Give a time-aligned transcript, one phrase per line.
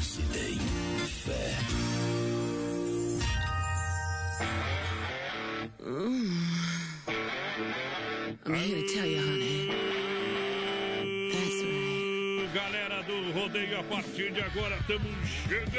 [0.00, 0.58] se tem
[1.06, 1.54] fé.
[8.46, 9.68] I'm here to tell you, honey.
[11.32, 12.54] That's right.
[12.54, 15.74] Galera do rodeio, a partir de agora estamos chegando!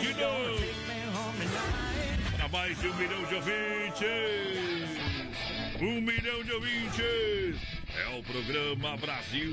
[0.00, 0.64] De novo!
[2.36, 4.88] Para mais de um milhão de ouvintes!
[5.80, 7.73] Um milhão de ouvintes!
[7.96, 9.52] É o programa Brasil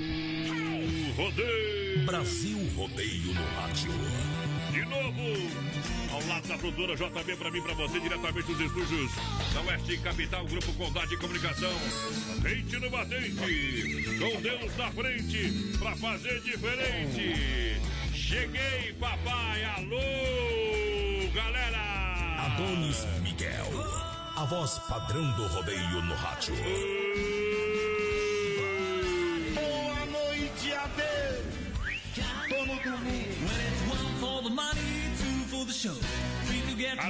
[1.16, 2.06] Rodeio!
[2.08, 3.92] Brasil Rodeio no rádio.
[4.72, 6.12] De novo!
[6.12, 9.12] Ao lado da produtora JB para mim, para você, diretamente dos estúdios
[9.54, 11.72] da Oeste Capital, Grupo Condade de Comunicação.
[12.42, 17.80] Frente no batente, com Deus na frente, para fazer diferente.
[18.12, 22.46] Cheguei, papai, alô, galera!
[22.46, 23.70] Adonis Miguel,
[24.36, 26.56] a voz padrão do rodeio no rádio.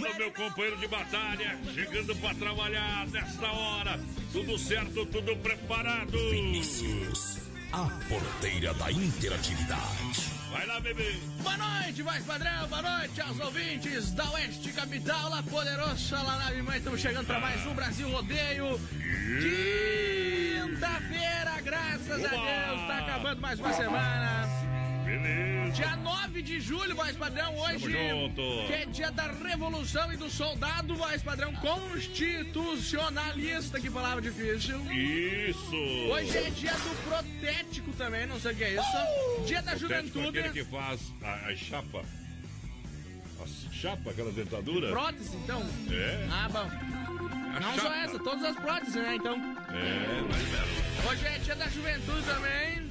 [0.03, 3.99] Alô, meu companheiro de batalha, chegando para trabalhar nesta hora.
[4.31, 6.17] Tudo certo, tudo preparado.
[6.31, 7.37] Vinícius,
[7.71, 10.31] a porteira da interatividade.
[10.51, 11.19] Vai lá, bebê.
[11.43, 16.49] Boa noite, mais padrão, boa noite aos ouvintes da Oeste Capital, lá poderosa, lá na
[16.49, 16.79] minha mãe.
[16.79, 18.81] Estamos chegando para mais um Brasil Rodeio.
[20.65, 24.60] Quinta-feira, graças a Deus, tá acabando mais uma semana.
[25.11, 25.71] Beleza.
[25.73, 27.87] Dia 9 de julho, voz padrão, hoje.
[28.67, 34.79] Que é dia da Revolução e do Soldado, voz padrão constitucionalista, que palavra difícil.
[34.91, 35.75] Isso.
[36.11, 39.45] Hoje é dia do protético também, não sei o que é isso.
[39.45, 40.39] Dia da Protético é juventude.
[40.39, 42.03] aquele que faz a, a chapa.
[43.41, 44.89] A chapa, aquela dentadura.
[44.91, 45.61] Prótese, então?
[45.89, 46.27] É.
[46.31, 46.69] Ah, bom.
[47.55, 47.81] A Não chapa.
[47.81, 49.15] só essa, todas as próteses, né?
[49.15, 49.33] Então.
[49.35, 51.09] É, mais velho.
[51.09, 52.90] Hoje é dia da juventude também.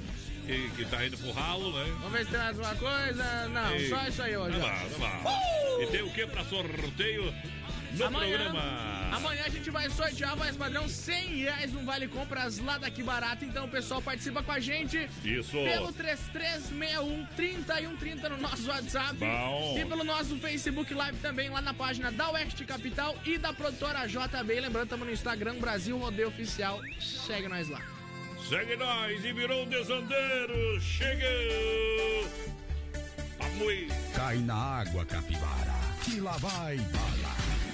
[0.50, 1.84] Que, que tá indo pro ralo, né?
[2.00, 3.48] Vamos ver se tem mais uma coisa.
[3.48, 4.56] Não, Ei, só isso aí hoje.
[4.60, 4.66] Ó.
[4.66, 4.84] lá,
[5.22, 5.82] tá lá.
[5.82, 7.32] E tem o que pra sorteio
[7.92, 9.16] no Amanhã, programa?
[9.16, 13.44] amanhã a gente vai sortear, voz padrão, 100 reais no Vale Compras lá daqui barato.
[13.44, 15.52] Então o pessoal participa com a gente Isso.
[15.52, 19.14] pelo 3361 3130 no nosso WhatsApp.
[19.14, 19.76] Bom.
[19.78, 24.06] E pelo nosso Facebook Live também, lá na página da Oeste Capital e da produtora
[24.06, 24.60] JB.
[24.60, 26.80] Lembrando, estamos no Instagram Brasil Rodeio Oficial.
[27.00, 27.80] Segue nós lá.
[28.50, 30.80] Segue nós e virou um desandeiro.
[30.80, 32.28] Chegou.
[33.38, 33.86] Amui.
[34.12, 35.72] Cai na água, capivara,
[36.02, 37.69] que lá vai bala.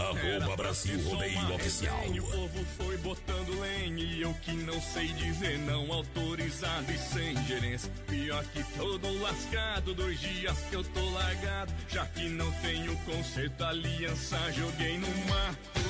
[0.00, 2.04] Arroba Brasil Rodeio Oficial.
[2.08, 7.36] O povo foi botando lenha e eu que não sei dizer não autorizado e sem
[7.46, 7.90] gerência.
[8.08, 11.72] Pior que todo lascado, dois dias que eu tô largado.
[11.88, 15.80] Já que não tenho conserto, aliança joguei no mato.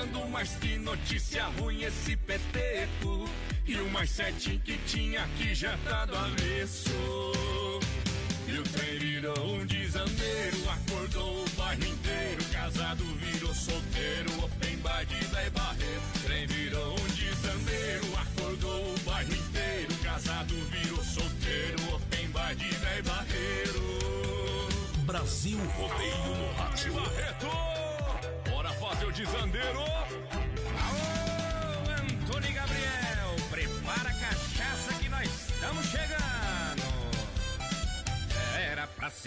[0.00, 3.28] Ando mais que notícia ruim esse peteco.
[3.66, 6.90] E o mais certinho que tinha aqui já tá do avesso.
[8.48, 11.84] E o trem virou um desandeiro, acordou o bairro
[14.22, 16.02] solteiro, open bar de Zé Barreiro.
[16.24, 19.94] Trem virou um desandeiro, acordou o bairro inteiro.
[20.02, 23.82] Casado virou solteiro, open bar de Zé Barreiro.
[25.04, 26.92] Brasil Rodeio no rádio.
[26.94, 29.80] Barreto, bora fazer o desandeiro.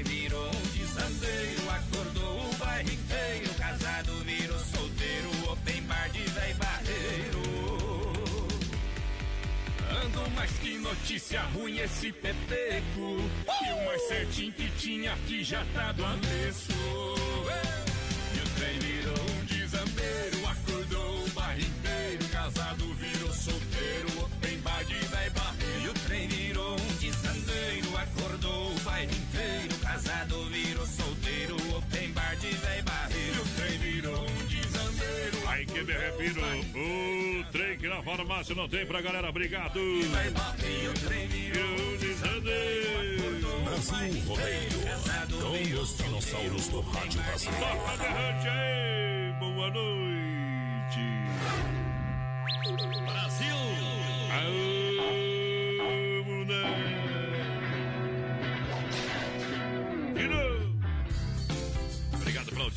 [0.00, 3.54] Trem virou um desandeiro, acordou o bairro inteiro.
[3.54, 7.42] Casado virou solteiro, open bar de Zé Barreiro.
[10.04, 13.30] Ando mais que notícia ruim esse peteco.
[13.62, 16.72] E o mais certinho que tinha aqui já tá do avesso.
[18.34, 18.99] E o trem virou
[36.20, 36.42] Confira
[36.74, 39.30] o, trem que na farmácia não tem pra galera.
[39.30, 39.80] Obrigado.
[43.64, 44.70] Brasil Rodeio
[45.40, 47.64] com os dinossauros do rádio brasileiro.
[47.64, 49.32] Toca derrante aí.
[49.40, 51.00] Boa noite.
[53.06, 53.56] Brasil.
[54.36, 55.04] Aô,
[56.26, 56.76] mulher.
[60.14, 60.59] De novo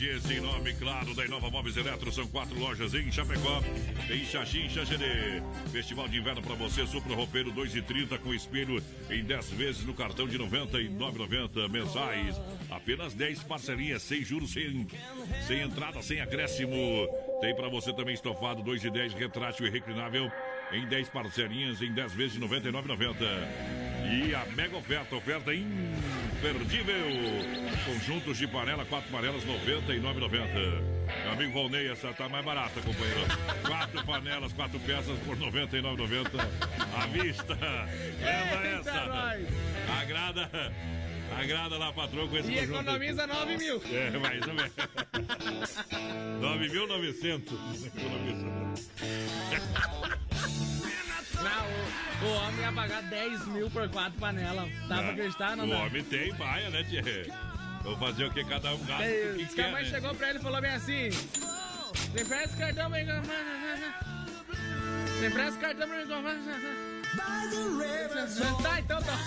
[0.05, 2.11] em nome, claro, da Inova Móveis Eletro.
[2.11, 3.61] São quatro lojas em Chapecó.
[4.05, 5.41] Tem Xaxim, Xaxerê.
[5.71, 6.85] Festival de inverno para você.
[6.85, 12.41] Supra roupeiro 2,30 com espelho em 10 vezes no cartão de 99,90 mensais.
[12.69, 14.85] Apenas 10 parcelinhas, sem juros, sem,
[15.47, 17.07] sem entrada, sem acréscimo.
[17.39, 20.29] Tem para você também estofado 2,10 retrátil e reclinável
[20.73, 23.15] em 10 parcelinhas em 10 vezes de 99,90.
[24.11, 26.95] E a mega oferta, oferta imperdível.
[27.85, 30.93] Conjuntos de panela, quatro panelas, 99,90.
[31.23, 33.21] Meu amigo Volney, essa tá mais barata, companheiro.
[33.65, 36.47] Quatro panelas, quatro peças por 99,90
[36.97, 37.55] à vista.
[38.19, 39.37] Leva essa.
[40.01, 40.73] Agrada.
[41.39, 43.81] Agrada lá, patrão, com esse E conjunto economiza 9 mil.
[43.91, 44.71] É, mais ou menos.
[46.41, 47.85] 9.900.
[47.87, 48.45] Economiza.
[51.43, 54.69] Não, o, o homem ia pagar 10 mil por quatro panelas.
[54.87, 55.77] Dá pra acreditar, não O dá?
[55.79, 57.29] homem tem baia, né, Tchê?
[57.83, 59.89] Vou fazer o que cada um gasta o que diz que a quer, mãe né?
[59.89, 61.09] chegou pra ele e falou bem assim:
[62.13, 63.05] Me empresta esse cartão pra mim.
[65.19, 66.13] Me empresta esse cartão pra mim.
[68.63, 69.17] Tá, então tá.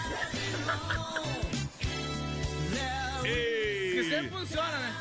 [3.23, 4.95] Que sempre Ei, funciona, né?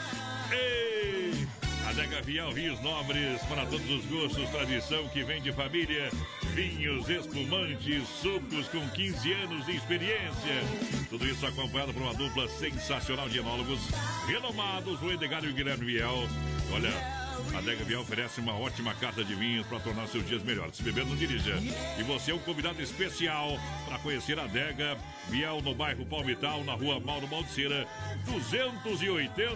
[0.51, 1.47] ei.
[1.87, 6.09] Adega Vial Rios Nobres, para todos os gostos, tradição que vem de família.
[6.53, 10.63] Vinhos, espumantes, sucos com 15 anos de experiência.
[11.09, 13.79] Tudo isso acompanhado por uma dupla sensacional de enólogos
[14.27, 16.27] renomados, o Edgar e o Guilherme Viel.
[16.73, 20.77] Olha, a Adega Vial oferece uma ótima carta de vinhos para tornar seus dias melhores.
[20.77, 21.55] Se beber, não dirija.
[21.97, 24.97] E você é um convidado especial para conhecer a Adega
[25.29, 27.87] Vial no bairro Palmital, na rua Mauro Baldiceira,
[28.25, 29.55] 280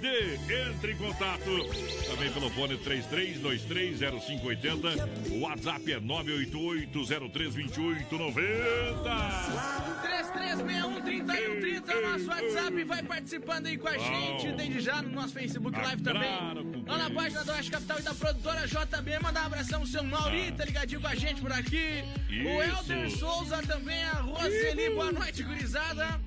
[0.00, 0.34] de
[0.68, 1.44] entre em contato.
[2.06, 5.32] Também pelo fone 33230580.
[5.32, 8.06] O WhatsApp é 988032890.
[10.02, 11.45] 33613130
[11.92, 12.84] é o nosso WhatsApp.
[12.84, 14.52] Vai participando aí com a gente.
[14.52, 16.30] Desde já no nosso Facebook Live também.
[16.86, 19.18] Lá na página do Oeste Capital e da produtora JB.
[19.22, 22.04] Mandar um abração pro seu Mauri, tá ligadinho com a gente por aqui.
[22.44, 22.62] O.
[22.62, 24.90] Helder Souza também, a Roseli.
[24.90, 26.20] Boa noite, gurizada.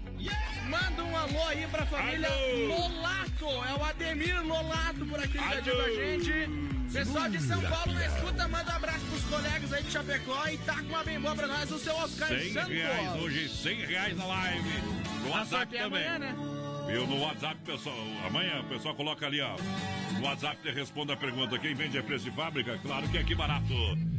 [0.69, 2.67] Manda um alô aí pra família Alô.
[2.67, 3.45] Lolato.
[3.67, 6.69] É o Ademir Lolato por aqui ligadinho com a gente.
[6.91, 10.57] Pessoal de São Paulo na escuta, manda um abraço pros colegas aí de Chapecó e
[10.57, 12.69] tá com uma bem boa pra nós, o seu Oscar 100 Santos.
[12.69, 14.69] reais hoje, 100 reais na live.
[15.23, 16.07] No A WhatsApp sorte é também.
[16.07, 16.35] amanhã, né?
[16.91, 17.95] Eu no WhatsApp, pessoal,
[18.25, 19.55] amanhã o pessoal coloca ali, ó.
[20.13, 22.77] No WhatsApp te responde a pergunta: quem vende é preço de fábrica?
[22.79, 23.73] Claro que é aqui barato.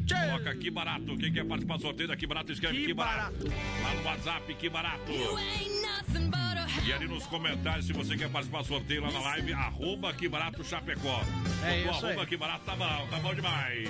[0.06, 0.14] Tchê.
[0.14, 1.16] Coloca aqui barato.
[1.18, 3.44] Quem quer participar do sorteio daqui barato, escreve Que que barato.
[3.82, 5.12] Lá no WhatsApp, que barato.
[6.84, 10.28] E ali nos comentários, se você quer participar do sorteio lá na live, arroba que
[10.28, 11.22] barato Chapecó.
[11.64, 12.26] É isso arroba aí.
[12.26, 13.88] que barato, tá bom, tá bom demais.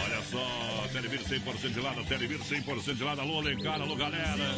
[0.01, 3.21] Olha só, Televir 100% de lado, Televir 100% de lado.
[3.21, 4.55] Alô, Alencar, alô, galera.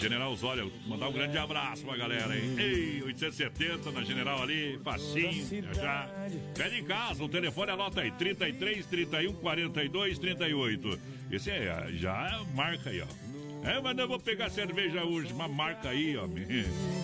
[0.00, 2.54] General Osório, mandar um grande abraço pra galera, hein?
[2.58, 6.08] Ei, 870 na General ali, facinho, já já.
[6.54, 11.00] Pede em casa, o telefone anota aí, 33 31 42 38.
[11.30, 13.31] Esse é, já marca aí, ó.
[13.64, 16.24] É, mas eu vou pegar cerveja hoje, uma marca aí, ó.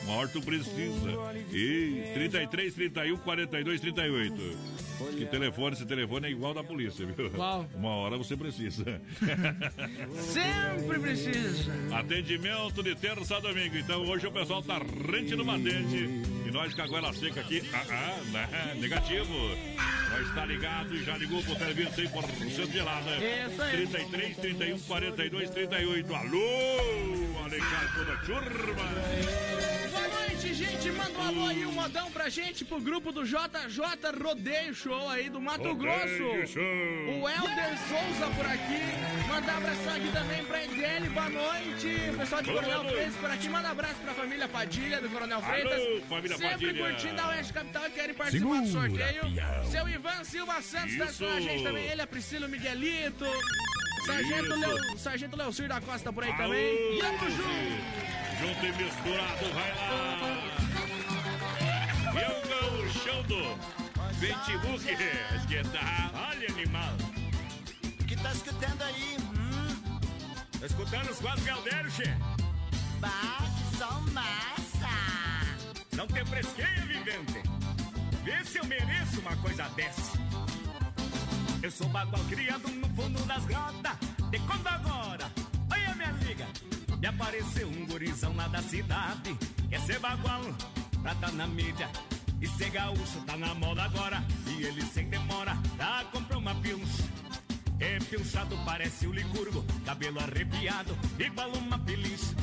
[0.05, 1.11] Uma hora tu precisa.
[1.53, 4.89] E 33, 31, 42, 38.
[5.17, 7.31] Que telefone, esse telefone é igual da polícia, viu?
[7.31, 7.69] Qual?
[7.75, 9.01] Uma hora você precisa.
[10.19, 11.73] Sempre precisa.
[11.93, 13.77] Atendimento de terça a domingo.
[13.77, 15.97] Então hoje o pessoal tá rente no batente.
[16.47, 17.63] E nós com a goela seca aqui.
[17.73, 18.77] Ah, ah, né?
[18.81, 19.35] negativo.
[20.11, 23.11] Nós tá ligado e já ligou pro televisão 100% gelada.
[23.17, 23.87] Isso aí.
[23.87, 26.15] 33, 31, 42, 38.
[26.15, 26.48] Alô!
[27.45, 28.83] Alencar toda a turma.
[29.91, 33.41] Boa noite, gente manda um alô aí, um modão pra gente, pro grupo do JJ
[34.23, 36.23] Rodeio Show aí do Mato Grosso.
[36.25, 39.29] O Helder Souza por aqui.
[39.29, 42.11] Mandar abração aqui também pra Edele, boa noite.
[42.15, 42.97] O pessoal de Boa Coronel noite.
[42.97, 43.49] Freitas por aqui.
[43.49, 45.83] Manda abraço pra família Padilha do Coronel Freitas.
[46.09, 46.85] família Sempre Padilha.
[46.87, 49.33] curtindo a Oeste Capital e querem participar do Segura, sorteio.
[49.33, 49.71] pião.
[49.71, 51.25] Seu Ivan Silva Santos tá Isso.
[51.25, 51.85] com a gente também.
[51.87, 53.25] Ele, a Priscila o Miguelito.
[54.07, 54.55] Sargento.
[54.57, 56.99] Leo, Sargento Leocir da Costa por aí Alô, também.
[57.01, 57.37] Tamo Lucy.
[57.37, 57.99] junto.
[58.41, 60.19] Junto e misturado, vai lá.
[62.15, 63.59] E é o gauchão do
[64.19, 64.93] Facebook.
[65.37, 65.79] Esquenta.
[66.15, 66.93] Olha, animal.
[68.01, 69.17] O que tá escutando aí?
[69.39, 70.01] Hum,
[70.59, 72.05] Tô escutando os quatro galdeiros, che.
[73.01, 73.39] bah,
[73.71, 74.89] que som massa!
[75.97, 77.43] Não te fresqueia, vivente.
[78.25, 80.19] Vê se eu mereço uma coisa dessa.
[81.63, 83.97] Eu sou bagual criado no fundo das grotas.
[84.31, 85.31] De quando agora?
[85.71, 86.47] Olha, minha amiga.
[87.01, 89.37] Me apareceu um gurizão lá da cidade.
[89.69, 90.43] Quer ser bagual
[91.03, 91.89] pra tá na mídia.
[92.41, 94.23] E ser gaúcho tá na moda agora.
[94.47, 97.05] E ele sem demora já comprou uma pilcha.
[97.81, 99.65] É pilchado, parece o licurgo.
[99.85, 102.35] Cabelo arrepiado, igual uma peliche.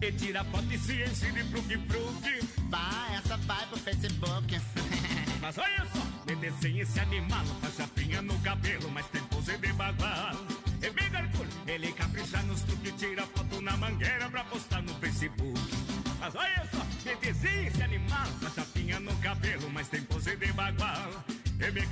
[0.00, 2.46] E tira foto e se enche de fruque-fruque.
[2.70, 4.60] Bah, essa vai pro Facebook.
[5.40, 6.00] Mas olha só,
[6.36, 10.36] desenha esse animal, faz chapinha no cabelo, mas tem pose de bagual.
[10.82, 11.10] É bem
[11.66, 15.60] ele capricha nos truques, tira foto na mangueira pra postar no Facebook.
[16.18, 16.84] Mas olha só,
[17.20, 21.24] desenha esse animal, faz chapinha no cabelo, mas tem pose de bagual.
[21.60, 21.86] É bem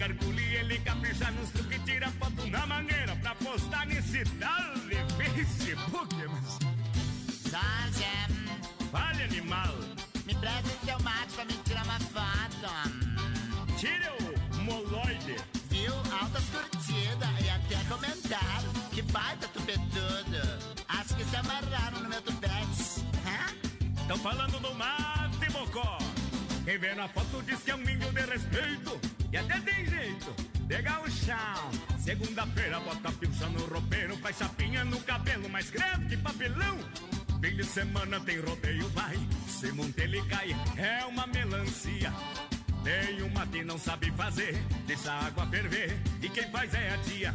[0.55, 6.17] ele capricha nos truques, tira foto na mangueira pra postar nesse tal de Facebook.
[6.27, 6.59] Mas
[7.51, 8.05] Jorge,
[8.91, 9.75] vale animal,
[10.27, 13.09] me presta seu mate pra me tirar uma foto.
[13.79, 14.28] o moloide.
[14.28, 14.28] Viu?
[14.28, 14.28] Altas
[17.41, 18.71] e até comentário.
[18.93, 20.39] Que baita tupetudo.
[20.89, 23.05] Acho que se amarraram no meu tupete.
[23.27, 24.07] Hã?
[24.07, 25.99] Tão falando do mate mocó.
[26.65, 29.01] Quem vê na foto diz que é um índio de respeito.
[29.31, 30.35] E até tem jeito,
[31.05, 31.71] o chão.
[31.99, 36.79] Segunda-feira bota pilcha no roupeiro, faz chapinha no cabelo, mais grave que papelão.
[37.41, 39.19] Fim de semana tem rodeio, vai.
[39.47, 42.13] Se monte ele cai, é uma melancia.
[43.39, 44.55] Uma que não sabe fazer,
[44.87, 45.97] deixa a água ferver.
[46.23, 47.35] E quem faz é a tia.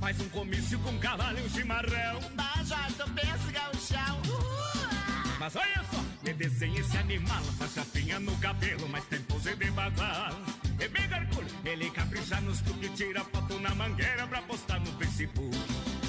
[0.00, 2.20] Faz um comício com cavalo e um chimarrão.
[2.64, 4.20] Jorge, tu pensa, gauchão.
[4.22, 5.36] Uh!
[5.38, 9.70] Mas olha só, me desenha esse animal, faz chapinha no cabelo, mas tem pose de
[9.70, 10.40] bagual.
[10.80, 15.56] É bem gargulho, ele capricha nos truques, tira foto na mangueira pra postar no Facebook.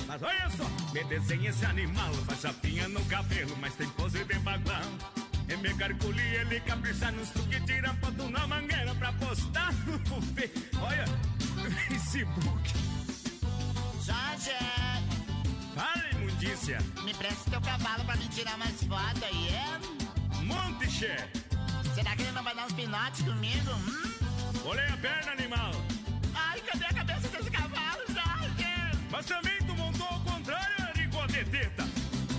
[0.08, 4.40] Mas olha só, me desenha esse animal, faz chapinha no cabelo, mas tem pose de
[4.40, 5.17] bagual.
[5.50, 10.52] É bem gargulho, ele capricha nos truques, tira foto na mangueira pra postar no Fe-
[10.82, 11.06] Olha,
[11.88, 12.74] Facebook.
[14.06, 14.52] Jorge,
[15.76, 20.44] Fala, imundícia, me presta teu cavalo pra me tirar umas fotos aí, é?
[20.44, 21.16] monte che.
[21.96, 23.72] Será que ele não vai dar uns pinotes comigo?
[23.72, 24.14] Hum?
[24.66, 25.72] Olhei a perna, animal.
[26.36, 28.98] Ai, cadê a cabeça desse cavalo, Jorge?
[29.12, 31.77] Mas também tu montou ao contrário, rigodeteta.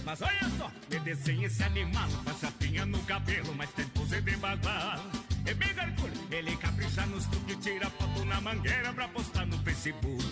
[0.09, 4.37] Mas olha só, me desenha esse animal, faz chapinha no cabelo, mas tem pose de
[4.38, 5.05] bagual.
[5.45, 10.25] É bem gargulho, ele capricha nos truques, tira foto na mangueira pra postar no Facebook.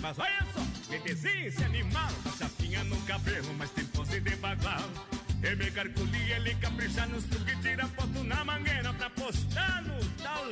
[0.00, 4.34] Mas olha só, me desenha esse animal, faz chapinha no cabelo, mas tem pose de
[4.36, 4.90] bagual.
[5.42, 10.46] É bem gargulho, ele capricha nos truques, tira foto na mangueira pra postar no tal.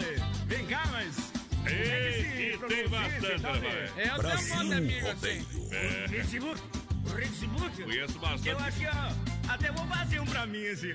[0.48, 1.32] Vem cá, mas...
[1.64, 3.64] Ei, e tem bastante, rapaz.
[3.96, 5.40] Eu tenho um monte de amigo assim.
[5.40, 6.85] O Facebook?
[7.06, 7.84] O?
[7.84, 8.48] Conheço bastante.
[8.48, 10.92] Eu acho que ó, até vou fazer um pra mim, assim.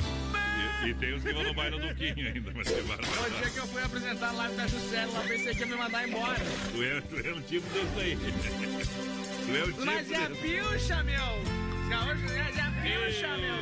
[0.84, 3.50] E, e tem os que vão no baile do Quinho ainda, mas que O dia
[3.50, 6.40] que eu fui apresentar a live da Juscelio, lá pensei que ia me mandar embora.
[6.72, 8.18] Tu é, tu é um tipo desse aí.
[8.18, 11.62] Tu é um tipo Mas é a pilcha, meu!
[11.90, 13.56] Gaúcho, é a pilcha, meu!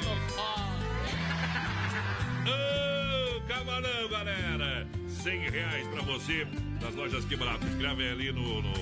[2.45, 4.87] Ô, camarão, galera!
[5.07, 6.47] 100 reais pra você
[6.79, 7.65] das lojas Que Barato.
[7.67, 8.73] Escreve ali no, no,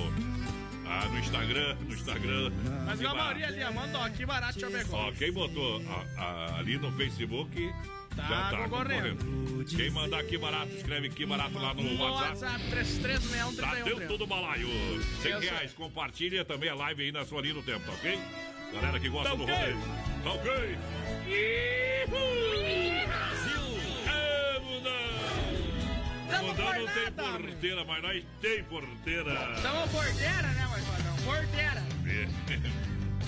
[0.90, 2.52] ah, no Instagram, no Instagram.
[2.86, 4.96] Mas a maioria ali, manda, ó, que barato Chapecó.
[5.08, 7.72] Ó, quem botou a- a- ali no Facebook
[8.16, 9.18] Tá já tá concorrendo.
[9.24, 9.66] concorrendo.
[9.66, 12.30] Quem mandar que barato, escreve que barato lá no WhatsApp.
[12.44, 14.68] WhatsApp 3361 Tá dentro 31 do balaio.
[15.22, 15.72] 100 Eu reais.
[15.74, 18.20] Compartilha também a live aí na sua linha no tempo, tá ok?
[18.74, 19.54] Galera que gosta Tá do ok.
[19.56, 19.78] rodeio.
[20.24, 20.78] Tá ok?
[22.08, 22.67] Brasil!
[26.42, 29.34] Mudão não tem porteira, mas nós tem porteira.
[29.62, 31.16] Tamo porteira, né, Marcadão?
[31.26, 31.84] Porteira.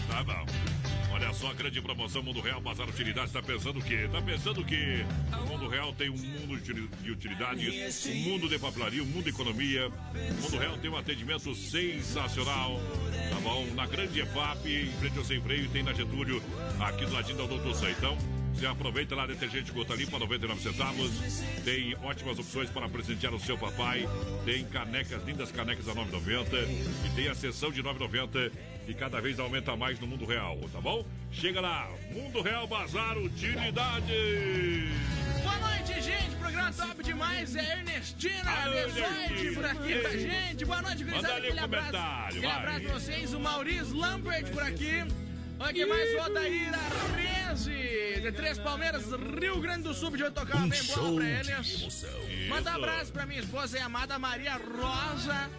[0.10, 0.46] Tá bom.
[1.12, 3.32] Olha só a grande promoção Mundo Real Bazar Utilidades.
[3.32, 4.10] Tá pensando o quê?
[4.12, 8.50] Tá pensando que o Mundo Real tem um mundo de utili- de utilidades, um mundo
[8.50, 9.88] de papelaria, um mundo de economia.
[9.88, 12.80] O Mundo Real tem um atendimento sensacional.
[13.30, 13.68] Tá bom?
[13.75, 16.42] Na grande EFAP, em frente ao Sem Freio, tem na Getúlio,
[16.80, 18.18] aqui do ladinho da Doutor Sam.
[18.60, 21.10] Você aproveita lá, detergente gota limpa, 99 centavos.
[21.63, 24.06] Tem ótimas opções para presentear o seu papai.
[24.44, 26.68] Tem canecas, lindas canecas a 9,90.
[27.06, 28.51] E tem a sessão de 9,90
[28.86, 31.06] que cada vez aumenta mais no mundo real, tá bom?
[31.32, 34.12] Chega lá, Mundo Real Bazar Utilidade.
[35.42, 36.36] Boa noite, gente.
[36.38, 37.56] Programa top demais.
[37.56, 40.66] É Ernestina Alô, Besoide por aqui com a gente.
[40.66, 41.34] Boa noite, Manda gurizada.
[41.36, 41.86] ali um abraço.
[41.92, 42.58] comentário, Aquele vai.
[42.58, 43.34] abraço pra vocês.
[43.34, 45.29] O Maurício Lambert por aqui.
[45.60, 46.78] Olha quem mais o Odaíra
[47.16, 49.04] Reze, de Três Palmeiras,
[49.42, 52.06] Rio Grande do Sul, pediu tocar uma bem boa pra eles.
[52.48, 55.50] Manda um abraço pra minha esposa e amada Maria Rosa.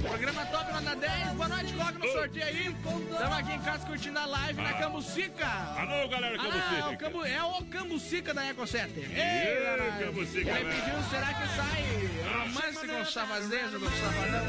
[0.00, 1.28] Programa top nota 10.
[1.34, 2.66] Boa noite, coloca no sorteio aí.
[2.66, 5.46] Estamos aqui em casa curtindo a live na Cambucica.
[5.46, 6.96] Alô, galera, Ah, é o, Cambucica.
[6.96, 8.92] Cambu, é o Cambucica da Eco 7.
[8.98, 10.04] Ei, danado.
[10.04, 10.82] Cambucica, Ele velho.
[10.82, 14.46] pediu, será que sai romance com o safadeza do safadão?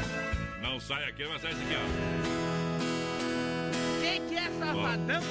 [0.60, 1.74] Não sai aqui, vai sair esse aqui,
[2.42, 2.45] ó.
[4.36, 5.22] Que é safadão,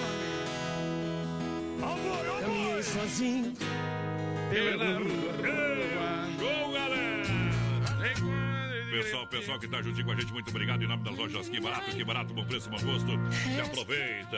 [2.41, 3.53] Caminhei sozinho.
[4.49, 6.27] Pela rua.
[6.39, 7.25] Show, galera!
[8.89, 11.59] Pessoal, pessoal que tá juntinho com a gente, muito obrigado em nome das lojas Que
[11.59, 13.11] Barato, Que Barato, bom preço, bom gosto.
[13.29, 14.37] Se aproveita.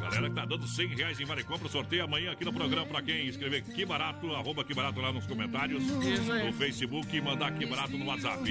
[0.00, 3.02] Galera que tá dando 100 reais em Vale Compra, sorteio amanhã aqui no programa pra
[3.02, 7.66] quem escrever Que Barato, arroba Que Barato lá nos comentários, no Facebook e mandar Que
[7.66, 8.48] Barato no WhatsApp.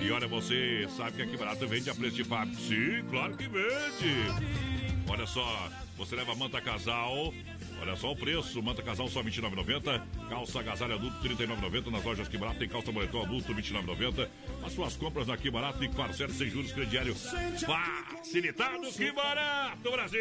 [0.00, 2.58] E olha, você sabe que a Que Barato vende a preço de fábrica.
[2.62, 4.85] Sim, claro que vende.
[5.08, 7.32] Olha só, você leva manta casal.
[7.80, 12.02] Olha só o preço, manta casal só R$ 29,90, calça agasalho adulto R$ 39,90, nas
[12.04, 14.28] lojas Que Barato tem calça moletom adulto R$ 29,90.
[14.64, 20.20] As suas compras na Que Barato e parcela sem juros crediário facilitado Que Barato, Brasil!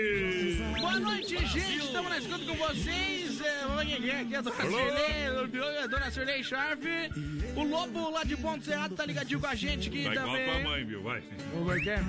[0.80, 1.78] Boa noite, gente.
[1.78, 3.42] Estamos na escuta com vocês.
[3.42, 4.56] É, vamos aqui, é a Dona?
[4.56, 6.84] Cirlei, a Dona Cirlei Sharp.
[7.56, 10.38] O Lobo lá de Ponto Cerrado tá ligadinho com a gente aqui Tá igual a
[10.38, 10.64] tua também.
[10.64, 11.02] mãe, viu?
[11.02, 11.24] Vai.
[11.52, 12.00] Como é que é?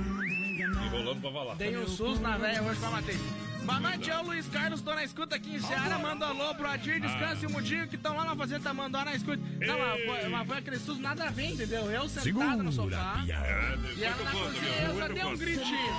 [0.62, 1.56] Enrolando pra falar.
[1.56, 3.18] Tem o SUS na velha hoje pra matei.
[3.66, 6.68] Boa noite, é o Luiz Carlos, tô na escuta aqui em Seara, manda alô pro
[6.68, 9.42] Adir, descanse e o Mudinho que estão lá na fazenda, mandando na escuta.
[9.60, 11.90] Não, mas foi, mas foi aquele SUS nada a ver, entendeu?
[11.90, 15.36] Eu sentado no sofá, É, e ela na eu conto, cozinha, eu só dei um
[15.36, 15.92] gritinho.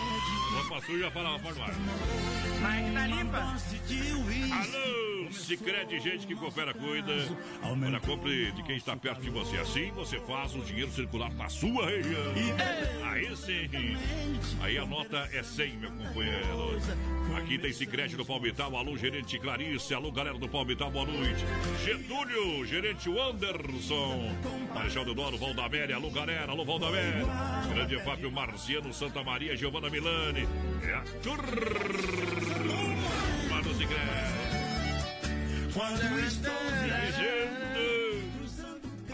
[0.53, 1.65] Roupa suja, fala uma forma.
[2.61, 3.37] Mas que tá limpa.
[3.37, 7.13] Alô, Cicred, gente que coopera, cuida.
[7.61, 9.57] Olha, compre de quem está perto de você.
[9.57, 12.33] Assim você faz o dinheiro circular na sua região.
[13.03, 13.69] Aí sim.
[14.61, 16.77] Aí a nota é 100, meu companheiro.
[17.37, 18.75] Aqui tem Cicred do Palmital.
[18.75, 19.93] Alô, gerente Clarice.
[19.93, 21.43] Alô, galera do Palmital, boa noite.
[21.83, 24.35] Getúlio, gerente Wanderson.
[24.73, 25.95] Marechal Deodoro, Valdaméria.
[25.95, 26.51] Alô, galera.
[26.51, 27.25] Alô, Valdaméria.
[27.73, 30.47] Grande Fábio Marciano, Santa Maria, Giovana Milani.
[30.83, 31.47] É a turma
[33.63, 34.37] do Cicred.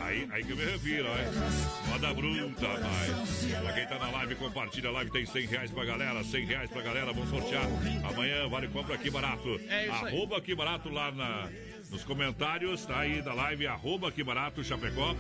[0.04, 1.90] Aí, aí que eu me refiro, ó.
[1.90, 3.46] Moda bruta, rapaz.
[3.62, 6.70] Pra quem tá na live, compartilha a live, tem 100 reais pra galera, 100 reais
[6.70, 7.66] pra galera, vamos sortear.
[8.04, 9.60] Amanhã vale compra aqui barato.
[9.70, 10.14] É isso aí.
[10.14, 11.50] Arroba aqui barato lá na,
[11.90, 15.16] nos comentários, tá aí da live, arroba aqui barato, Chapecó.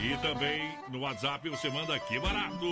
[0.00, 2.66] E também no WhatsApp você manda aqui barato.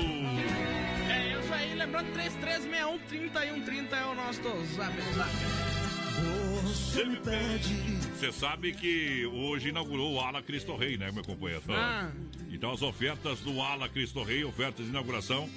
[1.10, 4.42] É isso aí, lembrando 3361 3130 é o nosso
[4.76, 5.85] zap zap.
[6.76, 7.74] Você me pede.
[8.14, 11.62] Você sabe que hoje inaugurou o Ala Cristo Rei, né, meu companheiro?
[11.70, 12.10] Ah.
[12.50, 15.48] Então as ofertas do Ala Cristo Rei, ofertas de inauguração,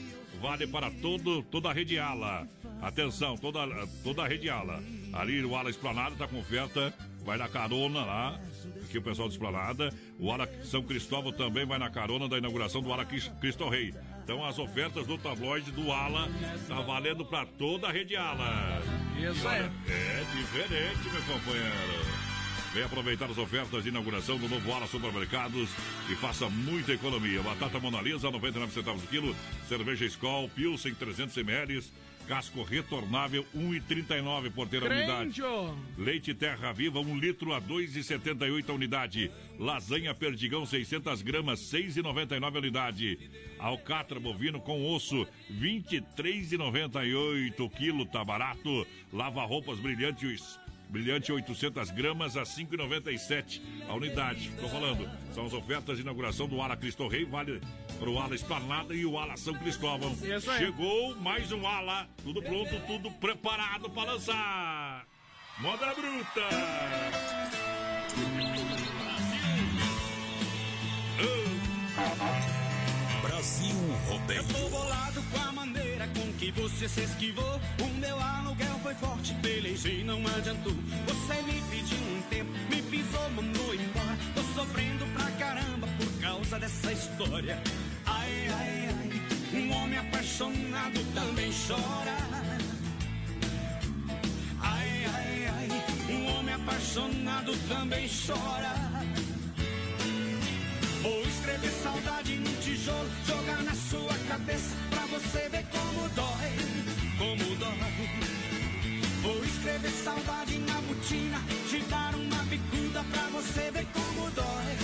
[0.41, 2.47] vale para todo, toda a rede Ala.
[2.81, 3.59] Atenção, toda,
[4.03, 4.81] toda a rede Ala.
[5.13, 6.93] Ali o Ala Esplanada está com oferta,
[7.25, 8.39] vai na carona lá.
[8.83, 9.93] Aqui o pessoal do Esplanada.
[10.17, 13.93] O Ala São Cristóvão também vai na carona da inauguração do Ala Cris- Cristo Rei.
[14.23, 16.27] Então as ofertas do tabloide do Ala
[16.67, 18.81] tá valendo para toda a rede Ala.
[19.17, 19.71] Isso olha, aí.
[19.91, 22.29] É diferente, meu companheiro.
[22.73, 25.69] Vem aproveitar as ofertas de inauguração do novo Ala Supermercados
[26.07, 27.41] e faça muita economia.
[27.41, 29.35] Batata Mona Lisa, 99 centavos o quilo.
[29.67, 31.83] Cerveja Skol, Pilsen, 300 ml.
[32.29, 35.41] Casco retornável, 1,39 por ter a unidade.
[35.97, 39.31] Leite Terra Viva, 1 litro a 2,78 a unidade.
[39.57, 43.17] Lasanha Perdigão, 600 gramas, 6,99 a unidade.
[43.57, 48.85] Alcatra bovino com osso, 23,98 o quilo, tá barato.
[49.11, 54.51] Lava roupas brilhantes, brilhante 800 gramas a 5,97 a unidade.
[54.59, 57.61] Tô falando, são as ofertas de inauguração do Ala Cristo Rei, vale
[57.99, 60.11] pro Ala Esplanada e o Ala São Cristóvão.
[60.11, 60.65] Isso aí.
[60.65, 65.05] Chegou mais um Ala, tudo pronto, tudo preparado para lançar.
[65.59, 66.49] Moda Bruta!
[73.39, 73.75] Brasil
[74.09, 74.41] Rodeio.
[74.41, 77.61] Eu tô bolado com a maneira com que você se esquivou.
[77.81, 80.73] O meu aluguel foi forte, pelejei, não adiantou.
[81.07, 84.17] Você me pediu um tempo, me pisou, mandou embora.
[84.35, 87.63] Tô sofrendo pra caramba por causa dessa história.
[88.05, 92.17] Ai, ai, ai, um homem apaixonado também chora.
[94.61, 98.75] Ai, ai, ai, um homem apaixonado também chora.
[101.01, 102.58] Vou escrever saudade no
[102.89, 106.51] tijolo, jogar na sua cabeça pra você ver como dói,
[107.17, 107.69] como dói.
[109.21, 114.77] Vou escrever saudade na botina, te dar uma bicuda pra você ver como dói,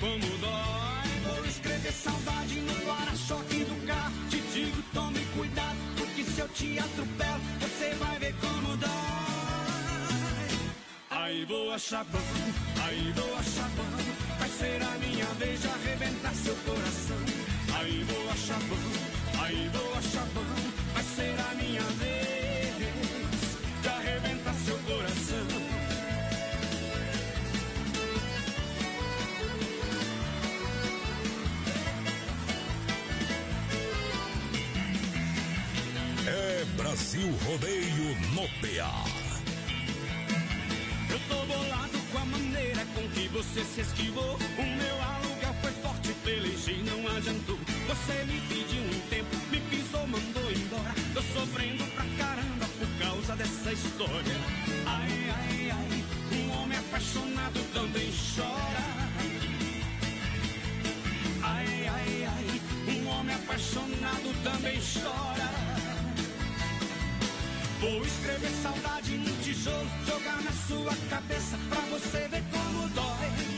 [0.00, 1.34] como dói.
[1.34, 6.78] Vou escrever saudade no para-choque do carro, te digo tome cuidado, porque se eu te
[6.78, 8.90] atropelo, você vai ver como dói.
[11.10, 12.18] Aí vou achar bom,
[12.84, 14.38] aí vou achar bom.
[14.38, 17.39] Vai ser a minha vez de arrebentar seu coração.
[17.80, 20.44] Aí vou achar bom, aí vou achar bom.
[20.92, 22.76] Vai ser a minha vez
[23.80, 25.46] de arrebentar seu coração.
[36.26, 39.04] É Brasil Rodeio no PA.
[41.08, 44.34] Eu tô bolado com a maneira com que você se esquivou.
[44.36, 47.69] O meu aluguel foi forte, pelejei, não adiantou.
[47.90, 50.94] Você me pediu um tempo, me pisou, mandou embora.
[51.12, 54.36] Tô sofrendo pra caramba por causa dessa história.
[54.86, 56.04] Ai, ai, ai,
[56.38, 58.86] um homem apaixonado também chora.
[61.42, 65.50] Ai, ai, ai, um homem apaixonado também chora.
[67.80, 73.49] Vou escrever saudade no tijolo, jogar na sua cabeça pra você ver como dói,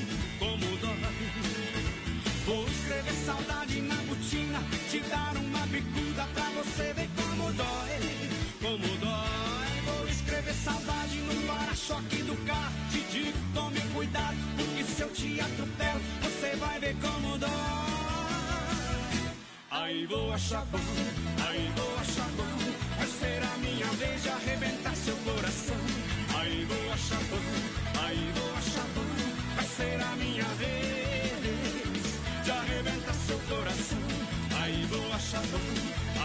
[2.82, 8.28] escrever saudade na botina, te dar uma bicuda pra você ver como dói,
[8.60, 9.82] como dói.
[9.86, 15.40] Vou escrever saudade no para-choque do carro, te digo tome cuidado, porque se eu te
[15.40, 17.50] atropelo, você vai ver como dói.
[19.70, 20.78] Aí vou achar bom,
[21.48, 22.72] aí vou achar bom.
[22.98, 25.76] Vai ser a minha vez de arrebentar seu coração.
[26.36, 29.56] Aí vou achar bom, aí vou achar bom.
[29.56, 31.11] Vai ser a minha vez
[33.32, 33.98] seu coração.
[34.60, 35.58] Aí vou achar bom,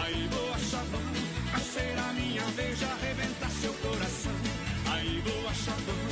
[0.02, 1.00] aí vou achar bom.
[1.50, 4.32] Vai ser a minha vez de arrebentar seu coração.
[4.92, 6.08] Aí vou achar bom,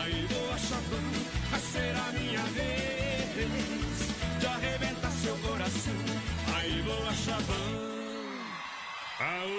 [0.00, 1.02] aí vou achar bom.
[1.50, 3.98] Vai ser a minha vez
[4.40, 5.94] de arrebentar seu coração.
[6.56, 7.88] Aí vou achar bom.
[9.20, 9.54] Aô,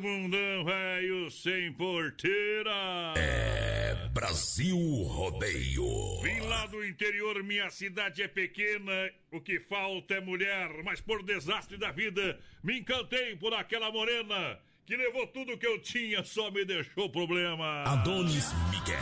[0.00, 3.14] mundão velho sem porteira.
[3.16, 3.81] É
[4.12, 6.20] Brasil Rodeio.
[6.22, 11.22] Vim lá do interior, minha cidade é pequena, o que falta é mulher, mas por
[11.22, 16.50] desastre da vida, me encantei por aquela morena que levou tudo que eu tinha, só
[16.50, 17.84] me deixou problema.
[17.84, 18.98] Adonis Miguel.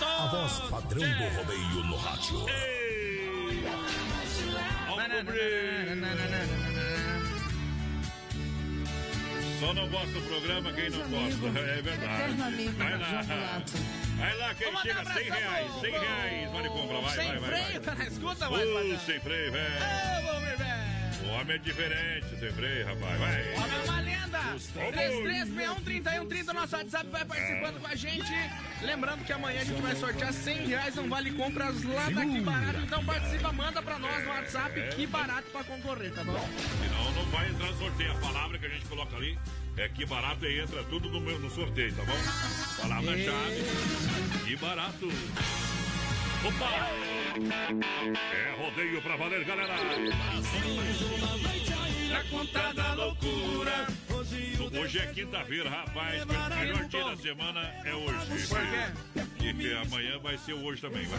[0.00, 2.48] A voz padrão do rodeio no rádio.
[2.48, 3.64] Ei!
[4.88, 6.45] Ó o cobrir.
[9.60, 12.34] Só não gosta do programa quem não gosta, é verdade.
[12.76, 13.62] Vai lá.
[14.18, 17.14] Vai lá, quem Vamos chega mandar 100 abração reais, pro- 100 reais, vale compra, vai,
[17.14, 17.50] Sem vai, vai.
[17.50, 17.96] freio, vai.
[17.96, 19.74] cara, escuta mais, Uh, sem freio, velho.
[21.26, 23.54] O homem é diferente, sem freio, rapaz, vai.
[23.54, 24.38] Homem é uma lenda.
[24.52, 24.92] Gustavo.
[24.92, 28.32] 3361-3130, nosso WhatsApp vai participando com a gente.
[28.82, 32.40] Lembrando que amanhã a gente vai sortear 100 reais, não vale compras lá da Que
[32.40, 32.78] Barato.
[32.80, 36.48] Então participa, manda pra nós no WhatsApp, Que Barato pra concorrer, tá bom?
[36.82, 38.12] Senão não vai entrar no sorteio.
[38.12, 39.38] A palavra que a gente coloca ali
[39.76, 42.16] é que barato e entra tudo no, meu, no sorteio, tá bom?
[42.80, 43.64] Palavra-chave.
[44.44, 45.08] Que barato.
[46.44, 46.70] Opa!
[48.32, 49.74] É rodeio pra valer, galera.
[52.08, 53.86] Pra contar da loucura.
[54.80, 56.22] Hoje é quinta-feira, rapaz.
[56.22, 58.48] O melhor dia da semana é hoje.
[59.38, 59.54] Quê?
[59.58, 61.18] E amanhã vai ser hoje também, vai.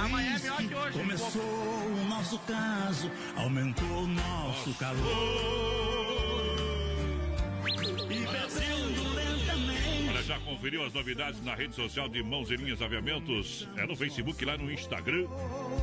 [0.00, 4.98] Amanhã é melhor que hoje, Começou o nosso caso, aumentou o nosso calor.
[8.10, 8.26] E.
[8.26, 8.48] Olha,
[10.22, 13.68] já conferiu as novidades na rede social de Mãos e Linhas Aviamentos?
[13.76, 15.26] É no Facebook, lá no Instagram.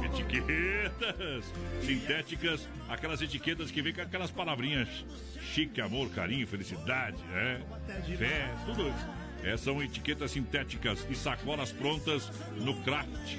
[0.06, 4.88] Etiquetas sintéticas, aquelas etiquetas que vem com aquelas palavrinhas
[5.54, 7.62] chique, amor, carinho, felicidade, né?
[8.17, 9.08] Fé, tudo isso.
[9.43, 13.38] É, são etiquetas sintéticas e sacolas prontas no craft.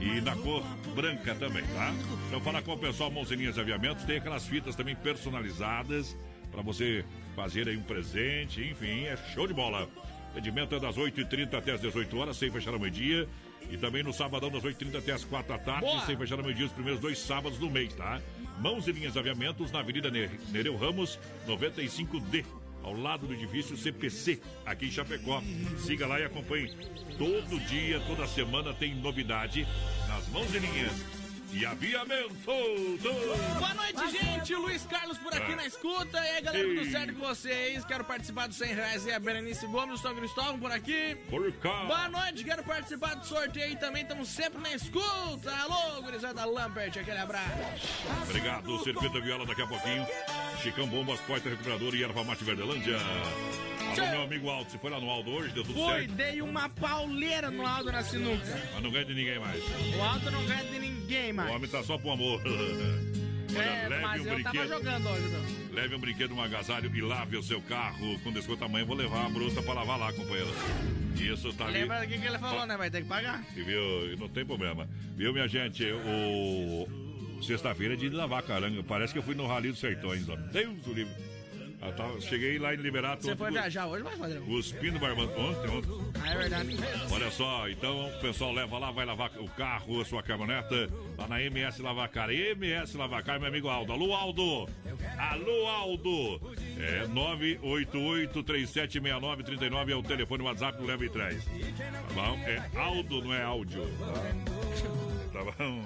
[0.00, 0.62] E na cor
[0.94, 1.92] branca também, tá?
[2.28, 6.16] Então fala com o pessoal Mãos Linhas Aviamentos, tem aquelas fitas também personalizadas
[6.52, 9.88] para você fazer aí um presente, enfim, é show de bola.
[10.32, 13.28] Atendimento é das 8h30 até as 18 horas, sem fechar ao meio-dia.
[13.70, 16.06] E também no sabadão, das 8h30 até as 4 da tarde, Boa.
[16.06, 18.20] sem fechar ao meio-dia, os primeiros dois sábados do mês, tá?
[18.60, 22.44] Mãos e linhas aviamentos na Avenida Ne- Nereu Ramos, 95D,
[22.82, 25.42] ao lado do edifício CPC, aqui em Chapecó.
[25.78, 26.74] Siga lá e acompanhe.
[27.18, 29.66] Todo dia, toda semana tem novidade
[30.08, 30.92] nas mãos e linhas
[31.52, 32.34] e aviamento.
[32.44, 34.54] Boa noite, gente.
[34.54, 35.56] Luiz Carlos por aqui Ah.
[35.56, 36.18] na escuta.
[36.18, 36.76] E aí, galera, Ei.
[36.78, 37.84] tudo certo com vocês?
[37.84, 39.06] Quero participar dos 100 reais.
[39.06, 41.16] E a Berenice Gomes, o São Cristóvão por aqui.
[41.30, 41.84] Por cá.
[41.84, 44.02] Boa noite, quero participar do sorteio também.
[44.02, 45.50] Estamos sempre na escuta.
[45.54, 47.48] Alô, gurizada Lampert, aquele abraço.
[48.24, 50.06] Obrigado, Circuito Viola, daqui a pouquinho.
[50.62, 52.96] Chicão Bombas, Poeta Recuperador e Erva Mate Verdelândia.
[52.98, 55.52] Alô, meu amigo Aldo, você foi lá no Aldo hoje?
[55.54, 56.12] Deu tudo Fui, certo?
[56.12, 58.60] dei uma pauleira no Aldo na sinuca.
[58.74, 59.62] Mas não ganha de ninguém mais.
[59.96, 61.50] O Aldo não ganha de ninguém O mais.
[61.54, 62.40] homem tá só pro amor.
[63.56, 64.68] Olha, É, leve mas um eu tava brinquedo.
[64.68, 65.42] jogando hoje, meu.
[65.72, 68.18] Leve um brinquedo, um agasalho e lave o seu carro.
[68.20, 70.50] Com desconto amanhã, vou levar a bruta pra lavar lá, companheiro.
[71.16, 71.80] Isso tá ali.
[71.80, 72.76] Lembra do que, que ele falou, né?
[72.76, 73.42] Vai ter que pagar.
[73.56, 74.16] E viu?
[74.18, 74.86] Não tem problema.
[75.16, 75.82] Viu, minha gente?
[75.90, 77.07] O.
[77.42, 78.82] Sexta-feira é de lavar caranga.
[78.82, 80.36] Parece que eu fui no Rally dos Sertões, ó.
[80.36, 81.14] Deus do livre.
[81.80, 83.22] Eu tava- cheguei lá em Liberato.
[83.24, 84.40] Você foi viajar hoje, vai fazer.
[84.40, 85.30] Cuspindo barbando.
[85.40, 85.88] Ontem, ontem.
[86.20, 86.76] Ah, é verdade.
[87.12, 91.28] Olha só, então o pessoal leva lá, vai lavar o carro, a sua caminhoneta, lá
[91.28, 92.30] na MS Lavacar.
[92.30, 93.92] MS Lavacar, meu amigo Aldo.
[93.92, 94.68] Alô, Aldo!
[95.16, 96.40] Alô, Aldo!
[96.80, 101.44] É 988-376939 é o telefone WhatsApp do Leva e Traz.
[101.44, 102.36] Tá bom?
[102.44, 103.84] É Aldo, não é áudio.
[105.32, 105.84] Tá bom?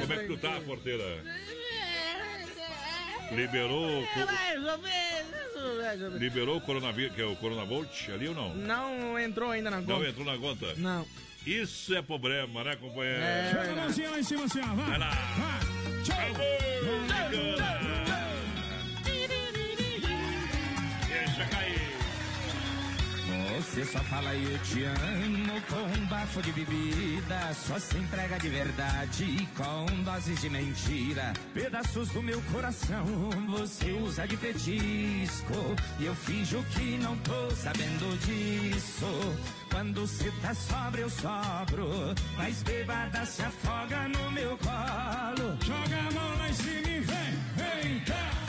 [0.00, 1.04] Como é que tu tá, porteira?
[3.32, 6.20] Liberou, o co- Mais ou menos, mais ou menos.
[6.20, 8.54] liberou o coronavírus, que é o Coronavolt ali ou não?
[8.54, 10.08] Não entrou ainda na Não conta.
[10.08, 10.74] entrou na conta?
[10.76, 11.04] Não.
[11.44, 13.20] Isso é problema, né, companheiro?
[13.22, 14.74] É Joga a mãozinha lá em cima assim, ó.
[14.74, 14.86] Vai.
[14.90, 15.10] Vai lá.
[15.10, 16.02] Vai.
[16.04, 16.16] Tchau.
[16.86, 17.95] Amor de
[23.56, 27.54] Você só fala eu te amo com um bafo de bebida.
[27.54, 31.32] Só se entrega de verdade com doses de mentira.
[31.54, 35.54] Pedaços do meu coração você usa de petisco.
[35.98, 39.06] E eu finjo que não tô sabendo disso.
[39.70, 42.14] Quando cê tá sobra, eu sobro.
[42.36, 45.56] Mas bebada se afoga no meu colo.
[45.64, 47.32] Joga a mão lá em cima e vem.
[47.56, 48.45] Vem cá.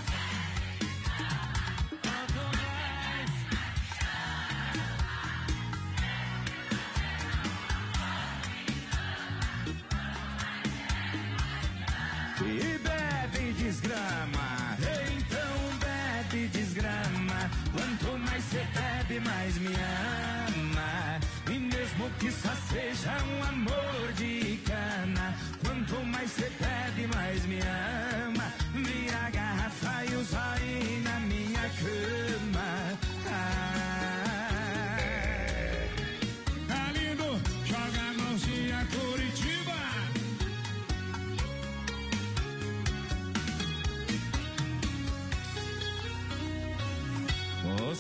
[13.88, 14.78] Desgrama,
[15.16, 17.50] então bebe desgrama.
[17.72, 21.20] Quanto mais você bebe, mais me ama.
[21.50, 27.60] E mesmo que só seja um amor de cana, quanto mais você bebe, mais me
[27.62, 28.07] ama.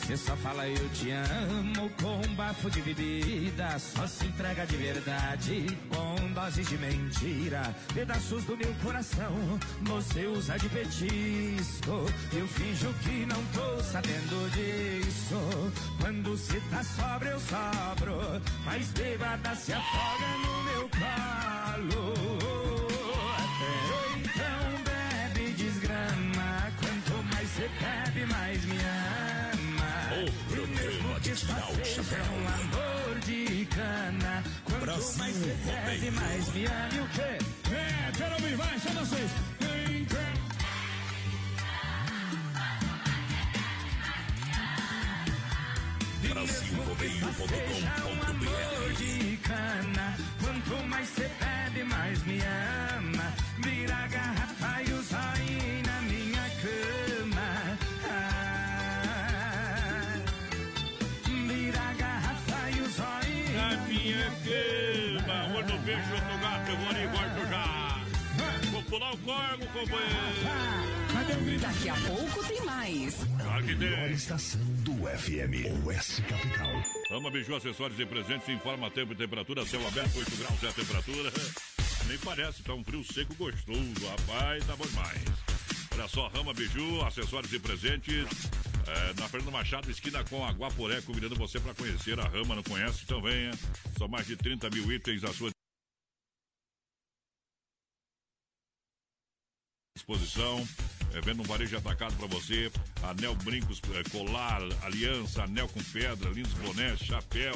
[0.07, 3.77] Você só fala eu te amo com um bafo de bebida.
[3.77, 7.75] Só se entrega de verdade com doses de mentira.
[7.93, 12.05] Pedaços do meu coração você usa de petisco.
[12.31, 15.35] Eu finjo que não tô sabendo disso.
[15.99, 18.41] Quando se tá sobra, eu sobro.
[18.63, 20.66] Mas bêbada se afoga no
[35.65, 36.89] bebe, mais me ama.
[36.93, 37.73] E o quê?
[37.73, 39.31] É, quero ouvir, vai, só vocês.
[39.59, 40.17] Vem cá.
[47.47, 50.17] Seja um amor de cana.
[50.41, 52.96] Quanto mais você bebe, mais me ama.
[69.27, 70.15] Corgo, companheiro.
[71.11, 71.61] Cadê o grito?
[71.61, 73.15] Daqui a pouco tem mais.
[73.41, 74.11] Claro que tem.
[74.13, 76.71] Estação do FM, Oeste Capital.
[77.09, 80.71] Rama Biju, acessórios e presentes, informa tempo e temperatura, céu aberto, 8 graus é a
[80.71, 81.31] temperatura.
[82.07, 85.21] Nem parece, tá um frio seco gostoso, rapaz, tá bom demais.
[85.93, 88.27] Olha só, Rama Biju, acessórios e presentes,
[88.87, 92.63] é, na Fernando Machado, esquina com a Guaporé, convidando você para conhecer a Rama, não
[92.63, 93.01] conhece?
[93.03, 93.51] Então venha,
[93.97, 95.51] são mais de 30 mil itens à sua
[99.97, 100.65] disposição.
[101.13, 102.71] É, vendo um varejo atacado para você.
[103.03, 107.55] Anel, brincos, é, colar, aliança, anel com pedra, lindos bonés, chapéu,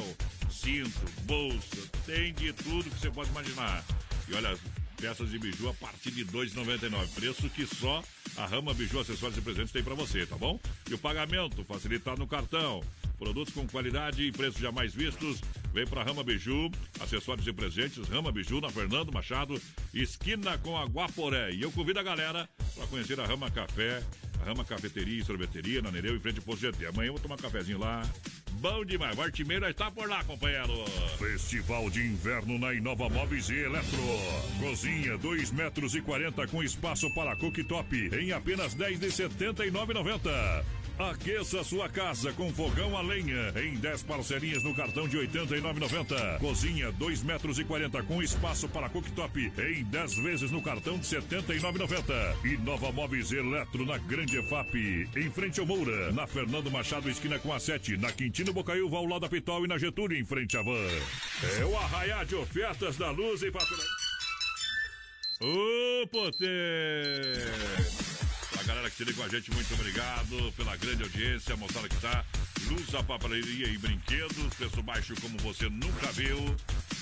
[0.50, 1.88] cinto, bolsa.
[2.04, 3.84] Tem de tudo que você pode imaginar.
[4.28, 4.56] E olha,
[5.00, 7.08] peças de biju a partir de R$ 2,99.
[7.14, 8.02] Preço que só
[8.36, 10.58] a Rama Biju Acessórios e Presentes tem para você, tá bom?
[10.88, 12.82] E o pagamento facilitado no cartão.
[13.22, 15.40] Produtos com qualidade e preços jamais vistos.
[15.72, 19.62] Vem pra Rama Biju, acessórios e presentes, Rama Biju na Fernando Machado,
[19.94, 21.52] esquina com a Guaporé.
[21.52, 24.02] E eu convido a galera para conhecer a Rama Café,
[24.40, 26.86] a Rama Cafeteria e Sorveteria na Nereu, em frente ao Posto GT.
[26.86, 28.02] Amanhã eu vou tomar um cafezinho lá.
[28.54, 29.14] Bom demais.
[29.16, 30.84] Vartimeiro está por lá, companheiro.
[31.16, 33.98] Festival de Inverno na Inova Móveis e Eletro.
[34.58, 40.64] Cozinha 2 metros e 40 com espaço para cooktop em apenas 10 de 79,90.
[40.98, 46.38] Aqueça sua casa com fogão a lenha em 10 parcelinhas no cartão de 89,90.
[46.38, 51.06] Cozinha 2 metros e 40 com espaço para cooktop em 10 vezes no cartão de
[51.06, 52.36] 79,90.
[52.44, 57.38] E Nova Móveis Eletro na Grande EFAP, em frente ao Moura, na Fernando Machado esquina
[57.38, 60.56] com a 7, na Quintino Bocaiúva ao lado da Pitol e na Getúlio em frente
[60.56, 60.88] à Van.
[61.58, 63.82] É o arraiar de ofertas da Luz e Fatura.
[65.40, 67.50] Ô, Poder!
[68.62, 71.96] A galera que se liga com a gente, muito obrigado pela grande audiência, moçada que
[71.96, 72.24] tá.
[72.68, 76.38] Luz, a papelaria e brinquedos, preço baixo como você nunca viu.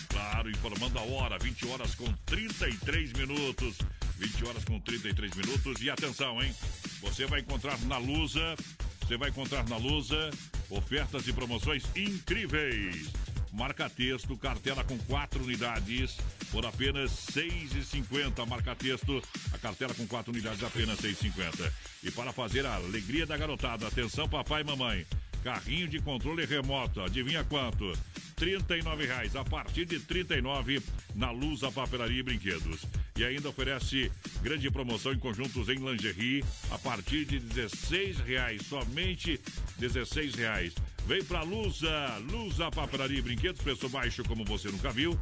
[0.09, 3.77] Claro, informando a hora, 20 horas com 33 minutos.
[4.17, 5.83] 20 horas com 33 minutos.
[5.83, 6.55] E atenção, hein?
[7.03, 8.57] Você vai encontrar na Lusa,
[9.03, 10.31] você vai encontrar na Lusa
[10.71, 13.09] ofertas e promoções incríveis.
[13.53, 16.17] Marca texto, cartela com quatro unidades
[16.51, 18.47] por apenas R$ 6,50.
[18.47, 21.73] Marca texto, a cartela com quatro unidades apenas R$ 6,50.
[22.05, 25.07] E para fazer a alegria da garotada, atenção papai e mamãe,
[25.43, 27.87] carrinho de controle remoto, adivinha quanto?
[27.87, 29.37] R$ 39,00.
[29.39, 30.83] A partir de R$ 39,00
[31.15, 32.87] na Luz, a papelaria e brinquedos.
[33.17, 34.11] E ainda oferece
[34.43, 38.63] grande promoção em conjuntos em lingerie a partir de R$ 16,00.
[38.63, 39.33] Somente
[39.79, 40.73] R$ 16,00.
[41.11, 45.19] Vem pra Lusa, Lusa Papelaria e Brinquedos, preço baixo como você nunca viu.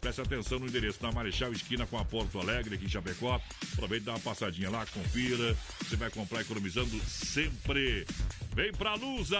[0.00, 3.38] Preste atenção no endereço na Marechal Esquina com a Porto Alegre, aqui em Chapecó.
[3.74, 5.54] Aproveite e dá uma passadinha lá, confira.
[5.80, 8.06] Você vai comprar economizando sempre.
[8.54, 9.38] Vem pra Lusa!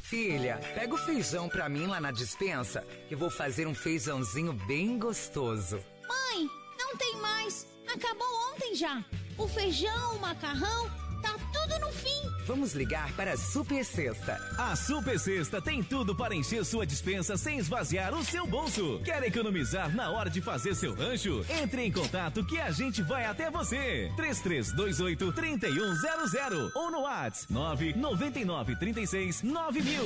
[0.00, 4.98] Filha, pega o feijão pra mim lá na dispensa, que vou fazer um feijãozinho bem
[4.98, 5.78] gostoso.
[6.08, 7.66] Mãe, não tem mais.
[7.86, 9.04] Acabou ontem já.
[9.36, 10.90] O feijão, o macarrão,
[11.20, 12.29] tá tudo no fim.
[12.50, 14.36] Vamos ligar para a Super Sexta.
[14.58, 19.00] A Super Sexta tem tudo para encher sua dispensa sem esvaziar o seu bolso.
[19.04, 21.46] Quer economizar na hora de fazer seu rancho?
[21.48, 24.10] Entre em contato que a gente vai até você.
[24.16, 30.02] 3328 3100 ou no WhatsApp 999 36 9000.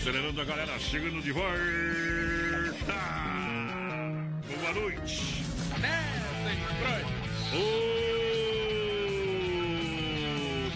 [0.00, 1.50] Acelerando a galera, chegando de volta.
[4.46, 5.44] Boa noite.
[7.52, 8.09] Ô,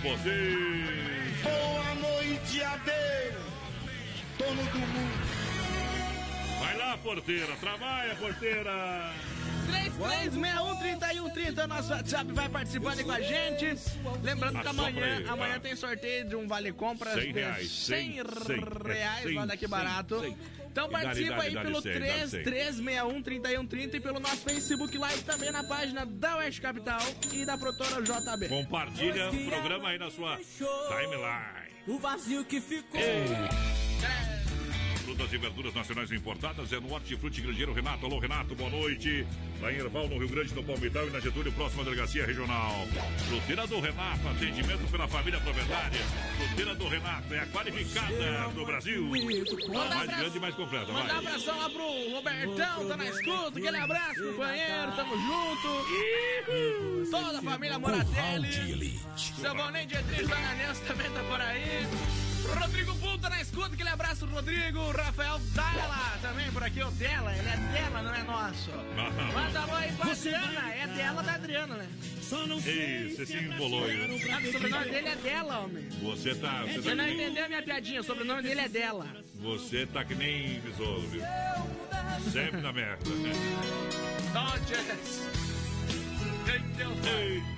[0.04, 1.32] poder.
[1.42, 3.42] Boa noite, Adeus,
[4.38, 5.24] dono do mundo.
[6.60, 7.56] Vai lá, porteira.
[7.56, 9.10] Trabalha, porteira.
[9.66, 13.74] 33613130, nosso WhatsApp vai participando com a gente.
[14.22, 15.60] Lembrando que amanhã, aí, amanhã vai.
[15.60, 19.46] tem sorteio de um vale compras 100 de reais, 100 100, 100, reais 100, lá
[19.46, 20.20] daqui 100, barato.
[20.20, 20.36] 100.
[20.74, 22.42] Então participa aí pelo 100, dá-lhe 100.
[22.42, 27.00] 33613130 e pelo nosso Facebook Live também na página da Oeste Capital
[27.32, 28.48] e da produtora JB.
[28.48, 31.74] Compartilha o programa aí na sua timeline.
[31.86, 33.00] O vazio que ficou.
[35.14, 38.04] Frutas e verduras nacionais importadas é no Hortifruti Grangeiro Renato.
[38.04, 39.24] Alô, Renato, boa noite.
[39.60, 42.84] Lá em Erval, no Rio Grande, no Palmital e na Getúlio, próxima delegacia regional.
[43.28, 46.00] Fruteira do Renato, atendimento pela família proprietária.
[46.36, 49.08] Fruteira do Renato é a qualificada do Brasil.
[49.72, 51.32] A mais grande e mais completa, Mandar um vai.
[51.32, 57.10] abração lá pro Robertão, tá na escuta, aquele abraço, companheiro, tamo junto.
[57.12, 59.00] Toda a família Moratelli.
[59.16, 62.33] Seu Valnei Dietrich Bananense também tá por aí.
[62.52, 64.90] Rodrigo tá na escuta, aquele abraço, Rodrigo.
[64.90, 68.70] Rafael Dalla também por aqui, o dela, ele é dela, não é nosso.
[69.32, 71.88] Manda alô aí pra Adriana, é dela da Adriana, né?
[72.66, 74.20] Ei, você se embolou aí.
[74.30, 75.88] Ah, O sobrenome dele é dela, homem.
[76.02, 78.60] Você tá, você Você tá, não que, nem, entendeu a minha piadinha, o sobrenome dele
[78.60, 79.06] é dela.
[79.36, 81.22] você tá que nem besouro, viu?
[82.32, 83.04] Sempre na merda.
[84.32, 85.53] Dodgers.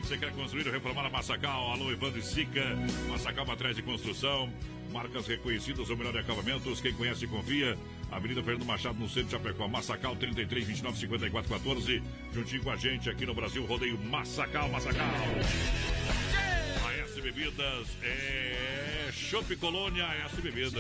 [0.02, 1.72] Você quer construir ou reformar a Massacal?
[1.72, 2.62] Alô, Evandro e Sica.
[3.08, 4.52] Massacal Matriz de Construção.
[4.92, 6.80] Marcas reconhecidas, ou melhor, acabamentos.
[6.80, 7.76] Quem conhece, confia.
[8.10, 9.66] Avenida Fernando Machado, no centro de Chapecó.
[9.66, 12.02] Massacal 33 29 54 14.
[12.32, 13.66] Juntinho com a gente aqui no Brasil.
[13.66, 15.06] Rodeio Massacal, Massacal.
[16.86, 18.75] A S Bebidas é
[19.16, 20.72] Chopp Colônia, S Bebidas.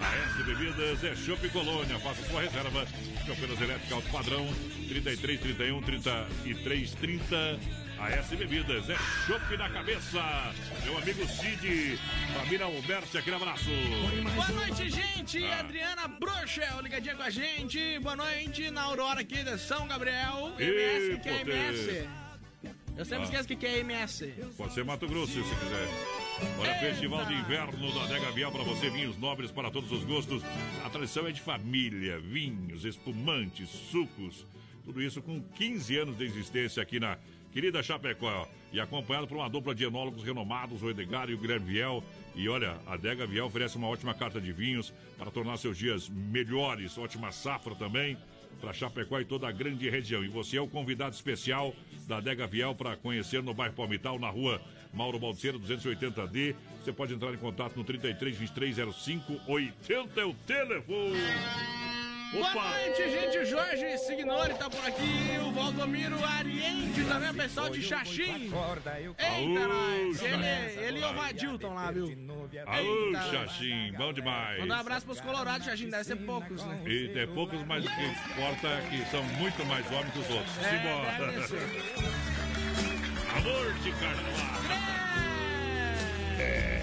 [0.00, 1.98] A S Bebidas é Chopp Colônia.
[1.98, 2.86] Faça sua reserva.
[3.26, 4.46] Chopeiras elétricas alto padrão
[4.88, 7.58] 33 31 33 30.
[7.98, 8.96] A S Bebidas é
[9.26, 10.52] Chopp na cabeça.
[10.84, 11.98] Meu amigo Cid,
[12.34, 13.64] família Alberti, aquele abraço.
[14.34, 15.44] Boa noite, gente.
[15.44, 15.60] Ah.
[15.60, 17.98] Adriana Bruxel, ligadinha com a gente.
[18.00, 20.52] Boa noite na Aurora aqui de São Gabriel.
[20.58, 21.40] MS, que é.
[21.40, 22.27] MS?
[22.98, 23.28] Eu sempre Ah.
[23.28, 24.26] esqueço o que é MS.
[24.56, 25.88] Pode ser Mato Grosso, se quiser.
[26.58, 30.42] Olha, Festival de Inverno da Adega Vial para você, vinhos nobres para todos os gostos.
[30.84, 34.44] A tradição é de família, vinhos, espumantes, sucos,
[34.84, 37.16] tudo isso com 15 anos de existência aqui na
[37.52, 38.48] querida Chapecó.
[38.72, 42.02] E acompanhado por uma dupla de enólogos renomados, o Edgar e o Guilherme Viel.
[42.34, 46.08] E olha, a Adega Vial oferece uma ótima carta de vinhos para tornar seus dias
[46.08, 48.18] melhores, ótima safra também
[48.60, 50.24] para Chapecó e toda a grande região.
[50.24, 51.72] E você é o convidado especial
[52.08, 54.60] da Adega Vial para conhecer no bairro Palmital, na rua
[54.92, 56.56] Mauro Balseiro, 280D.
[56.82, 61.87] Você pode entrar em contato no 33 23 05 80 é o telefone.
[62.32, 63.38] Boa noite, gente.
[63.38, 65.38] O Jorge Signori tá por aqui.
[65.46, 68.50] O Valdomiro Ariente também, o pessoal de Xaxim.
[68.52, 70.22] Eita, nós.
[70.22, 70.46] Ele,
[70.86, 72.06] ele e o Vadil estão lá, viu?
[72.66, 73.22] Aô, Eita.
[73.30, 74.60] Xaxim, bom demais.
[74.60, 75.88] Mandar um abraço pros colorados, Xaxim.
[75.88, 76.82] Deve ser poucos, né?
[76.86, 80.30] E é poucos, mas o que importa é que são muito mais homens que os
[80.30, 80.58] outros.
[80.58, 81.38] É, Simbora.
[83.36, 85.08] Amor de carnaval.
[86.38, 86.77] Primavera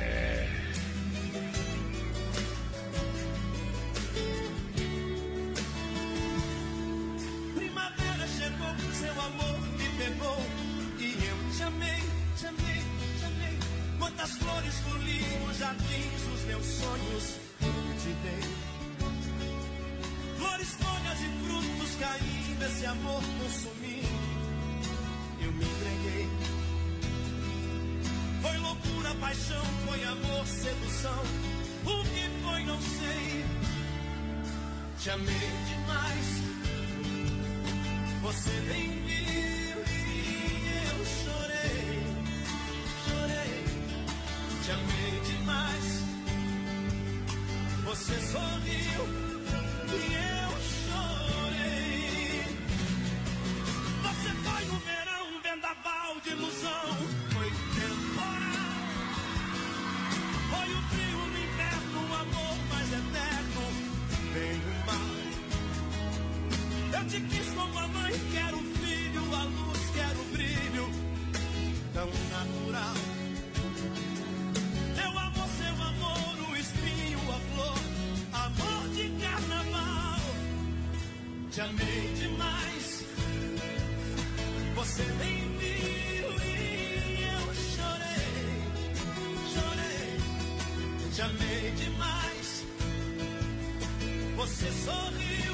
[14.05, 14.75] Quantas flores
[15.47, 17.23] nos jardins dos meus sonhos
[17.59, 18.43] eu te dei.
[20.37, 24.07] Flores, folhas e frutos caindo, esse amor consumindo,
[25.41, 26.29] eu me entreguei.
[28.43, 31.23] Foi loucura, paixão, foi amor, sedução.
[31.85, 33.45] O que foi, não sei.
[34.99, 36.43] Te amei demais.
[38.21, 39.54] Você nem viu
[45.55, 46.03] demais.
[47.85, 49.01] Você sorriu
[49.89, 50.51] e eu
[50.81, 52.41] chorei.
[54.03, 56.87] Você foi no verão, vendaval de ilusão,
[57.33, 57.49] foi
[57.79, 58.75] temporal.
[60.51, 63.63] Foi o frio no inverno, o amor mais eterno,
[64.33, 65.15] bem o mal.
[66.99, 70.85] Eu te quis como a mãe quer o filho, a luz quer o brilho,
[71.93, 73.14] tão natural.
[81.55, 83.05] Te amei demais,
[84.75, 88.27] você nem viu e eu chorei,
[89.53, 90.19] chorei.
[91.13, 92.65] Te amei demais,
[94.35, 95.44] você sorriu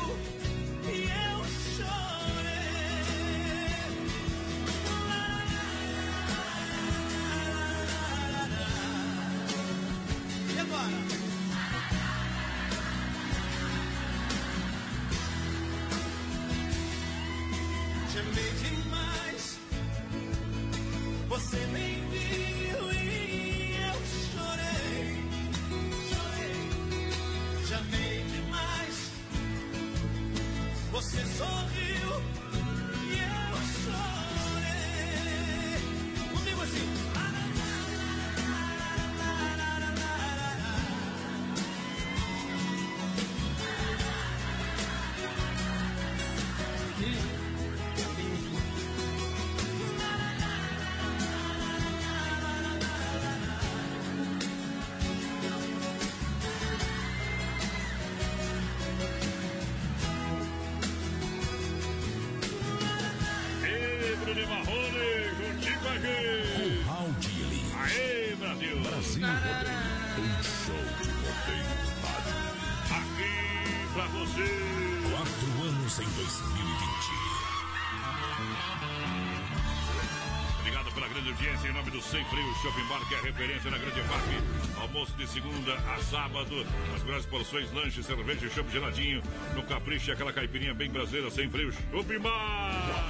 [81.31, 84.81] audiência em nome do Sem Freio Shopping Bar, que é referência na Grande FAP.
[84.81, 86.65] Almoço de segunda a sábado.
[86.93, 89.23] As melhores porções, lanche, cerveja e chopp geladinho.
[89.55, 93.09] No Capricho, aquela caipirinha bem brasileira, Sem Freio Shopping Bar.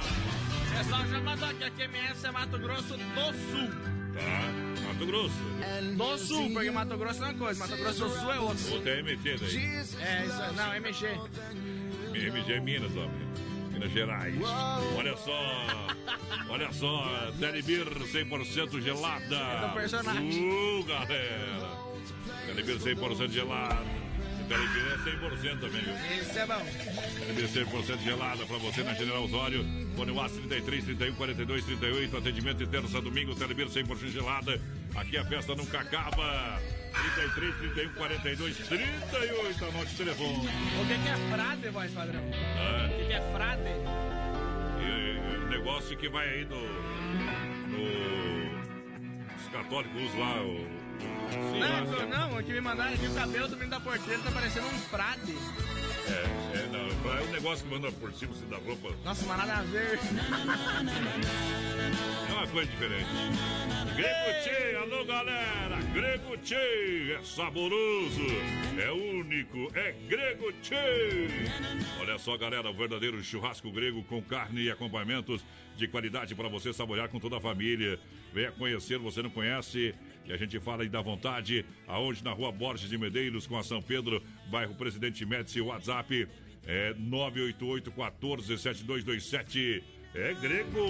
[0.78, 3.70] Pessoal já mandou aqui, aqui MS é Mato Grosso do Sul.
[4.14, 5.34] Tá, Mato Grosso.
[5.96, 8.74] Do Sul, porque Mato Grosso é uma coisa, Mato Grosso do Sul é outra.
[8.74, 9.56] Outra é MT daí.
[9.56, 11.06] É, isso, aí, não, MG.
[12.14, 13.08] MG é Minas, ó.
[13.72, 14.34] Minas Gerais.
[14.96, 15.32] Olha só.
[16.48, 17.32] Olha só.
[17.38, 19.36] Telebir 100% gelada.
[19.36, 20.50] É do personagem.
[20.50, 21.70] Uh, galera.
[22.46, 24.02] Telebir 100% gelada.
[24.48, 26.22] Telebir é 100% também, viu?
[26.22, 26.66] Isso é bom.
[27.18, 29.64] Telebir 100% gelada pra você na General Osório.
[29.96, 32.16] Fone WhatsApp 33 31 42 38.
[32.16, 33.34] Atendimento de terça a domingo.
[33.34, 34.60] Telebir 100% gelada.
[34.94, 36.60] Aqui a festa nunca acaba.
[37.14, 39.64] 33 31 42 38.
[39.64, 40.36] Anote o telefone.
[40.38, 42.20] O que é frade, voz padrão?
[42.20, 43.62] O que é frade?
[44.82, 45.21] E,
[45.52, 46.60] negócio que vai aí no.
[47.68, 47.82] no
[49.36, 50.82] os católicos lá, o.
[51.58, 54.78] Não, não, aqui me mandaram aqui o cabelo do menino da porteira tá parecendo um
[54.88, 55.36] frade.
[56.08, 58.94] É, é, não, é um negócio que manda por cima assim, da roupa.
[59.04, 59.98] Nossa, mas nada a ver.
[62.28, 63.06] É uma coisa diferente.
[63.96, 65.76] Grego Tchê, alô galera!
[65.92, 68.26] Grego Tchê é saboroso,
[68.78, 71.28] é único, é Grego Tchê!
[72.00, 75.44] Olha só, galera, o verdadeiro churrasco grego com carne e acompanhamentos
[75.76, 77.98] de qualidade para você saborear com toda a família.
[78.32, 79.94] Venha conhecer, você não conhece,
[80.24, 83.62] e a gente fala aí da vontade, aonde na rua Borges de Medeiros, com a
[83.62, 86.28] São Pedro, bairro Presidente Médici, WhatsApp
[86.66, 89.84] é 988 14 7227.
[90.14, 90.86] É grego!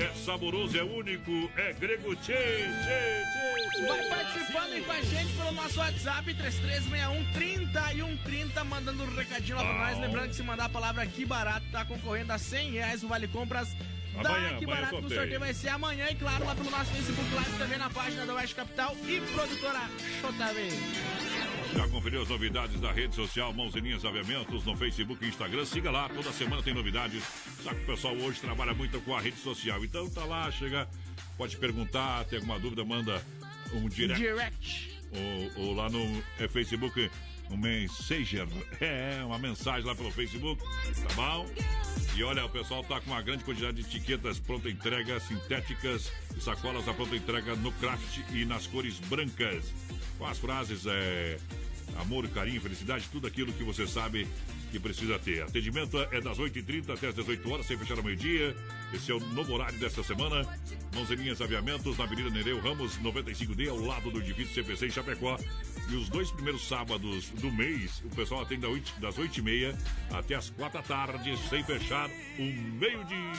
[0.00, 3.22] É saboroso, é único, é grego tchê, tchê,
[3.76, 9.02] tchê, Vai participando aí com a gente pelo nosso WhatsApp 3361 30 e 130, mandando
[9.02, 9.98] um recadinho lá pra nós.
[10.00, 13.28] Lembrando que se mandar a palavra aqui barato, tá concorrendo a 100 reais o Vale
[13.28, 13.76] Compras.
[14.16, 15.20] Amanhã, Aqui amanhã Barato sorteio.
[15.20, 18.34] sorteio vai ser amanhã e claro lá pelo nosso Facebook Live também na página da
[18.34, 19.80] Oeste Capital e produtora
[20.22, 21.76] JV.
[21.76, 25.64] Já conferiu as novidades da rede social Mãozinhas Aviamentos no Facebook e Instagram?
[25.64, 27.22] Siga lá, toda semana tem novidades.
[27.62, 29.84] Sabe que o pessoal hoje trabalha muito com a rede social.
[29.84, 30.88] Então tá lá, chega,
[31.36, 33.20] pode perguntar, tem alguma dúvida, manda
[33.72, 34.22] um direct.
[34.22, 34.94] Direct.
[35.56, 37.10] Ou, ou lá no é, Facebook,
[37.50, 38.46] um Messenger.
[38.80, 41.46] É, uma mensagem lá pelo Facebook, tá bom?
[42.16, 46.40] E olha, o pessoal tá com uma grande quantidade de etiquetas pronta entrega, sintéticas e
[46.40, 49.72] sacolas à pronta entrega no craft e nas cores brancas.
[50.18, 51.38] Com as frases é
[52.00, 54.28] amor, carinho, felicidade, tudo aquilo que você sabe
[54.74, 55.40] que precisa ter.
[55.42, 58.56] Atendimento é das 8h30 até as 18 horas, sem fechar ao meio-dia.
[58.92, 60.44] Esse é o novo horário desta semana.
[60.92, 65.38] Mãozinhas Aviamentos, na Avenida Nereu Ramos, 95D, ao lado do edifício CPC em Chapecó.
[65.88, 68.66] E os dois primeiros sábados do mês, o pessoal atende
[68.98, 69.76] das 8h30
[70.10, 72.08] até as 4 da tarde, sem fechar
[72.38, 73.32] o meio-dia.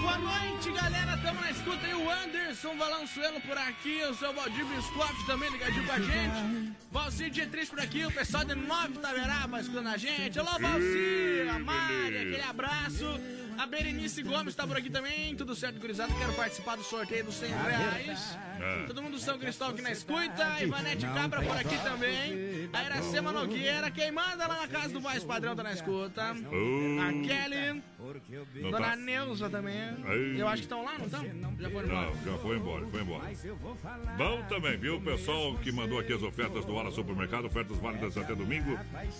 [0.00, 1.16] Boa noite, galera.
[1.16, 1.94] Tamo na escuta aí.
[1.94, 4.02] O Anderson Valançuelo por aqui.
[4.02, 6.72] O seu Valdir Biscoff também ligadinho com a gente.
[6.92, 8.04] Valcir Dietrich por aqui.
[8.04, 10.38] O pessoal de Nove Taveraba escutando a gente.
[10.46, 13.18] Alô, a Mari, aquele abraço.
[13.58, 15.34] A Berenice Gomes tá por aqui também.
[15.36, 16.12] Tudo certo, gurizada?
[16.14, 18.38] Quero participar do sorteio dos 100 reais.
[18.60, 18.86] É.
[18.86, 20.54] Todo mundo do São Cristóvão aqui na escuta.
[20.54, 22.68] A Ivanete Cabra por aqui também.
[22.72, 23.90] A Iracema Nogueira.
[23.90, 26.22] Quem manda lá na casa do mais padrão tá na escuta.
[26.30, 27.82] A Kelly.
[28.56, 28.96] Não Dona tá?
[28.96, 29.74] Neuza também.
[30.04, 30.38] Aí.
[30.38, 31.24] Eu acho que estão lá, não estão?
[31.58, 32.06] Já foram embora.
[32.06, 33.30] Não, já foi embora, foi embora.
[34.18, 34.96] Bom também, viu?
[34.96, 38.78] O pessoal que mandou aqui as ofertas do Ala Supermercado, ofertas válidas até domingo.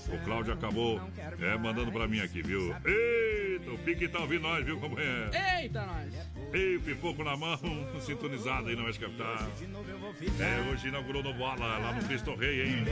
[0.09, 1.01] O Cláudio acabou
[1.41, 2.75] é, mandando pra mim aqui, viu?
[2.85, 5.63] Eita, o Pique tá ouvindo nós, viu como é?
[5.63, 6.13] Eita, nós.
[6.53, 7.59] Ei, pipoco na mão,
[8.01, 9.51] sintonizado aí na Oeste Capital.
[10.41, 12.85] É, hoje inaugurou o novo ala lá no Cristo Rei, hein?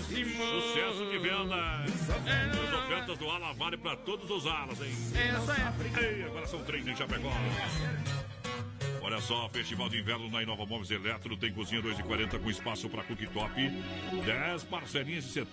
[0.00, 1.84] Sucesso de venda.
[1.84, 4.92] As ofertas do ala vale pra todos os alas, hein?
[5.14, 6.04] É isso aí.
[6.04, 7.32] Ei, agora são três em Chapecó.
[9.00, 13.02] Olha só, Festival de Inverno na Inova Móveis Eletro tem cozinha 2,40 com espaço para
[13.04, 13.54] cooktop,
[14.24, 15.46] 10 parcelinhas de R$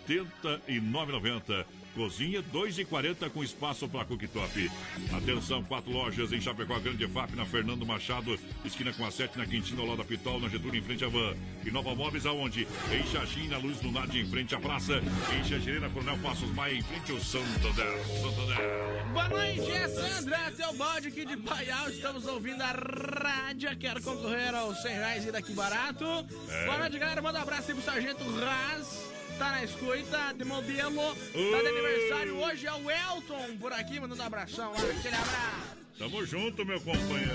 [0.67, 1.65] 79,90.
[1.95, 4.69] Cozinha 2,40 com espaço para cooktop.
[5.15, 9.45] Atenção, quatro lojas em Chapecó, Grande FAP, na Fernando Machado, esquina com a 7 na
[9.45, 11.33] Quintina, ao lado da Pitol, na Getúlio, em frente à Van.
[11.65, 12.67] Inova Móveis aonde?
[12.91, 15.01] Em Xaxim, na Luz Nade, em frente à praça.
[15.33, 18.03] Em Xangirê, na Coronel Passos Maia, em frente ao Santander.
[18.21, 19.05] Santander.
[19.13, 21.89] Boa noite, é Sandra Teobaldi aqui de Paial.
[21.89, 23.77] Estamos ouvindo a rádio.
[23.77, 26.05] Quero concorrer aos 100 reais e daqui barato.
[26.49, 26.65] É.
[26.65, 27.21] Boa noite, galera.
[27.21, 29.14] Manda um abraço aí pro Sargento Raz.
[29.37, 31.15] Tá na escuta, de modelo.
[31.15, 32.67] Tá de aniversário hoje.
[32.67, 34.77] É o Elton por aqui, mandando um abração lá.
[34.77, 35.75] Aquele abraço.
[35.97, 37.31] Tamo junto, meu companheiro.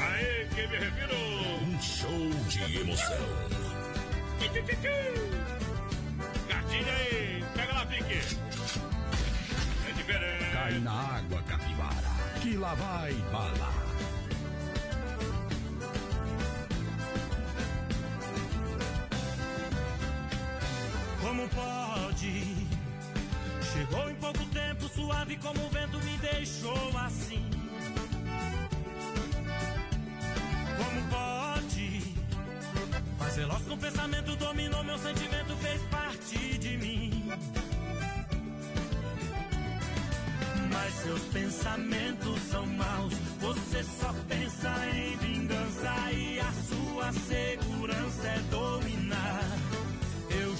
[0.00, 1.14] Aê, quem me refiro?
[1.62, 3.62] Um show de emoção.
[6.48, 8.20] Gatilha aí, pega lá, pique.
[9.88, 10.52] É diferente.
[10.52, 13.91] Cai na água, capivara, que lá vai bala.
[21.32, 22.66] Como pode?
[23.72, 27.42] Chegou em pouco tempo, suave como o vento me deixou assim.
[30.76, 32.14] Como pode?
[33.18, 37.24] Mas veloz com o pensamento dominou meu sentimento, fez parte de mim.
[40.70, 43.14] Mas seus pensamentos são maus.
[43.40, 49.71] Você só pensa em vingança e a sua segurança é dominar.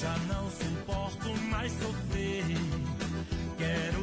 [0.02, 2.44] Já não suporto mais sofrer.
[3.56, 4.01] Quero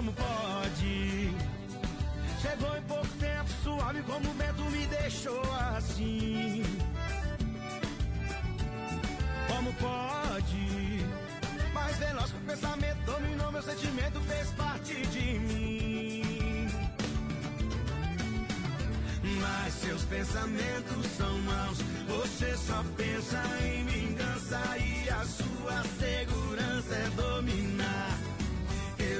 [0.00, 1.30] como pode?
[2.40, 5.42] Chegou em pouco tempo, suave como o vento me deixou
[5.76, 6.62] assim.
[9.46, 11.04] Como pode?
[11.74, 16.68] Mais veloz que o pensamento dominou meu sentimento, fez parte de mim.
[19.38, 21.78] Mas seus pensamentos são maus.
[22.08, 27.79] Você só pensa em vingança e a sua segurança é dominar.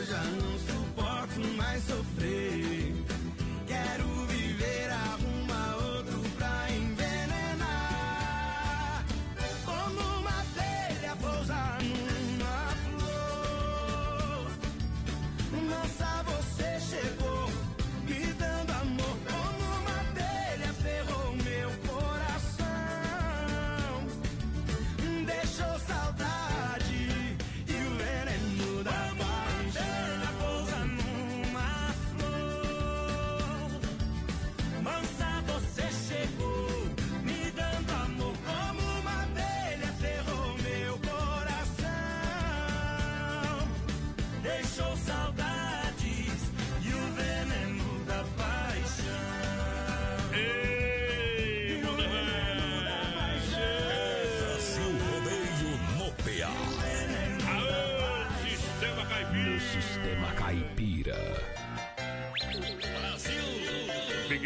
[0.01, 2.90] Eu já não suporto mais sofrer.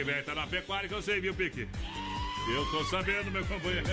[0.05, 1.66] Velho tá na pecuária que eu sei, viu, Pique?
[2.52, 3.86] Eu tô sabendo, meu companheiro.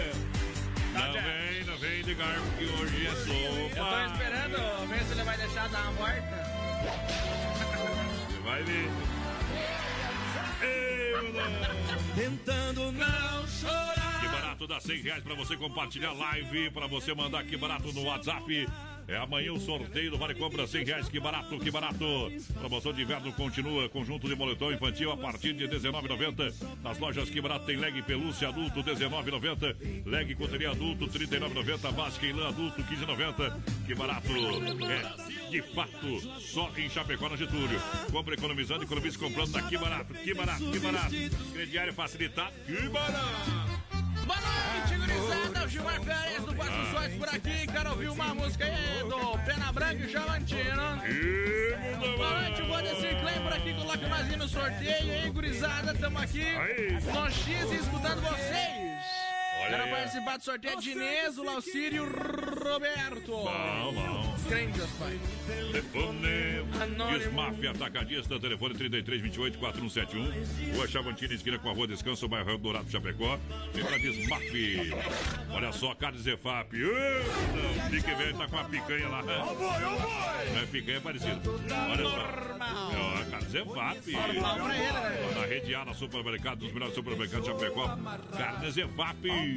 [0.93, 3.80] Não vem, não vem de garfo que hoje é sopa.
[3.80, 6.09] Eu tô esperando ver se ele vai deixar dar uma.
[8.28, 8.89] Você vai ver.
[12.14, 14.20] Tentando não chorar.
[14.20, 18.03] Que barato dá 100 reais pra você compartilhar live, pra você mandar que barato no
[18.03, 18.68] WhatsApp.
[19.12, 22.32] É amanhã o sorteio do Vale Compra 100 reais, que barato, que barato.
[22.57, 26.53] Promoção de inverno continua, conjunto de moletom infantil a partir de R$19,90.
[26.82, 30.05] Nas lojas que barato tem leg pelúcia adulto R$19,90.
[30.05, 31.91] Leg coteria adulto R$39,90.
[31.91, 33.86] Básica em lã adulto R$15,90.
[33.86, 34.32] Que barato.
[34.32, 37.82] É, de fato, só em Chapecó, na Getúlio.
[38.14, 41.16] Compra economizando, economize comprando, tá que barato, que barato, que barato.
[41.51, 44.11] Crediário facilitado, que barato.
[44.26, 45.66] Boa noite, gurizada.
[45.66, 47.68] O Gilmar Pérez do Quatro Sóis por aqui.
[47.68, 51.02] Quero ouvir uma música aí do Pena Branca e Javantino.
[52.18, 53.74] Boa noite, Bodecir Clay por aqui.
[53.74, 55.12] Coloca nós aí no sorteio.
[55.12, 55.94] aí, gurizada.
[55.96, 56.46] Tamo aqui
[57.14, 59.31] no X escutando vocês.
[59.62, 59.89] Olha Quero aí.
[59.91, 63.32] participar do sorteio de Inês, o Laucírio Roberto.
[63.32, 64.36] Bom, bom.
[64.47, 65.20] Crenças, pai.
[65.47, 66.62] Telefone
[67.18, 70.76] Desmafia Atacadista, telefone 3328 4171.
[70.76, 73.39] Rua Chavantina, esquina com a Rua Descanso, bairro Dourado Chapecó.
[73.74, 74.41] Vem pra Desmaf.
[75.51, 76.70] Olha só, Carlos Zefap.
[77.89, 79.22] Pique velho tá com a picanha lá.
[79.24, 81.39] Não é picanha é parecido.
[81.89, 83.22] Olha só.
[83.22, 84.12] É, Carlos Zefap.
[84.12, 85.34] Normal pra ele, né?
[85.39, 87.97] Na rede A, na supermercado, dos melhores supermercados de Chapecó.
[88.38, 89.51] Carnes Zefap.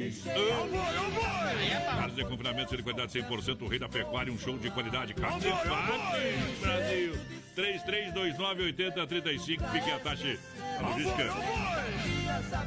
[1.85, 5.13] Carnes de confinamento de qualidade 100%, o rei da pecuária, um show de qualidade.
[5.13, 7.17] Zefap, Brasil.
[7.55, 10.37] 33298035, fique a taxa.
[10.77, 11.23] A logística.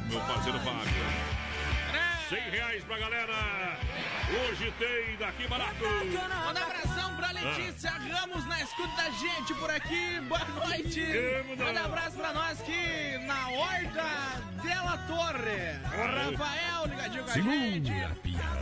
[0.09, 1.29] Meu parceiro Fábio.
[2.29, 3.77] 100 reais pra galera.
[4.29, 5.83] Hoje tem daqui barato.
[5.83, 8.48] Manda abração pra Letícia Ramos na
[8.79, 10.19] escuta da gente por aqui.
[10.21, 11.03] Boa noite.
[11.57, 15.73] Manda abraço pra nós aqui na Horta Della Torre.
[15.83, 17.91] Rafael ligadinho com a gente.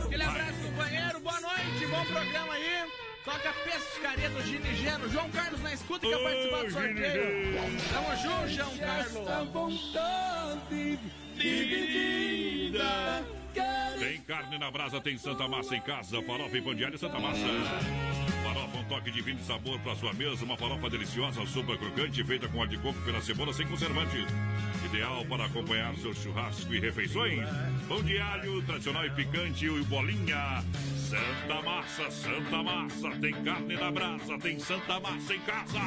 [0.04, 1.20] Aquele abraço, companheiro.
[1.20, 2.90] Boa noite, bom programa aí.
[3.24, 5.08] Toca pescaria do Ginigeno.
[5.08, 7.78] João Carlos na escuta quer participar do sorteio.
[7.92, 9.12] Tamo junto, João Carlos.
[11.36, 13.24] dividida.
[13.98, 17.18] Tem carne na brasa, tem Santa Massa em casa, farofa e pão de alho Santa
[17.18, 17.46] Massa.
[18.42, 22.24] Farofa, um toque de vinho e sabor para sua mesa, uma farofa deliciosa, super crocante,
[22.24, 24.24] feita com óleo de coco pela cebola sem conservantes.
[24.84, 27.40] Ideal para acompanhar seu churrasco e refeições.
[27.88, 30.64] Pão de alho, tradicional e picante e bolinha.
[31.08, 35.78] Santa Massa, Santa Massa, tem carne na brasa, tem Santa Massa em casa.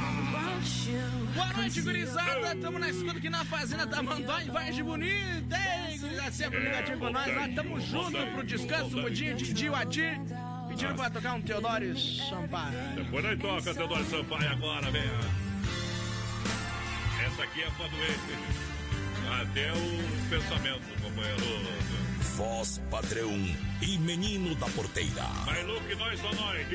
[1.33, 2.55] Boa noite, gurizada.
[2.55, 5.57] Tamo na escuta aqui na Fazenda Tamanduá, em Vargem Bonita.
[5.87, 7.35] Ei, gurizada, sempre ligadinho com nós.
[7.35, 10.19] Nós tamo junto pro descanso, mudinho de Dio Adir.
[10.67, 12.95] Pedindo pra tocar um Teodoro Sampaio.
[12.95, 15.11] Depois nós toca Teodoro Sampaio agora, velho.
[17.25, 18.19] Essa aqui é pra doer.
[19.41, 21.41] Até o pensamento, companheiro.
[22.35, 23.31] Voz padrão
[23.81, 25.27] e menino da porteira.
[25.45, 26.67] Mas Luke, nós só nós.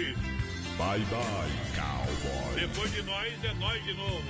[0.77, 2.61] Bye bye, cowboy.
[2.61, 4.23] Depois de nós, é nós de novo.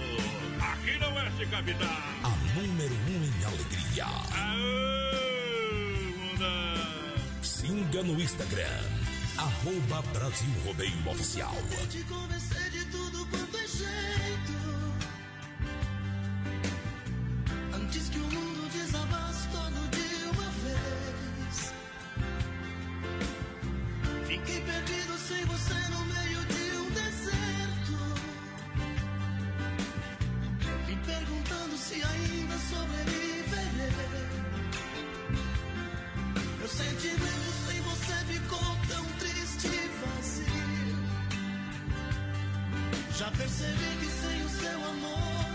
[0.61, 1.89] Aqui na Oeste Capital.
[2.23, 4.05] A número um em alegria.
[4.05, 5.36] Aô,
[6.37, 7.17] Amanda.
[7.43, 8.83] Siga no Instagram,
[9.39, 11.55] arroba Brasil Rodeio Oficial.
[11.71, 14.53] Vou te convencer de tudo quanto é jeito.
[17.75, 21.73] Antes que o mundo desabasse todo de uma vez.
[24.27, 27.97] Fiquei perdido sem você no meio de um deserto.
[30.87, 33.16] Me perguntando se ainda sobrevive.
[36.67, 38.59] Meus sentimentos sem você ficou
[38.89, 40.97] tão triste e vazio.
[43.17, 45.46] Já percebi que sem o seu amor.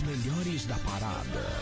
[0.00, 1.53] Melhores da parada.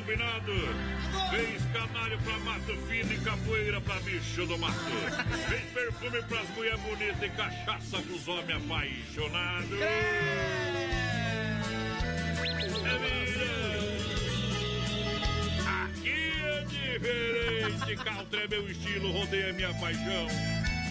[0.00, 0.52] Combinado.
[1.30, 4.74] Fez canário pra mato fino e capoeira pra bicho do mato.
[5.48, 9.80] Fez perfume pras mulheres bonitas e cachaça pros homens apaixonados.
[9.80, 10.60] É.
[15.84, 18.04] Aqui é diferente.
[18.04, 20.26] Caltra é meu estilo, rodeia minha paixão.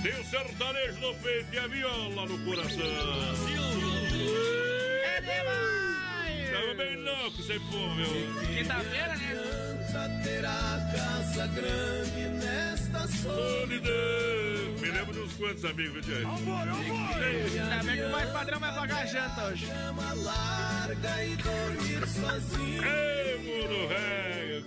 [0.03, 2.79] Tem o sertanejo no peito e a viola no coração.
[4.55, 4.58] É
[6.59, 8.05] Tava bem louco, sempre bom, meu.
[8.47, 9.29] Quinta-feira, né?
[10.23, 13.93] terá casa grande nesta Solidão.
[14.81, 17.59] Me lembro de uns quantos amigos, viu, gente?
[17.59, 19.67] Ainda bem que o mais padrão vai pagar a janta hoje.
[20.15, 22.83] larga e dormir sozinho.
[22.83, 24.18] Ei, mundo velho.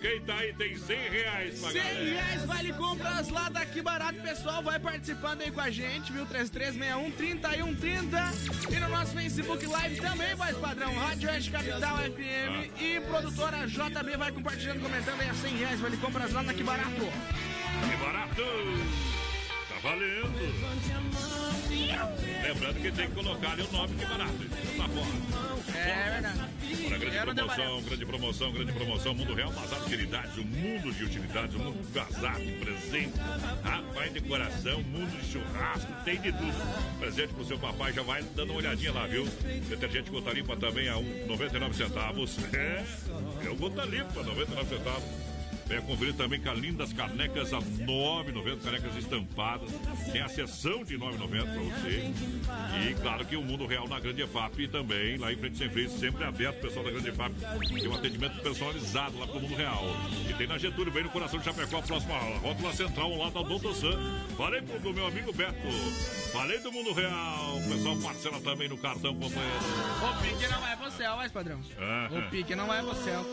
[0.02, 2.04] Quem tá aí tem 100 reais pra 100 galera.
[2.04, 4.60] reais vale compras lá daqui barato, pessoal.
[4.60, 6.26] Vai participando aí com a gente, viu?
[6.26, 8.32] 3361 3130.
[8.68, 10.92] E no nosso Facebook Live também, voz padrão.
[10.92, 15.80] Rádio Oeste Capital FM e produtora JB vai compartilhando, comentando aí a 100 reais.
[15.80, 16.90] Vale compras lá daqui barato.
[16.90, 18.42] Que barato.
[19.68, 21.22] Tá valendo.
[22.42, 24.32] Lembrando que tem que colocar ali o nome que barato.
[24.76, 25.78] Tá fora.
[25.78, 26.61] É verdade.
[26.86, 29.14] Olha, grande promoção, grande promoção, grande promoção.
[29.14, 33.18] Mundo Real, bazar de utilidades, o mundo de utilidades, o mundo casado, presente,
[33.62, 36.98] rapaz, decoração, mundo de churrasco, tem de tudo.
[36.98, 39.26] Presente pro seu papai, já vai dando uma olhadinha lá, viu?
[39.68, 42.38] Detergente gota limpa também a um, 99 centavos.
[42.54, 42.84] É,
[43.44, 45.31] é o gota limpa, 99 centavos.
[45.66, 49.70] Venha conferir também com as lindas canecas a 9,90, canecas estampadas.
[50.12, 52.12] Tem a sessão de 9,90 para você.
[52.90, 55.90] E claro que o Mundo Real na Grande EFAP também, lá em frente sem freio,
[55.90, 57.32] sempre aberto, pessoal da Grande EFAP.
[57.74, 59.84] Tem um atendimento personalizado lá pro Mundo Real.
[60.28, 63.42] E tem na Getúlio, bem no coração de Chapecó, a próxima rótula central, lá da
[63.42, 63.98] Doutor Sam.
[64.36, 65.68] Falei pro meu amigo Beto.
[66.32, 67.56] Falei do Mundo Real.
[67.58, 69.58] O pessoal parcela também no cartão, companheiro.
[70.02, 71.60] O pique não vai pro céu, mas padrão.
[71.78, 73.24] Ah, O pique não pro céu.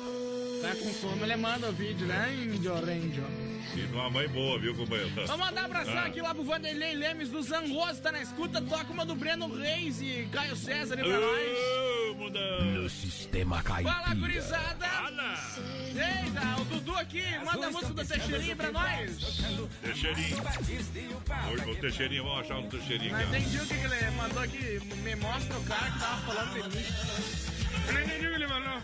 [0.62, 3.24] Tá com fome, ele manda o vídeo, né, índio, índio?
[3.76, 5.10] E numa mãe boa, viu, companheiro?
[5.28, 6.06] Vamos mandar abração Ah.
[6.06, 8.62] aqui lá pro Vanderlei Lemes do Zangoso, tá na escuta.
[8.62, 12.74] Toca uma do Breno Reis e Caio César aí pra nós.
[12.74, 13.96] No sistema caipira.
[13.96, 14.86] Fala, gurizada!
[15.90, 19.18] Eita, o Dudu aqui, manda a música do Teixeirinho pra nós.
[19.84, 20.38] Teixeirinho.
[21.50, 24.80] Oi, o Teixeirinho, vamos achar um Teixeirinho Não entendi o que, que ele mandou aqui.
[25.04, 26.86] Me mostra o cara que tava falando de mim.
[27.88, 28.84] Eu não entendi o que ele mandou.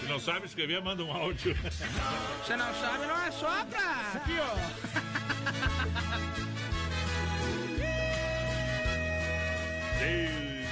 [0.00, 1.56] Se não sabe escrever, manda um áudio.
[2.42, 5.40] Você não sabe, não é só pra, fio.
[10.02, 10.64] Ei,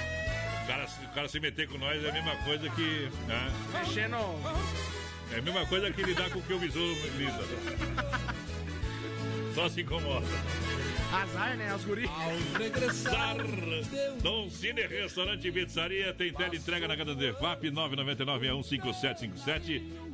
[0.62, 3.10] o, cara, o cara se meter com nós é a mesma coisa que.
[3.26, 3.52] né?
[3.72, 4.16] Mexendo.
[5.32, 6.78] É a mesma coisa que lidar com o que o Bisu
[7.16, 7.44] lida.
[9.54, 10.26] Só se incomoda.
[11.12, 11.74] Azar, né?
[11.74, 12.08] Os guri.
[12.58, 13.36] Regressar.
[14.22, 17.70] Dom Cine Restaurante e Pizzaria tem tela entrega na casa de FAP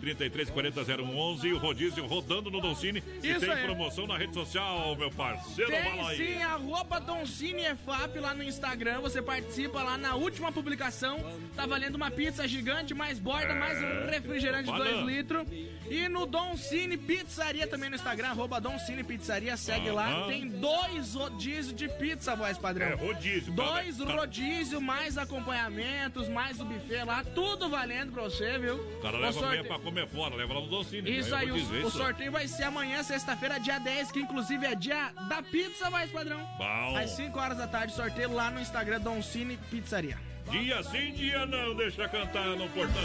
[0.04, 3.02] 999-15757 3340-0111 e o rodízio rodando no Dom Cine.
[3.22, 3.64] E tem aí.
[3.64, 5.70] promoção na rede social, meu parceiro.
[5.70, 9.00] Tem sim, arroba Doncini EFAP lá no Instagram.
[9.00, 11.18] Você participa lá na última publicação.
[11.56, 15.08] Tá valendo uma pizza gigante, mais borda, É, mais um refrigerante de tô 2 falando.
[15.10, 15.46] litros.
[15.88, 20.26] E no Don Cine Pizzaria também no Instagram, arroba Don Cine Pizzaria, segue lá.
[20.26, 22.86] Tem dois rodízios de pizza, voz padrão.
[22.86, 28.22] É, rodízio, Dois tá- tá- rodízios, mais acompanhamentos, mais o buffet lá, tudo valendo pra
[28.22, 28.76] você, viu?
[28.76, 31.18] O cara leva amanhã pra comer fora, leva lá no Dom Cine.
[31.18, 31.90] isso é aí, é o, o isso.
[31.90, 36.40] sorteio vai ser amanhã, sexta-feira, dia 10, que inclusive é dia da pizza, vai, padrão.
[36.58, 36.96] Bom.
[36.96, 40.18] Às 5 horas da tarde, sorteio lá no Instagram Don Cine Pizzaria.
[40.50, 43.02] Dia sim, dia não, deixa cantar no portão.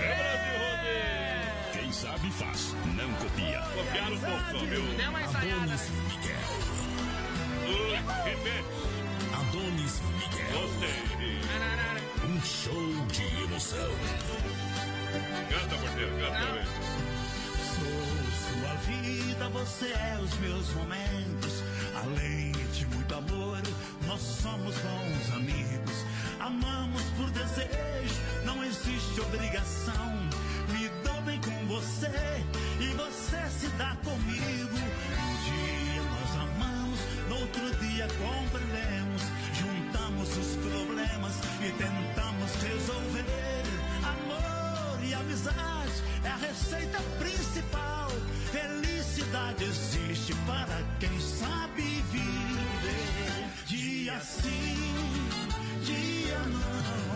[0.00, 1.48] É Brasil Rodeio.
[1.72, 3.60] Quem sabe faz, não copia.
[3.60, 4.82] Um pouco, só, viu?
[4.96, 5.62] Deu uma ensaiada.
[5.62, 6.78] Adonis Miguel.
[7.66, 8.68] Oi, repete.
[9.34, 10.60] Adonis Miguel.
[10.60, 11.08] Gostei.
[12.28, 14.67] Um show de emoção.
[15.10, 16.68] Canta, porteiro, canta, velho.
[17.74, 21.64] Sou sua vida, você é os meus momentos.
[21.94, 23.62] Além de muito amor,
[24.06, 26.04] nós somos bons amigos.
[26.40, 30.28] Amamos por desejo, não existe obrigação.
[30.72, 32.44] Me dou bem com você
[32.80, 34.76] e você se dá comigo.
[34.76, 39.22] Um dia nós amamos, no outro dia compreendemos.
[39.54, 43.47] Juntamos os problemas e tentamos resolver.
[46.24, 48.08] É a receita principal.
[48.50, 53.48] Felicidade existe para quem sabe viver.
[53.66, 55.28] Dia sim,
[55.84, 57.14] dia não.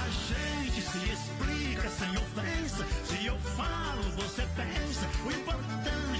[0.00, 2.86] A gente se explica sem ofensa.
[3.04, 5.08] Se eu falo, você pensa.
[5.24, 6.15] O importante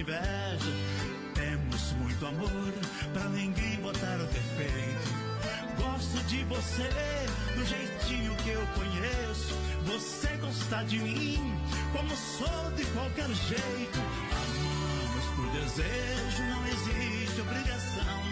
[0.00, 0.72] inveja.
[1.34, 2.72] Temos muito amor
[3.12, 5.24] pra ninguém botar o defeito.
[5.76, 6.88] Gosto de você
[7.54, 9.54] do jeitinho que eu conheço.
[9.86, 11.56] Você gosta de mim
[11.92, 13.98] como sou de qualquer jeito.
[14.32, 18.24] Amamos por desejo, não existe obrigação.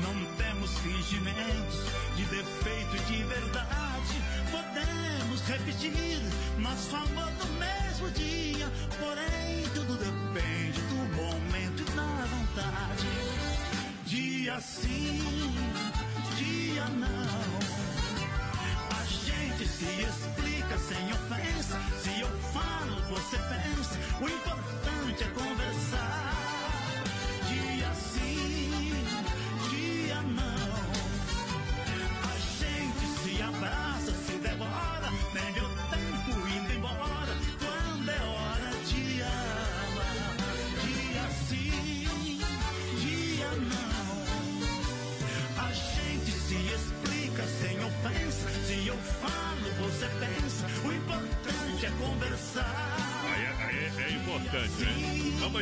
[0.00, 1.84] Não temos fingimentos
[2.16, 4.22] de defeito e de verdade.
[4.50, 6.20] Podemos repetir
[6.58, 8.66] nosso amor no mesmo dia.
[8.98, 13.06] Porém, tudo depende do momento e da vontade.
[14.06, 15.20] Dia sim,
[16.36, 17.60] dia não.
[18.90, 21.80] A gente se explica sem ofensa.
[22.02, 23.98] Se eu falo, você pensa.
[24.20, 26.34] O importante é conversar.
[27.48, 29.04] Dia sim,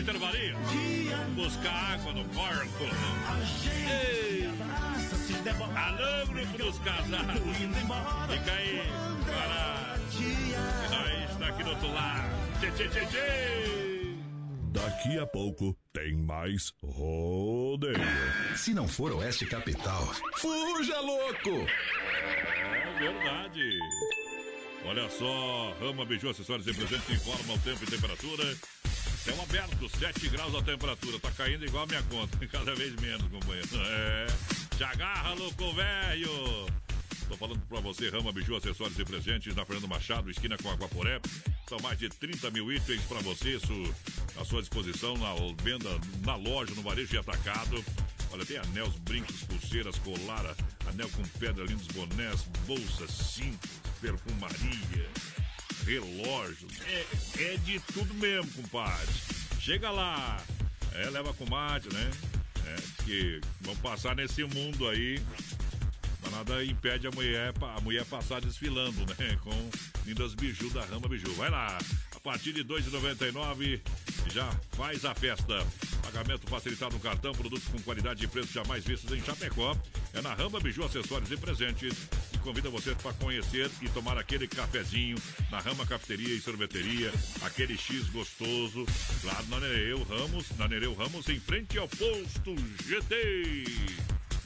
[0.08, 0.56] intervalinho?
[1.34, 2.84] Buscar água no porco.
[3.90, 4.48] Ei!
[5.76, 7.56] Alô, grupo dos casados.
[7.56, 8.82] Fica aí,
[9.26, 9.98] para.
[10.18, 12.28] E nós está aqui do outro lado.
[12.60, 14.16] Tchê, tchê, tchê, tchê.
[14.72, 17.94] Daqui a pouco tem mais rodeio.
[18.56, 20.06] Se não for Oeste Capital,
[20.36, 21.66] fuja louco!
[22.60, 23.78] É verdade.
[24.84, 28.56] Olha só, Rama Biju Acessórios e Presentes informa o tempo e temperatura.
[29.24, 31.18] Céu aberto, 7 graus a temperatura.
[31.18, 33.68] Tá caindo igual a minha conta, cada vez menos, companheiro.
[33.74, 34.26] É.
[34.76, 36.66] Te agarra, louco velho!
[37.28, 41.20] Tô falando pra você, Rama Biju, acessórios e presentes na Fernando Machado, esquina com Aquaporé.
[41.68, 43.94] São mais de 30 mil itens pra você, isso
[44.40, 45.90] à sua disposição na venda,
[46.24, 47.84] na loja, no varejo e atacado.
[48.30, 50.54] Olha, tem anéis, brincos, pulseiras, colar,
[50.86, 55.10] anel com pedra, lindos bonés, bolsas, cintos, perfumaria,
[55.88, 56.72] relógios.
[56.86, 57.06] É,
[57.54, 59.14] é de tudo mesmo, compadre.
[59.58, 60.42] Chega lá.
[60.92, 62.10] É, leva com mate, né?
[62.66, 65.18] É, que vão passar nesse mundo aí
[66.22, 69.38] mas nada impede a mulher, a mulher passar desfilando, né?
[69.42, 69.70] Com
[70.04, 71.32] lindas biju da Rama Biju.
[71.34, 71.78] Vai lá,
[72.14, 73.80] a partir de R$ 2,99
[74.32, 75.66] já faz a festa.
[76.02, 79.76] Pagamento facilitado no cartão, produtos com qualidade e preço jamais vistos em Chapecó.
[80.14, 81.94] É na Rama Biju Acessórios e Presentes.
[82.32, 85.16] E convida você para conhecer e tomar aquele cafezinho
[85.50, 87.12] na Rama Cafeteria e Sorveteria,
[87.42, 88.86] aquele X gostoso,
[89.24, 92.54] lá na Nereu Ramos, na Nereu Ramos, em frente ao posto
[92.86, 94.17] GT.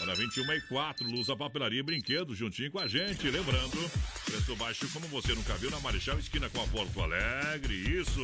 [0.00, 3.28] Hora 21 e 4, Lusa, papelaria e brinquedos, juntinho com a gente.
[3.28, 3.90] Lembrando,
[4.24, 7.74] preço baixo como você nunca viu na Marechal Esquina com a Porto Alegre.
[7.74, 8.20] Isso,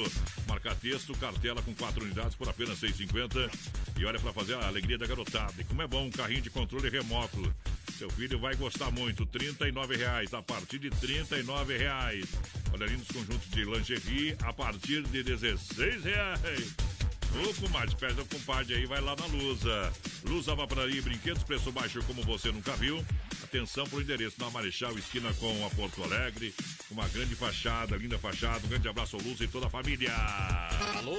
[0.47, 3.51] marca texto, cartela com quatro unidades por apenas 6,50.
[3.99, 5.55] E olha para fazer a alegria da garotada.
[5.59, 7.53] E como é bom um carrinho de controle remoto.
[7.99, 9.25] Seu filho vai gostar muito.
[9.25, 12.27] R$ reais a partir de R$ reais.
[12.73, 16.75] Olha ali nos conjuntos de lingerie a partir de R$ reais.
[17.35, 19.93] Ô, comadre, pede o compadre aí, vai lá na Lusa.
[20.25, 23.05] Lusa Vaporaria e Brinquedos, preço baixo como você nunca viu.
[23.43, 26.55] Atenção pro endereço na Marechal, esquina com a Porto Alegre.
[26.91, 28.65] Uma grande fachada, linda fachada.
[28.65, 30.13] Um grande abraço ao Lusa e toda a família.
[30.97, 31.19] Alô,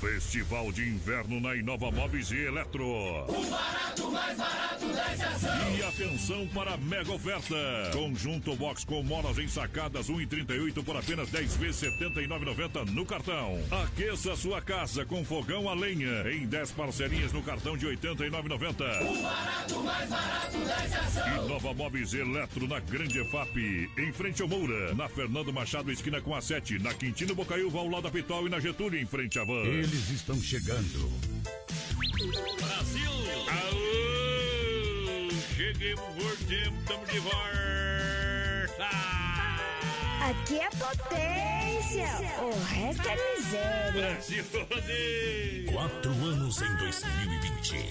[0.00, 2.84] Festival de Inverno na Inova Móveis e Eletro.
[2.84, 4.75] O barato mais barato.
[5.76, 7.56] E atenção para a mega oferta.
[7.92, 13.58] Conjunto box com molas ensacadas 1,38 por apenas 10 vezes 79,90 no cartão.
[13.70, 18.46] Aqueça sua casa com fogão a lenha em 10 parcelinhas no cartão de 89,90.
[19.02, 21.44] O barato mais barato da estação.
[21.44, 26.20] Inova Móveis e Eletro na Grande EFAP, em frente ao Moura, na Fernando Machado, esquina
[26.20, 29.38] com a 7, na Quintino Bocaiúva, ao lado da Pitol e na Getúlio, em frente
[29.38, 29.64] à van.
[29.64, 31.10] Eles estão chegando.
[32.58, 33.10] Brasil!
[33.48, 33.85] Aô!
[35.66, 38.88] Cheguemos por tempo, estamos de volta!
[40.22, 42.06] Aqui é potência,
[42.40, 43.92] o resto é miséria.
[43.92, 44.44] Brasil!
[45.72, 47.84] Quatro anos em 2020.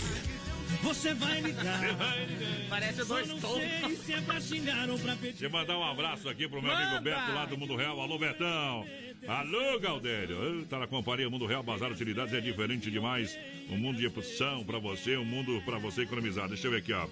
[0.84, 1.80] Você vai ligar.
[1.80, 2.70] Você vai ligar.
[2.70, 3.56] Parece dois Não tons.
[3.58, 5.32] sei se é pra xingar ou pra pedir.
[5.32, 7.02] Deixa eu mandar um abraço aqui pro meu amigo Manda!
[7.02, 8.00] Beto lá do Mundo Real.
[8.00, 8.88] Alô, Betão!
[9.28, 10.66] Alô, Galdério!
[10.70, 13.38] Tá na companhia Mundo Real, Bazar Utilidades é diferente demais.
[13.70, 16.48] Um mundo de opção pra você, um mundo pra você economizar.
[16.48, 17.06] Deixa eu ver aqui, ó.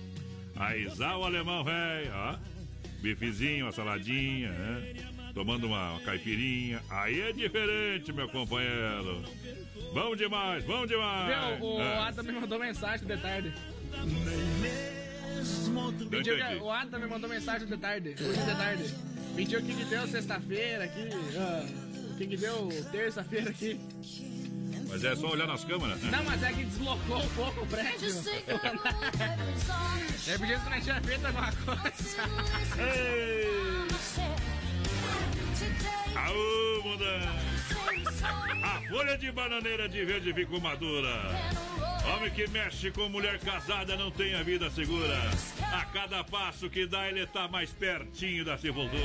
[0.55, 2.37] Aizar o alemão, velho, ó.
[3.01, 4.93] Bifezinho, uma saladinha, né?
[5.33, 6.81] Tomando uma, uma caipirinha.
[6.89, 9.23] Aí é diferente, meu companheiro.
[9.93, 11.57] Bom demais, bom demais.
[11.57, 11.67] Viu?
[11.67, 11.97] O É.
[11.97, 13.53] Adam me mandou mensagem de tarde.
[16.09, 18.15] Pediu que, o Adam me mandou mensagem de tarde.
[18.19, 18.93] Hoje de tarde.
[19.35, 21.01] Pediu o que, que deu sexta-feira aqui.
[22.11, 23.79] o que, que deu terça-feira aqui.
[24.93, 25.99] Mas é só olhar nas câmeras.
[26.01, 26.11] né?
[26.15, 28.09] Não, mas é que deslocou um pouco o prédio.
[30.27, 32.03] Eu pedi se nós tinha feito alguma coisa.
[36.15, 37.43] Aô, mudança!
[38.63, 41.11] A folha de bananeira de verde ficou madura.
[42.05, 45.17] Homem que mexe com mulher casada não tem a vida segura.
[45.71, 49.01] A cada passo que dá, ele tá mais pertinho da sepultura.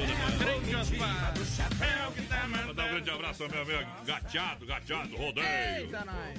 [2.67, 5.91] Mandar um grande abraço ao meu amigo gateado, gateado, rodeio.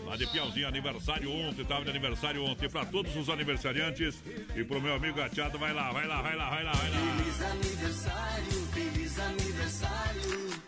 [0.06, 2.70] Lá de Piauzinho, aniversário ontem, tava de aniversário ontem.
[2.70, 4.22] Pra todos os aniversariantes
[4.56, 7.00] e pro meu amigo gateado, vai lá, vai lá, vai lá, vai lá, vai lá.
[7.00, 10.59] Feliz aniversário, feliz aniversário.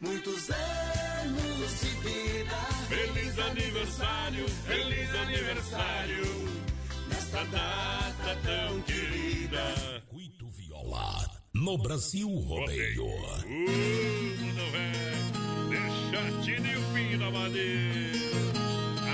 [0.00, 2.56] Muitos anos de vida.
[2.88, 6.24] Feliz aniversário, feliz aniversário.
[7.06, 10.02] Nesta data tão querida.
[10.08, 13.04] Cuito Viola no Brasil Rodeio.
[14.56, 14.92] Não é.
[15.68, 18.38] Deixa Tino e o na madeira.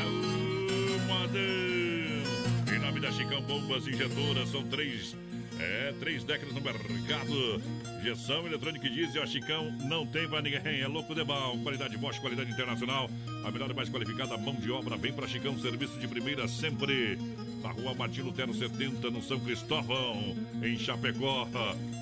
[0.05, 2.76] Aú, modão.
[2.76, 5.16] Em nome da Chicão Bombas Injetoras, são três
[5.59, 7.63] é, três décadas no mercado.
[8.01, 10.81] Injeção eletrônica e diesel, Chicão não tem pra ninguém.
[10.81, 11.59] É louco de bom.
[11.63, 13.11] Qualidade Bosch, qualidade internacional.
[13.45, 14.97] A melhor e mais qualificada mão de obra.
[14.97, 17.19] Vem pra Chicão, serviço de primeira sempre.
[17.63, 21.49] Na rua Martino Lutero 70, no São Cristóvão, em Chapecó.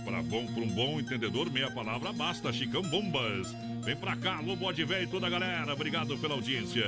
[0.04, 2.52] Para bom, para um bom entendedor, meia palavra basta.
[2.52, 3.54] Chicão Bombas.
[3.84, 5.72] Vem pra cá, bode velho e toda a galera.
[5.72, 6.84] Obrigado pela audiência.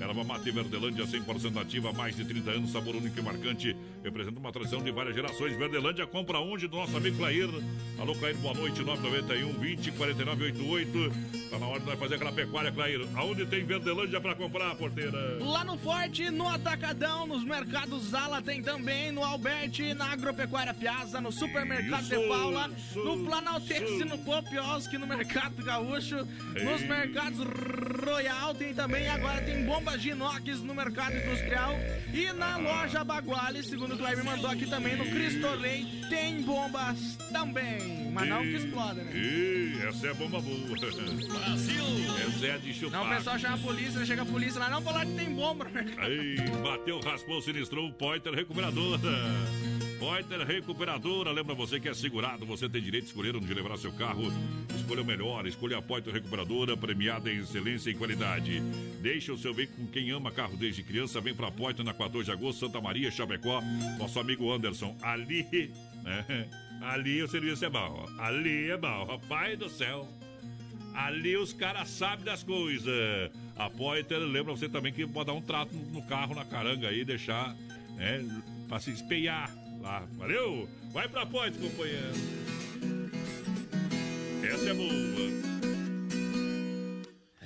[0.00, 3.76] Erva Mate Verdelândia, 100% ativa, mais de 30 anos, sabor único e marcante.
[4.04, 5.56] Representa uma tradição de várias gerações.
[5.56, 7.48] Verdelândia, compra onde do nosso amigo Clair.
[7.98, 11.12] Alô, Clair, boa noite, 991 20 49 88.
[11.50, 13.06] Tá na hora de nós fazer aquela pecuária, Clair.
[13.14, 15.38] Aonde tem Verdelândia pra comprar, porteira?
[15.40, 21.20] Lá no Forte, no Atacadão, nos mercados Zala, tem também no Alberti, na Agropecuária Piazza,
[21.20, 24.04] no Supermercado Isso, de Paula, isso, no Planaltense, isso.
[24.04, 27.38] no Popioski, no Mercado Gaúcho, nos mercados
[28.04, 31.74] Royal, tem também, agora tem bombas de inox no Mercado Industrial
[32.12, 37.16] e na loja Baguale, segundo o Kleber mandou aqui também, no Cristo Rei, tem bombas
[37.32, 39.12] também, mas não que exploda, né?
[39.14, 40.56] Ih, essa é bomba boa.
[40.76, 41.84] Brasil!
[42.26, 43.00] Essa é de chupar.
[43.00, 45.64] Não, o pessoal chama a polícia, chega a polícia lá, não falar que tem bomba
[45.64, 46.00] no mercado.
[46.00, 49.75] Aí, bateu, raspou, sinistrou, Pointer Recuperadora.
[49.98, 53.92] Pointer Recuperadora, lembra você que é segurado, você tem direito de escolher onde levar seu
[53.92, 54.24] carro.
[54.76, 58.60] Escolha o melhor, escolha a Pointer Recuperadora, premiada em excelência e qualidade.
[59.00, 62.26] Deixa o seu veículo com quem ama carro desde criança, vem pra Pointer na 14
[62.26, 63.62] de agosto, Santa Maria, Chapecó.
[63.98, 65.72] Nosso amigo Anderson, ali,
[66.02, 66.46] né?
[66.82, 70.06] Ali o serviço é bom, ali é bom, rapaz do céu.
[70.94, 73.30] Ali os caras sabem das coisas.
[73.56, 77.02] A Pointer lembra você também que pode dar um trato no carro, na caranga aí,
[77.02, 77.56] deixar,
[77.96, 78.24] né,
[78.68, 79.50] pra se espelhar
[79.86, 80.02] lá.
[80.18, 80.68] Valeu?
[80.92, 82.12] Vai pra Pointer, companheiro.
[84.42, 85.46] Essa é boa.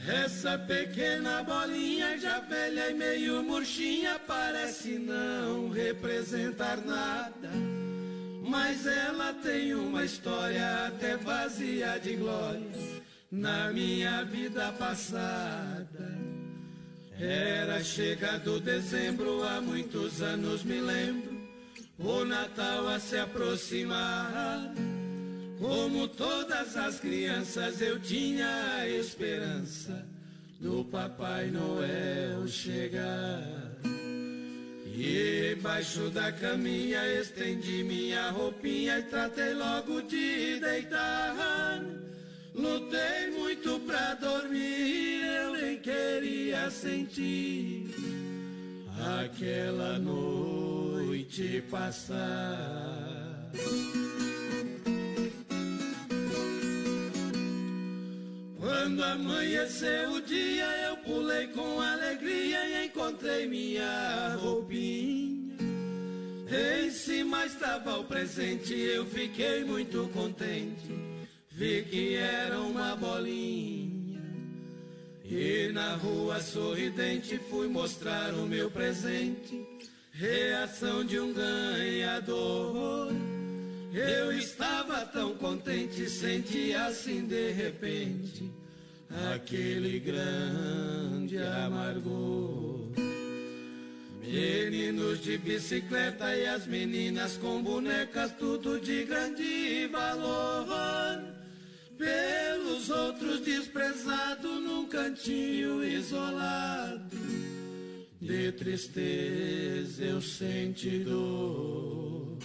[0.08, 7.50] Essa pequena bolinha já velha e meio murchinha parece não representar nada.
[8.42, 12.66] Mas ela tem uma história até vazia de glória
[13.30, 16.18] na minha vida passada.
[17.20, 21.39] Era chegado dezembro, há muitos anos me lembro,
[22.00, 24.72] o Natal a se aproximar.
[25.58, 28.48] Como todas as crianças, eu tinha
[28.78, 30.06] a esperança
[30.58, 33.42] do Papai Noel chegar.
[34.86, 41.82] E embaixo da caminha estendi minha roupinha e tratei logo de deitar.
[42.54, 48.29] Lutei muito pra dormir, eu nem queria sentir
[49.20, 53.50] aquela noite passar.
[58.58, 65.56] Quando amanheceu o dia, eu pulei com alegria e encontrei minha roupinha.
[66.48, 70.90] Em cima estava o presente, eu fiquei muito contente.
[71.50, 73.99] Vi que era uma bolinha.
[75.30, 79.64] E na rua sorridente fui mostrar o meu presente.
[80.10, 83.12] Reação de um ganhador.
[83.94, 88.50] Eu estava tão contente, senti assim de repente
[89.32, 92.88] aquele grande amargor.
[94.20, 101.39] Meninos de bicicleta e as meninas com bonecas, tudo de grande valor.
[102.00, 107.14] Pelos outros desprezado num cantinho isolado.
[108.18, 112.38] De tristeza eu senti dor.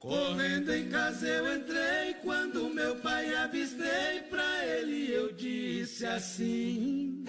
[0.00, 7.24] Correndo em casa eu entrei quando meu pai avistei pra ele eu disse assim: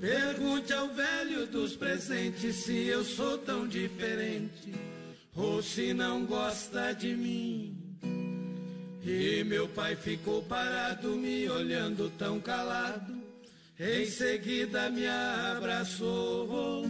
[0.00, 4.91] Pergunte ao velho dos presentes se eu sou tão diferente
[5.34, 7.78] ou se não gosta de mim.
[9.02, 13.20] E meu pai ficou parado me olhando tão calado.
[13.78, 16.86] Em seguida me abraçou.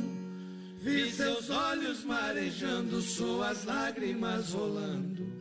[0.81, 5.33] Vi seus olhos marejando, suas lágrimas rolando,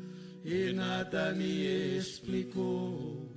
[0.45, 3.28] e nada me explicou.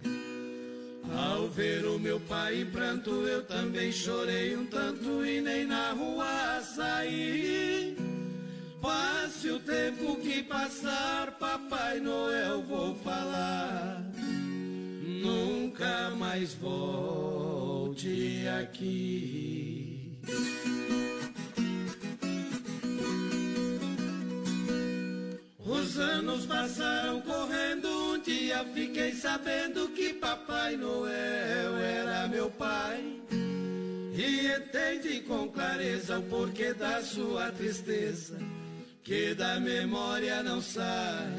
[1.16, 5.92] Ao ver o meu pai em pranto, eu também chorei um tanto e nem na
[5.92, 7.96] rua saí.
[9.44, 14.02] Se o tempo que passar, Papai Noel, vou falar.
[15.22, 20.18] Nunca mais volte aqui.
[25.58, 33.20] Os anos passaram correndo, um dia fiquei sabendo que Papai Noel era meu pai.
[34.16, 38.38] E entende com clareza o porquê da sua tristeza
[39.04, 41.30] que da memória não sai.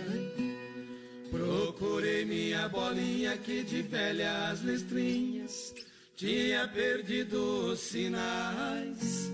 [1.32, 5.74] Procurei minha bolinha que de velhas listrinhas
[6.16, 9.32] tinha perdido os sinais.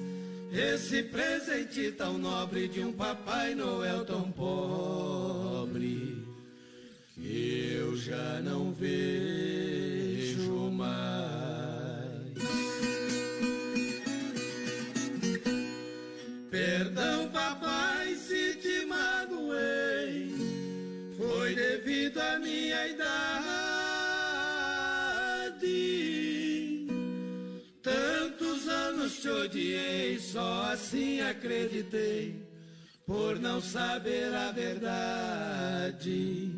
[0.52, 6.26] Esse presente tão nobre de um Papai Noel tão pobre
[7.14, 11.22] que eu já não vejo mais.
[16.50, 18.01] Perdão, papai,
[22.72, 23.12] minha idade.
[27.84, 32.42] Tantos anos te odiei, só assim acreditei,
[33.06, 36.52] por não saber a verdade.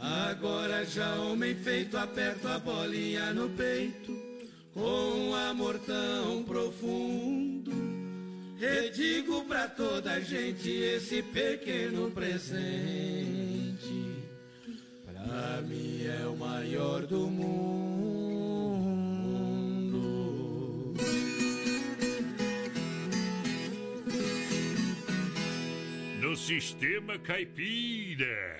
[0.00, 4.16] Agora já homem feito, aperto a bolinha no peito,
[4.72, 7.72] com um amor tão profundo.
[8.60, 13.67] E digo pra toda a gente esse pequeno presente,
[15.28, 17.68] pra mim é o maior do mundo.
[26.20, 28.56] No sistema caipira.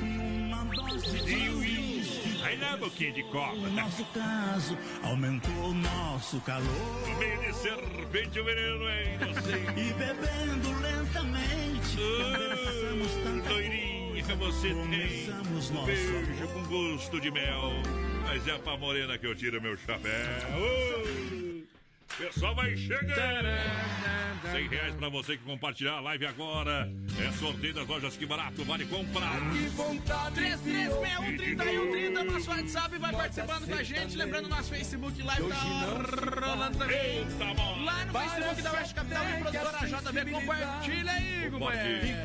[0.00, 2.42] Uma dose de uísque.
[2.42, 3.54] Aí lá, boquinha de copa.
[3.54, 7.18] No nosso caso, aumentou o nosso calor.
[7.18, 9.80] Meio de serpente o veneno é inocente.
[9.80, 13.52] E bebendo lentamente, conversamos tanta
[14.26, 17.72] Loirinha, você tem um nosso beijo com gosto de mel.
[18.22, 20.10] Mas é pra morena que eu tiro meu chapéu.
[20.56, 21.53] Ô,
[22.18, 23.48] Pessoal vai chegando.
[24.52, 26.88] 100 reais pra você que compartilhar a live agora.
[27.18, 29.40] É sorteio das lojas Que Barato, vale comprar.
[30.34, 34.16] 3361 nosso WhatsApp vai participando com a gente.
[34.16, 35.56] Lembrando, nosso Facebook Live tá
[36.46, 37.26] rolando também.
[37.84, 40.30] Lá no Facebook da Oeste Capital e produtora JB.
[40.30, 42.24] Compartilha aí, companheiro.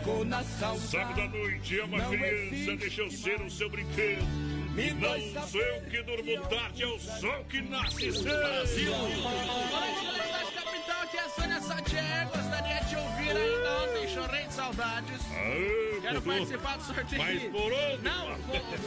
[0.80, 4.59] Sábado à noite, ama criança, deixa eu ser o seu brinquedo.
[4.76, 8.24] Não sou eu que durmo tarde, é o sol que nasce cedo.
[8.24, 8.92] Brasil.
[10.54, 11.00] Capital.
[11.12, 12.28] É a Sônia Satier.
[12.28, 14.08] Gostaria de ouvir ainda ontem.
[14.08, 15.22] Chorei de saudades.
[16.02, 16.22] Quero mudou.
[16.34, 17.22] participar do sorteio.
[17.22, 18.04] Mas por onde?
[18.04, 18.38] Não,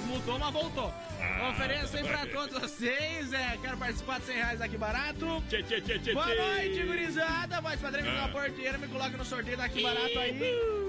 [0.07, 0.95] mudou, mas voltou.
[1.21, 3.33] Ah, Ofereço aí pra todos vocês.
[3.33, 5.43] É, quero participar de 100 reais aqui barato.
[5.49, 7.61] Tchê, tchê, tchê, tchê, Boa noite, gurizada.
[7.61, 8.27] Voz padrinho Ah.
[8.27, 8.79] da porteira.
[8.79, 10.41] Me coloca no sorteio daqui barato aí.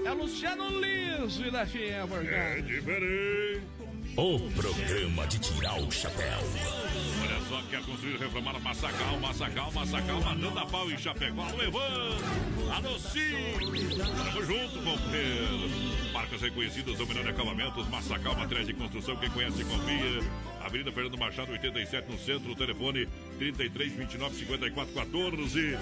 [0.06, 3.62] É o Luciano Liso e da Fiel, É diferente.
[4.16, 6.38] O programa de tirar o chapéu.
[7.20, 12.16] Olha só, quer construir, reformar Massacal, Massacal, Massacal, matando a pau em Chapecó, Evan,
[12.72, 16.12] alô, sim, tamo junto, companheiro.
[16.12, 20.20] Marcas reconhecidas, dominando acabamentos, Massacal, materiais de construção, quem conhece, confia.
[20.60, 23.08] Avenida Fernando Machado, 87, no centro, telefone
[23.38, 25.74] 33 29 54 14.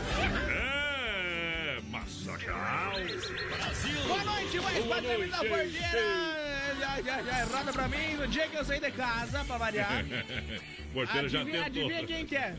[0.49, 2.93] É, Massacal.
[2.95, 4.03] Brasil.
[4.07, 6.52] Boa noite, Boa padrinho da porteira.
[6.83, 10.05] Já, já, já, roda pra mim no dia que eu saí de casa, pra variar.
[10.93, 11.63] Porteira já tentou.
[11.63, 12.57] adivinha quem que é?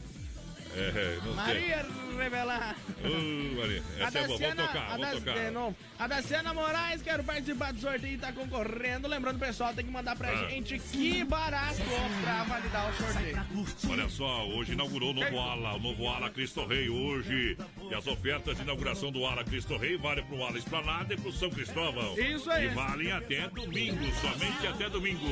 [0.75, 1.19] É.
[1.35, 1.85] Maria
[2.17, 2.75] Revelar.
[3.03, 5.33] Uh, Maria, A essa é boa, vou tocar, vou tocar.
[5.45, 5.75] de novo.
[5.99, 9.07] A Daciana Moraes, quero participar do sorteio e tá concorrendo.
[9.07, 10.47] Lembrando, pessoal, tem que mandar pra Ah.
[10.49, 11.81] gente que barato
[12.23, 13.45] pra validar o sorteio.
[13.89, 17.57] Olha só, hoje inaugurou o novo ala, o novo ala Cristo Rei hoje.
[17.89, 21.31] E as ofertas de inauguração do ala Cristo Rei valem pro ala Esplanada e pro
[21.31, 22.17] São Cristóvão.
[22.19, 22.65] Isso aí.
[22.65, 25.27] E valem até domingo, somente até domingo.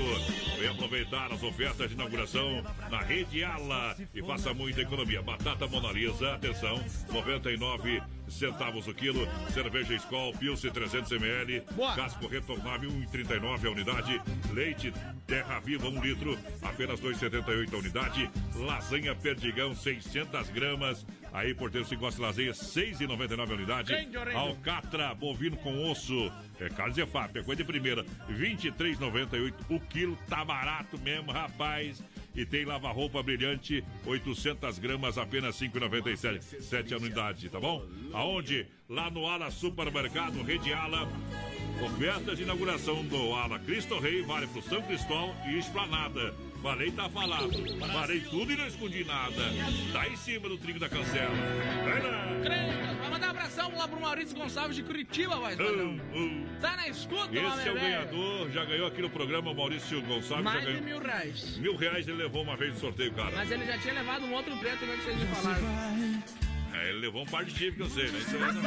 [0.59, 5.21] Vem aproveitar as ofertas de inauguração na rede ala e faça muita economia.
[5.31, 6.77] Batata Mona Lisa, atenção,
[7.09, 9.27] 99 centavos o quilo.
[9.53, 11.63] Cerveja Skol, Pilce 300 ml.
[11.95, 14.21] Casco retornável 1,39 a unidade.
[14.53, 14.93] Leite
[15.27, 18.31] Terra Viva 1 litro, apenas 2,78 a unidade.
[18.55, 21.05] Lasanha Perdigão 600 gramas.
[21.33, 23.93] Aí, porteiro, se gosta de lasanha, 6,99 a unidade.
[24.35, 26.29] Alcatra bovino com osso.
[26.59, 28.03] É carne Zefap, é coisa de primeira.
[28.29, 30.17] 23,98 o quilo.
[30.27, 32.03] Tá barato mesmo, rapaz.
[32.35, 37.85] E tem lava-roupa brilhante, 800 gramas, apenas 5,97 7 a unidade, tá bom?
[38.21, 38.67] Aonde?
[38.87, 41.09] Lá no Ala Supermercado, Rede Ala.
[41.83, 46.31] Ofertas de inauguração do Ala Cristo Rei, vale pro São Cristóvão e Esplanada.
[46.61, 47.49] Falei, tá falado.
[47.91, 49.41] Falei tudo e não escondi nada.
[49.91, 51.33] Tá em cima do trinco da cancela.
[51.83, 52.41] Vai.
[52.43, 55.99] Crenta, vai mandar um abração lá pro Maurício Gonçalves de Curitiba, voz padrão.
[56.61, 60.45] Tá na escuta, Esse é o ganhador, já ganhou aqui no programa, o Maurício Gonçalves.
[60.45, 60.79] Mais já ganhou.
[60.79, 61.57] de mil reais.
[61.57, 63.31] Mil reais ele levou uma vez no sorteio, cara.
[63.35, 66.50] Mas ele já tinha levado um outro preto, mesmo que vocês me falaram.
[66.73, 68.19] É, ele levou um par de chifres, que eu sei, né?
[68.19, 68.61] Isso aí não.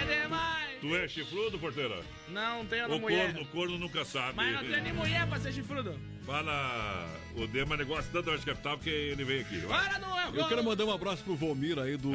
[0.00, 0.80] É demais.
[0.80, 2.02] Tu é chifrudo, porteira?
[2.32, 3.26] Não tenho na O mulher.
[3.32, 4.32] corno, o corno nunca sabe.
[4.36, 5.98] Mas não tenho nem mulher pra ser chifrudo.
[6.26, 9.60] Fala o Dema negócio tanto da capital porque ele veio aqui.
[9.66, 12.12] Para no Eu quero mandar um abraço pro Volmir aí do.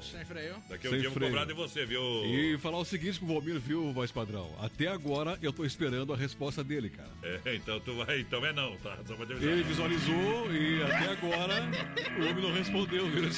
[0.00, 0.54] Sem freio.
[0.70, 1.30] Daqui a um Sem dia eu vou freio.
[1.30, 2.00] cobrar de você, viu?
[2.24, 4.50] E falar o seguinte pro Volmir, viu, voz padrão?
[4.62, 7.10] Até agora eu tô esperando a resposta dele, cara.
[7.22, 8.20] É, então tu vai.
[8.20, 8.96] Então é não, tá?
[9.06, 9.52] Só pra te avisar.
[9.52, 11.62] Ele visualizou e até agora
[12.18, 13.28] o homem não respondeu, viu?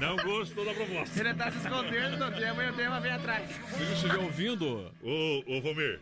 [0.00, 1.20] Não gostou da proposta.
[1.20, 3.50] Ele tá se escondendo do Dema e o Dema vem atrás.
[3.50, 6.00] Se ele estiver ouvindo, Ô, ô, Vomir,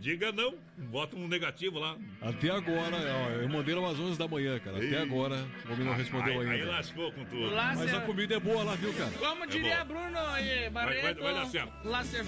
[0.00, 0.54] diga não.
[0.76, 1.96] Bota um negativo lá.
[2.22, 4.76] até agora, ó, eu mandei umas 11 da manhã, cara.
[4.78, 4.96] Até Ih.
[4.96, 6.52] agora o homem não respondeu aí, ainda.
[6.52, 7.50] Aí lascou com tudo.
[7.54, 9.10] Mas a comida é boa lá, viu, cara?
[9.18, 9.84] Como É diria.
[9.84, 11.02] Bruno e Barreto.
[11.02, 11.72] vai- vai dar certo.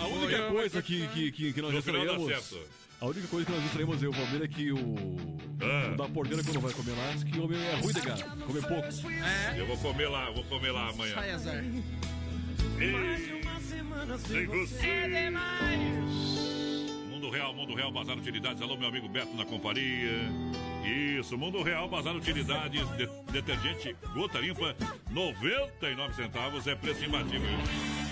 [0.00, 2.54] A única coisa que, que, que, que nós estranhamos.
[3.00, 4.96] A única coisa que nós estranhamos eu e o Valmir é que o.
[5.60, 5.90] Ah.
[5.92, 8.22] o da porteira quando vai comer lá, diz que o homem é ruim de cara.
[8.46, 8.88] Comer pouco.
[9.54, 9.60] É.
[9.60, 11.14] Eu vou comer lá, vou comer lá amanhã.
[11.14, 11.64] Sai azar.
[12.80, 13.41] Ei,
[14.18, 14.86] sem você.
[14.86, 16.42] É demais.
[17.10, 18.60] Mundo Real, Mundo Real, Bazar Utilidades.
[18.62, 20.18] Alô, meu amigo Beto na companhia.
[21.18, 22.86] Isso, Mundo Real, Bazar Utilidades.
[22.96, 24.74] de- detergente Gota Limpa,
[25.10, 26.66] 99 centavos.
[26.66, 27.48] É preço imbatível.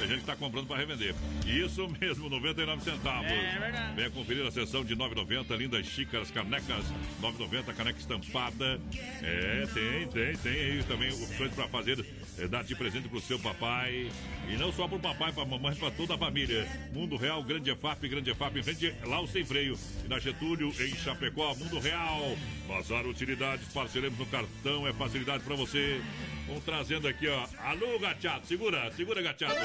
[0.00, 1.14] Tem gente que tá comprando para revender.
[1.46, 3.30] Isso mesmo, 99 centavos.
[3.30, 3.94] É verdade.
[3.94, 5.54] Venha conferir a sessão de 9,90.
[5.58, 6.86] Lindas xícaras, canecas,
[7.20, 7.74] 9,90.
[7.74, 8.80] Caneca estampada.
[9.22, 12.02] É, tem, tem, tem aí também opções para fazer.
[12.38, 14.10] É, dar de presente pro seu papai.
[14.48, 16.66] E não só pro papai, pra mamãe, pra toda a família.
[16.94, 19.78] Mundo Real, Grande EFAP, Grande EFAP, em frente lá o Sem Freio.
[20.02, 22.36] E na Getúlio, em Chapecó, Mundo Real.
[22.66, 26.00] Bazar Utilidades, parcelemos no cartão, é facilidade pra você.
[26.46, 27.46] Vamos trazendo aqui, ó.
[27.58, 29.60] Alô, gateado, segura, segura, gateado.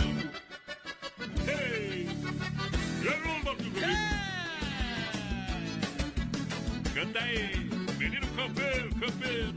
[1.48, 2.08] Ei!
[3.08, 3.56] Alô,
[6.94, 9.54] Canta aí, menino campeiro, campeiro.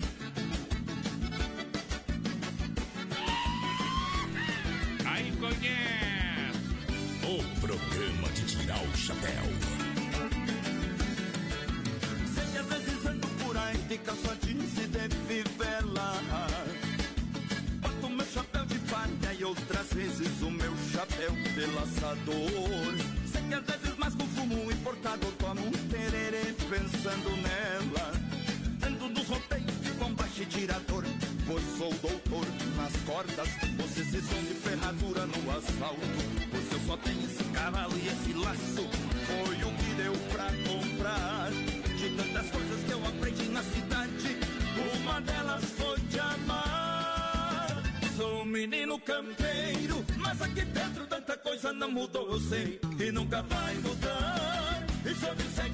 [5.05, 5.79] Aí conhece.
[7.25, 9.45] O programa de tirar o chapéu.
[12.69, 16.21] Vezes ando por aí de calça jeans e de fivela
[17.81, 20.38] Boto meu chapéu de palha e outras vezes
[21.29, 22.95] o meu chapéu de laçador
[23.27, 28.13] Sei que às vezes mais com fumo importado tomo um tererê pensando nela.
[28.87, 31.05] Ando nos roteiros de bombacha e tirador
[31.47, 32.47] Pois sou doutor
[32.77, 33.49] nas cordas.
[33.79, 36.01] Você se som de ferradura no asfalto
[36.51, 38.89] Pois eu só tenho esse cavalo e esse laço.
[39.27, 41.51] Foi o que deu pra comprar
[41.97, 44.39] De tantas coisas que eu aprendi na cidade.
[45.01, 46.78] Uma delas foi te amar
[48.19, 53.41] Sou um menino campeiro Mas aqui dentro tanta coisa não mudou, eu sei E nunca
[53.43, 54.85] vai mudar.
[55.07, 55.71] E se eu disser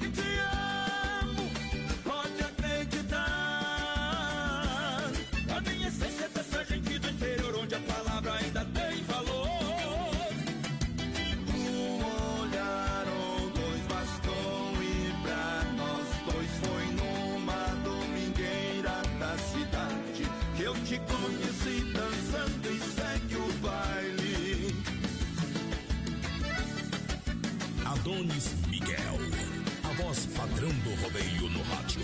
[31.25, 32.01] rodeio no rádio.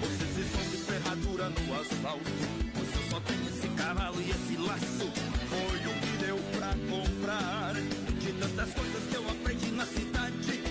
[0.00, 2.30] Você se som ferradura no asfalto.
[2.74, 5.12] Você só tem esse cavalo e esse laço.
[5.48, 7.74] Foi o que deu pra comprar.
[7.74, 10.62] De tantas coisas que eu aprendi na cidade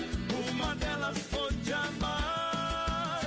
[0.50, 3.20] Uma delas foi te amar.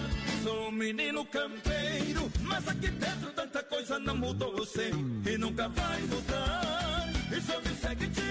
[0.43, 4.91] Sou um menino campeiro Mas aqui dentro tanta coisa não mudou, eu sei.
[5.25, 7.07] E nunca vai mudar.
[7.31, 8.26] E se eu disser que te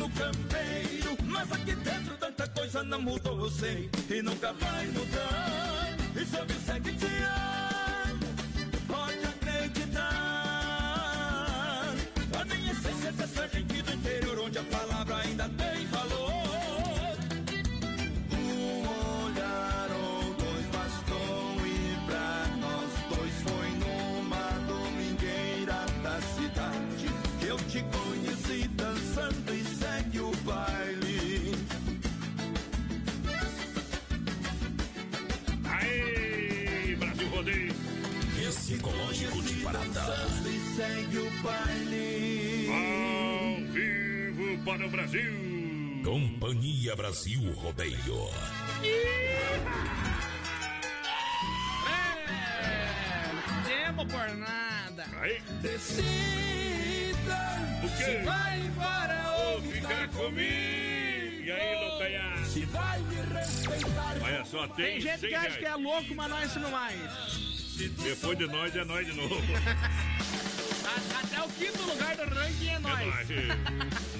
[0.00, 5.96] menino campeiro Mas aqui dentro tanta coisa não mudou, eu sei E nunca vai mudar.
[6.16, 7.59] E se eu disser que te amo
[40.80, 42.70] segue o baile
[44.64, 45.32] para o Brasil.
[46.02, 48.30] Companhia Brasil Rodeio.
[48.82, 49.58] É,
[53.66, 55.04] tempo por nada.
[55.20, 55.42] Aí.
[55.60, 55.98] Decida
[57.84, 58.04] O quê?
[58.04, 60.40] se vai embora ou Ficar comigo.
[60.40, 62.44] E aí, Lutaiá?
[62.44, 64.16] Se vai me respeitar.
[64.22, 65.58] Olha só, tem, Tem gente 100 que acha reais.
[65.58, 67.50] que é louco, mas nós não mais.
[68.02, 69.36] Depois de nós, é nós de novo.
[70.90, 73.28] A- Até o quinto lugar do ranking é nós.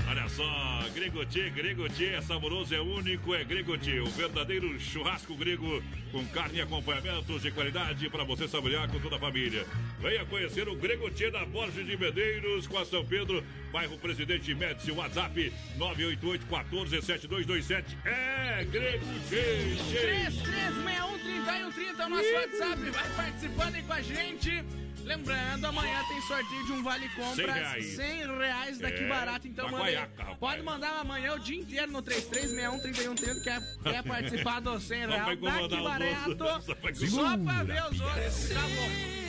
[0.08, 6.24] Olha só, Gregotier, Gregotier é saboroso, é único, é Gregotier, o verdadeiro churrasco grego com
[6.26, 9.64] carne e acompanhamentos de qualidade para você saborear com toda a família.
[10.00, 14.90] Venha conhecer o Gregotier da Borges de Medeiros com a São Pedro, bairro Presidente Médici,
[14.90, 17.96] WhatsApp 988 14 7227.
[18.04, 19.76] É Gregotier.
[19.90, 22.90] 3361 é o nosso WhatsApp.
[22.90, 24.64] Vai participando aí com a gente.
[25.04, 27.34] Lembrando, amanhã tem sorteio de um Vale Compra.
[27.34, 27.86] 100 reais.
[27.96, 29.48] 100 reais daqui É, barato.
[29.48, 29.98] Então, manda aí.
[30.38, 35.16] Pode mandar amanhã o dia inteiro no 3361 quer, quer participar dos 100 Só pra
[35.24, 35.40] reais.
[35.40, 37.06] Daqui barato.
[37.08, 38.48] Só pra ver os outros.
[38.48, 39.20] Tá bom.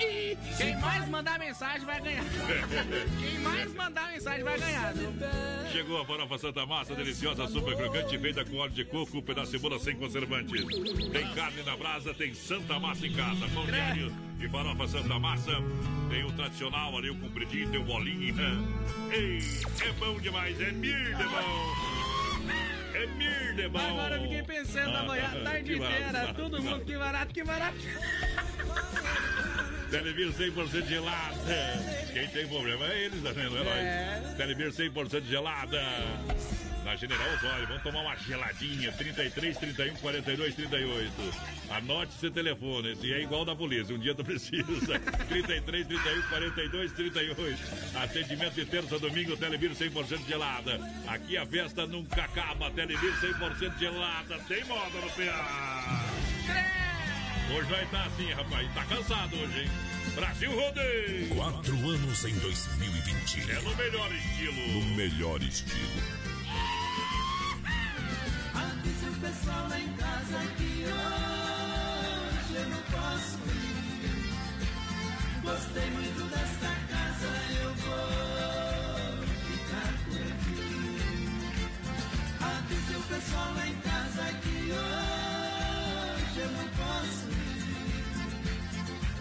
[0.00, 2.24] E quem mais mandar mensagem vai ganhar.
[3.20, 4.92] Quem mais mandar mensagem vai ganhar.
[5.70, 9.58] Chegou a farofa Santa Massa, deliciosa, super crocante, feita com óleo de coco, pedaço de
[9.58, 10.64] cebola sem conservantes.
[11.12, 13.48] Tem carne na brasa, tem Santa Massa em casa.
[13.54, 15.52] Pão diário e farofa Santa Massa.
[16.10, 18.34] Tem o tradicional ali, o compridinho, tem o bolinho.
[19.10, 19.38] Ei,
[19.86, 21.74] é bom demais, é mir de bom.
[22.94, 23.78] É mir de bom.
[23.78, 26.34] Agora eu fiquei pensando amanhã a tarde inteira.
[26.34, 27.78] Todo mundo, que barato, que barato.
[29.90, 31.34] Televir 100% gelada.
[32.12, 33.32] Quem tem problema é eles, né?
[33.34, 34.20] Não é, É.
[34.24, 34.36] nós.
[34.36, 35.80] Televir 100% gelada.
[36.84, 38.92] Na General Osório, vamos tomar uma geladinha.
[38.92, 41.10] 33, 31, 42, 38.
[41.70, 43.94] Anote seu telefone, esse é igual da polícia.
[43.94, 44.98] Um dia tu precisa.
[45.30, 47.58] 33, 31, 42, 38.
[47.94, 50.78] Atendimento de terça, domingo, Televir 100% gelada.
[51.06, 52.70] Aqui a festa nunca acaba.
[52.70, 54.38] Televir 100% gelada.
[54.46, 56.04] Tem moda no PA.
[57.52, 58.74] Hoje vai estar assim, rapaz.
[58.74, 59.70] Tá cansado hoje, hein?
[60.14, 61.28] Brasil Rodeio.
[61.34, 63.50] Quatro anos em 2020.
[63.50, 64.68] É no melhor estilo.
[64.68, 66.02] No melhor estilo.
[68.54, 73.84] Avise o pessoal lá em casa que hoje eu não posso ir.
[75.42, 77.28] Gostei muito desta casa,
[77.62, 80.64] eu vou ficar por aqui.
[82.40, 83.83] Avise o pessoal lá em casa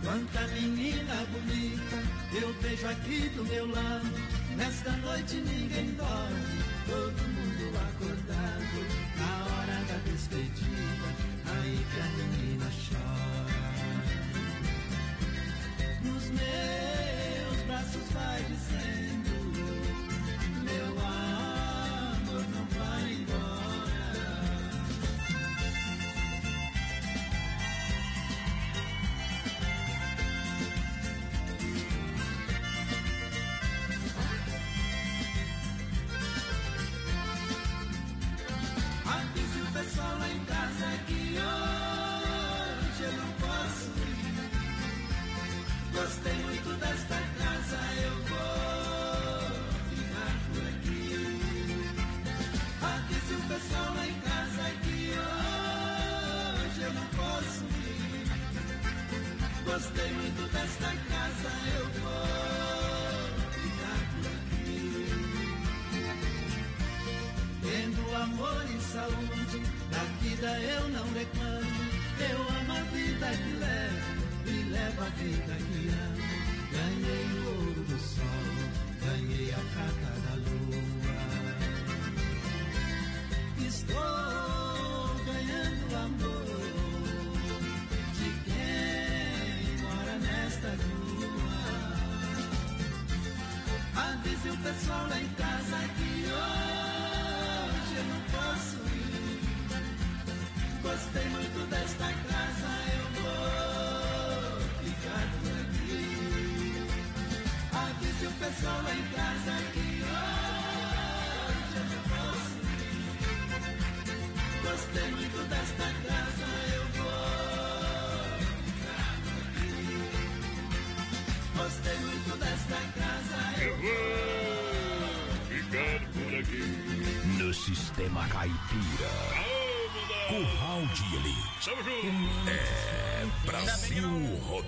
[0.04, 1.98] Quanta menina bonita
[2.42, 4.10] eu vejo aqui do meu lado.
[4.58, 8.78] Nesta noite ninguém dorme, todo mundo acordado.
[9.18, 11.10] Na hora da despedida,
[11.46, 13.74] aí que a menina chora.
[16.04, 18.63] Nos meus braços vai dizendo: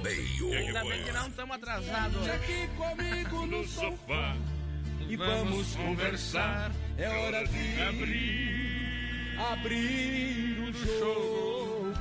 [0.05, 0.53] Rodeio.
[0.53, 2.29] Ainda bem que não estamos atrasados.
[2.29, 4.35] Aqui comigo no sofá
[5.07, 6.71] e vamos conversar.
[6.97, 11.93] É hora de abrir, abrir o jogo.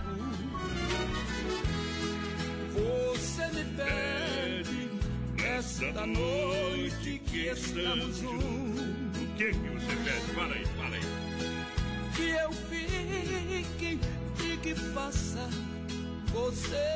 [2.75, 4.91] Você me pede
[5.43, 8.85] nesta noite que estamos juntos.
[9.17, 10.35] O que que você pede?
[10.35, 11.03] Fala aí, fala aí.
[12.15, 13.99] Que eu fique
[14.45, 15.49] e que faça
[16.33, 16.94] você.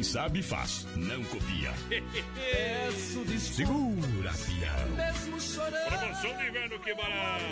[0.00, 1.74] Quem sabe faz, não copia.
[1.90, 4.00] Peço desculpa.
[4.00, 4.96] Segura, pião.
[4.96, 5.98] Mesmo chorando.
[5.98, 7.44] Promoção de inverno que barato.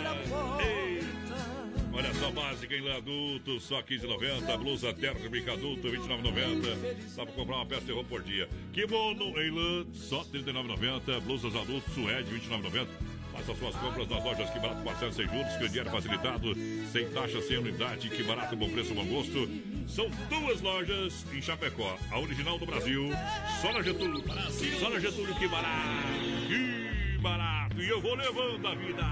[1.93, 4.57] Olha só, básica em lã adulto, só 15,90.
[4.57, 7.15] Blusa térmica adulto, 29,90.
[7.15, 8.49] Dá pra comprar uma peça de roupa por dia.
[8.73, 11.19] Kimono em lã, só 39,90.
[11.21, 12.87] Blusas adultos, suede, 29,90.
[13.39, 16.53] Faça suas compras nas lojas Que Barato, parcela sem juros, crediário facilitado,
[16.91, 19.49] sem taxa, sem anuidade, Que Barato, bom preço, bom gosto.
[19.87, 23.09] São duas lojas em Chapecó, a original do Brasil,
[23.61, 24.23] só na Getúlio.
[24.79, 25.77] Só na Getúlio, que barato.
[26.47, 27.81] Que barato.
[27.81, 29.03] E eu vou levando a vida.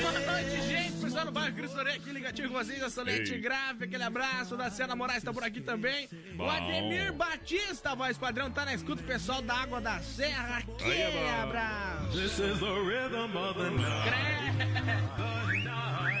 [0.00, 0.95] Boa noite, gente.
[1.36, 2.82] Pessoal no bairro Cristo Rei aqui ligadinho com vocês.
[2.82, 3.40] Excelente Ei.
[3.40, 6.08] grave, aquele abraço da Cena Moraes tá por aqui também.
[6.34, 6.50] O Bom.
[6.50, 9.02] Ademir Batista, voz padrão, tá na escuta.
[9.02, 12.12] O pessoal da Água da Serra, aquele é abraço.
[12.12, 14.16] This is the rhythm of the night.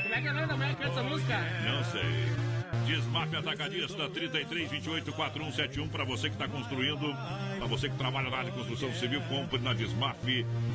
[0.02, 1.38] Como é que é o nome da mulher que canta essa música?
[1.64, 2.55] Não sei.
[2.84, 7.14] Desmaf Atacadista 33 28 4171 para você que está construindo,
[7.56, 10.18] para você que trabalha na área de construção civil, compre na Desmaf.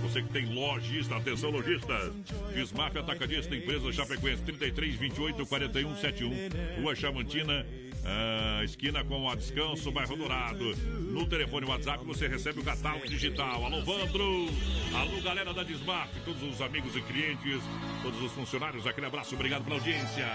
[0.02, 2.14] Você que tem lojista, atenção lojistas.
[2.53, 7.65] Desmaf Atacadista, empresa Chapecoense 33 28 4171, Rua Chamantina.
[8.06, 10.76] ah, esquina com a Descanso, bairro Dourado.
[11.11, 13.65] No telefone WhatsApp você recebe o catálogo digital.
[13.65, 14.48] Alô, Vandro!
[14.95, 17.61] Alô, galera da Desmaf, todos os amigos e clientes,
[18.02, 20.26] todos os funcionários, aquele abraço, obrigado pela audiência.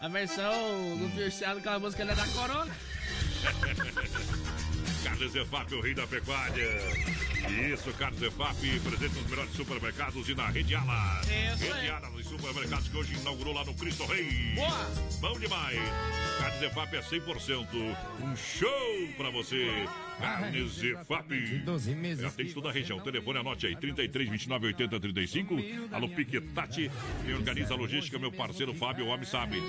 [0.00, 2.74] A versão do Viciado, aquela música ali é da Corona.
[5.04, 6.68] Carlos Efap, o rei da pecuária.
[7.70, 11.20] Isso, Carlos Efap, presente nos melhores supermercados e na Rede Ala.
[11.22, 11.90] Isso Rede aí.
[11.90, 14.54] Ala dos supermercados que hoje inaugurou lá no Cristo Rei.
[14.54, 14.90] Boa!
[15.20, 15.78] Bom demais.
[16.38, 17.66] Carnes Efap é 100%.
[18.22, 19.86] Um show pra você.
[20.20, 21.32] Carnes Efap.
[22.22, 22.98] É, atende toda a região.
[22.98, 25.56] O telefone anote aí: 33 29 80 35.
[25.92, 26.90] Alô, Piquetati.
[27.24, 29.60] Quem organiza a logística, meu parceiro Fábio, o homem sabe.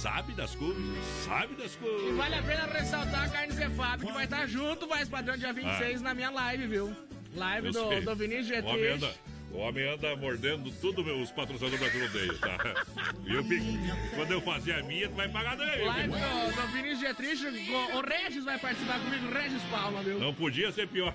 [0.00, 0.82] Sabe das coisas,
[1.24, 2.16] sabe das E coisas.
[2.16, 6.02] vale a pena ressaltar a Carne Zefab, que vai estar junto, vai padrão dia 26
[6.02, 6.96] na minha live, viu?
[7.34, 8.00] Live Eu do, sei.
[8.00, 9.14] do Vinícius anda,
[9.56, 12.58] o homem anda mordendo tudo os patrocinadores da rodeio, tá?
[13.24, 13.64] E eu fico,
[14.14, 15.82] quando eu fazer a minha, tu vai pagar daí.
[16.06, 17.46] Do, do Vinícius Getrich,
[17.94, 20.18] o Regis vai participar comigo, Regis Palma, viu?
[20.18, 21.14] Não podia ser pior.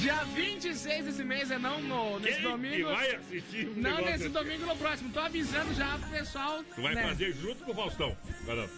[0.00, 2.74] Dia 26 desse mês, é não no, nesse Quem domingo.
[2.74, 4.30] que vai assistir um Não nesse assim?
[4.30, 5.12] domingo no próximo.
[5.12, 6.64] Tô avisando já pro pessoal.
[6.74, 7.02] Tu vai né?
[7.02, 8.16] fazer junto com o Faustão.
[8.44, 8.68] Cara,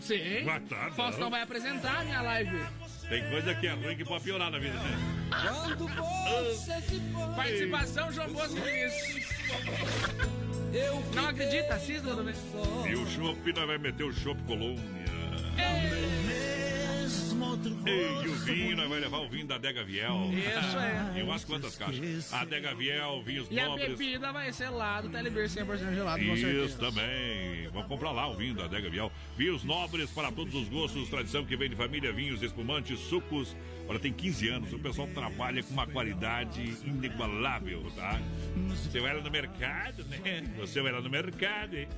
[0.00, 0.44] Sim.
[0.44, 2.58] Vai tá, Faustão vai apresentar a minha live.
[3.08, 4.98] Tem coisa que é ruim que pode piorar na vida, né?
[5.30, 9.28] Quando você se for, Participação João Bosco Vinícius.
[10.72, 11.74] eu Não acredita?
[11.74, 12.36] Assista do mês.
[12.88, 14.82] E o Chopp, nós vai meter o Chopp Colônia.
[15.56, 16.55] Ei,
[18.24, 20.32] e o vinho, nós vai levar o vinho da Adega Viel.
[20.32, 21.12] Isso é.
[21.16, 22.32] E umas quantas caixas?
[22.32, 23.90] Adega Viel, vinhos E a nobres.
[23.90, 26.64] bebida vai ser lá do Telebir 100% gelado, com certeza.
[26.64, 27.68] Isso também.
[27.72, 29.10] Vamos comprar lá o vinho da Adega Viel.
[29.36, 33.56] Vinhos nobres para todos os gostos, tradição que vem de família, vinhos, espumantes, sucos.
[33.88, 38.20] Olha, tem 15 anos, o pessoal trabalha com uma qualidade inigualável, tá?
[38.68, 40.42] Você vai lá no mercado, né?
[40.58, 41.88] Você vai lá no mercado, hein?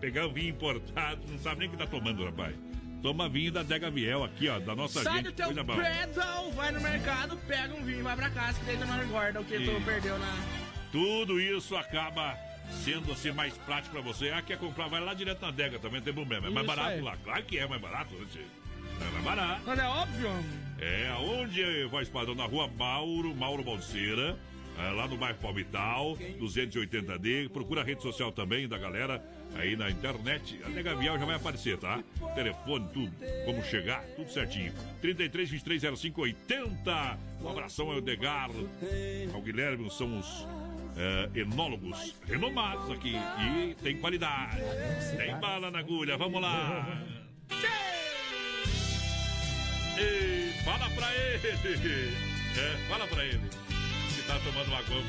[0.00, 2.54] pegar um vinho importado, não sabe nem o que tá tomando, rapaz.
[3.02, 5.26] Toma vinho da Adega Viel aqui, ó, da nossa Sai gente.
[5.26, 8.86] do teu pedal, vai no mercado, pega um vinho, vai pra casa, que daí tu
[8.86, 10.36] não engorda o que tu perdeu na...
[10.90, 12.36] Tudo isso acaba
[12.84, 14.30] sendo assim mais prático pra você.
[14.30, 16.46] Ah, quer comprar, vai lá direto na adega também, não tem problema.
[16.46, 17.00] É mais Isso barato aí.
[17.00, 17.16] lá.
[17.22, 18.42] Claro que é mais barato, né, tio?
[19.00, 19.62] É mais barato.
[19.66, 20.30] Mas é óbvio.
[20.80, 22.34] É, onde é voz padrão?
[22.34, 24.36] Na rua Mauro, Mauro Balseira,
[24.78, 27.48] é, lá no bairro Palmital, 280D.
[27.50, 29.22] Procura a rede social também da galera
[29.58, 30.60] aí na internet.
[30.64, 32.02] A Nega Vial já vai aparecer, tá?
[32.34, 33.12] Telefone, tudo.
[33.44, 34.72] Como chegar, tudo certinho.
[35.00, 37.18] 33 23 05 80.
[37.40, 38.50] Um abração ao Edgar,
[39.32, 40.46] ao Guilherme, são os
[40.96, 43.14] é, enólogos renomados aqui.
[43.14, 44.60] E tem qualidade.
[45.16, 47.04] Tem bala na agulha, vamos lá.
[49.96, 52.14] Ei, fala pra ele.
[52.56, 53.40] É, fala pra ele.
[54.14, 55.02] Que tá tomando uma goma.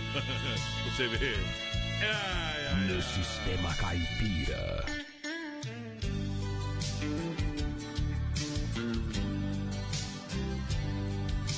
[0.85, 1.33] Você vê.
[2.01, 4.83] Ai, ai, No sistema caipira.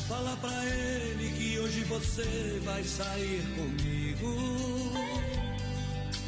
[0.09, 4.91] Fala pra ele que hoje você vai sair comigo.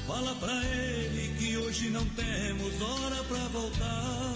[0.08, 4.36] Fala pra ele que hoje não temos hora pra voltar.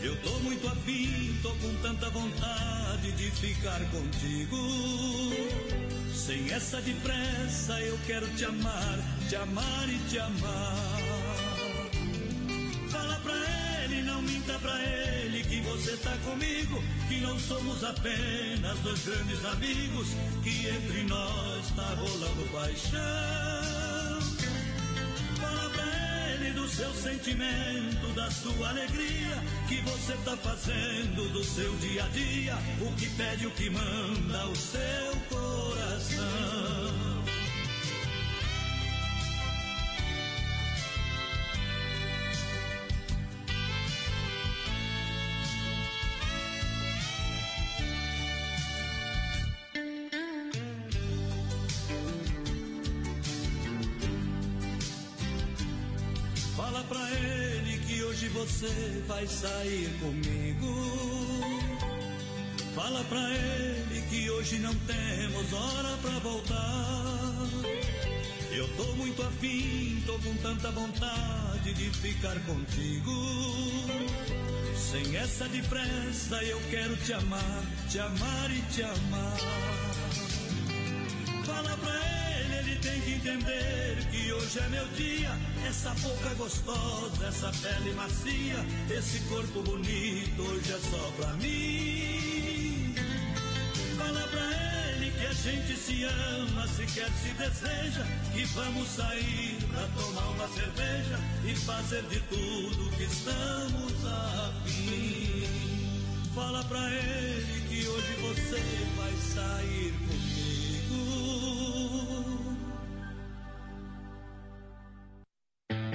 [0.00, 4.56] Eu tô muito afim, tô com tanta vontade de ficar contigo.
[6.26, 10.98] Sem essa depressa eu quero te amar, te amar e te amar.
[12.90, 18.78] Fala pra ele, não minta pra ele que você tá comigo, que não somos apenas
[18.80, 20.08] dois grandes amigos,
[20.44, 23.00] que entre nós tá rolando paixão.
[25.40, 31.74] Fala pra ele do seu sentimento, da sua alegria, que você tá fazendo do seu
[31.76, 35.10] dia a dia, o que pede, o que manda o seu
[56.56, 60.66] Fala pra ele que hoje você vai sair comigo.
[62.74, 67.46] Fala pra ele que hoje não temos hora pra voltar.
[68.50, 73.12] Eu tô muito afim, tô com tanta vontade de ficar contigo.
[74.76, 79.36] Sem essa depressa eu quero te amar, te amar e te amar.
[81.44, 85.30] Fala pra ele, ele tem que entender que hoje é meu dia.
[85.68, 92.19] Essa boca gostosa, essa pele macia, esse corpo bonito, hoje é só pra mim.
[95.40, 98.04] Gente se ama, se quer, se deseja.
[98.32, 105.48] Que vamos sair pra tomar uma cerveja e fazer de tudo que estamos afim.
[106.34, 108.62] Fala pra ele que hoje você
[108.96, 110.40] vai sair comigo.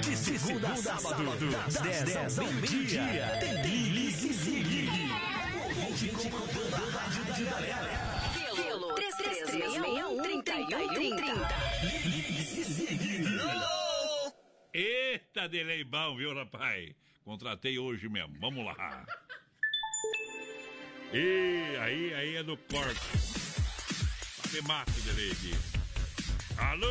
[0.02, 5.10] De segunda a sábado, das 10 ao meio-dia, tem Ligue e Ligue.
[5.88, 7.85] Ouvinte comandando a rádio da galera.
[10.46, 13.26] Pelo 3361 Ligue Se Ligue.
[14.72, 16.94] Eita, delay bom, viu, rapaz?
[17.24, 18.38] Contratei hoje mesmo.
[18.38, 19.04] Vamos lá.
[21.12, 23.00] E aí, aí é do corte.
[24.66, 25.52] Mate, delay aqui.
[26.56, 26.86] Alô,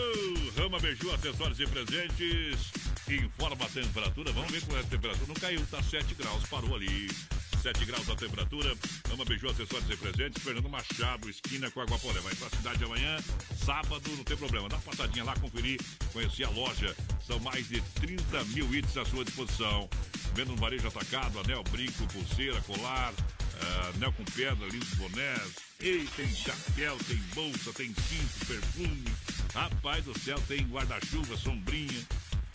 [0.58, 2.72] Rama Beiju, acessórios e presentes.
[3.10, 4.32] Informa a temperatura.
[4.34, 5.28] Vamos ver qual é a temperatura.
[5.28, 7.08] Não caiu, tá 7 graus, parou ali.
[7.66, 8.78] 7 graus a temperatura.
[9.10, 10.44] Rama Beiju, acessórios e presentes.
[10.44, 12.20] Fernando Machado, esquina com Aguaporé.
[12.20, 13.18] Vai pra cidade amanhã,
[13.66, 14.70] sábado, não tem problema.
[14.70, 15.82] Dá uma passadinha lá, conferir,
[16.14, 16.96] conhecer a loja.
[17.26, 19.90] São mais de 30 mil itens à sua disposição.
[20.36, 23.12] Vendo no varejo atacado, anel, brinco, pulseira, colar,
[23.60, 25.56] ah, anel com pedra, lindos bonés.
[25.80, 29.06] Ei, tem chapéu, tem bolsa, tem cinto, perfume.
[29.56, 32.06] Rapaz do céu, tem guarda-chuva, sombrinha.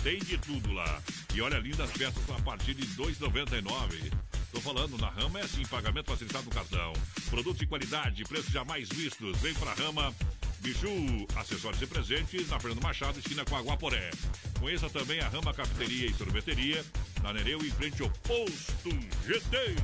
[0.04, 1.02] Tem de tudo lá.
[1.34, 4.29] E olha, lindas peças a partir de R$ 2,99.
[4.52, 6.92] Tô falando, na Rama é assim, pagamento facilitado no cartão.
[7.28, 9.38] Produtos de qualidade, preços jamais vistos.
[9.38, 10.14] Vem pra Rama.
[10.60, 14.10] Biju, acessórios e presentes, na Fernando Machado, esquina com Aguaporé.
[14.58, 16.84] Conheça também a Rama Cafeteria e Sorveteria,
[17.22, 18.90] na Nereu, em frente ao Posto
[19.26, 19.76] GT.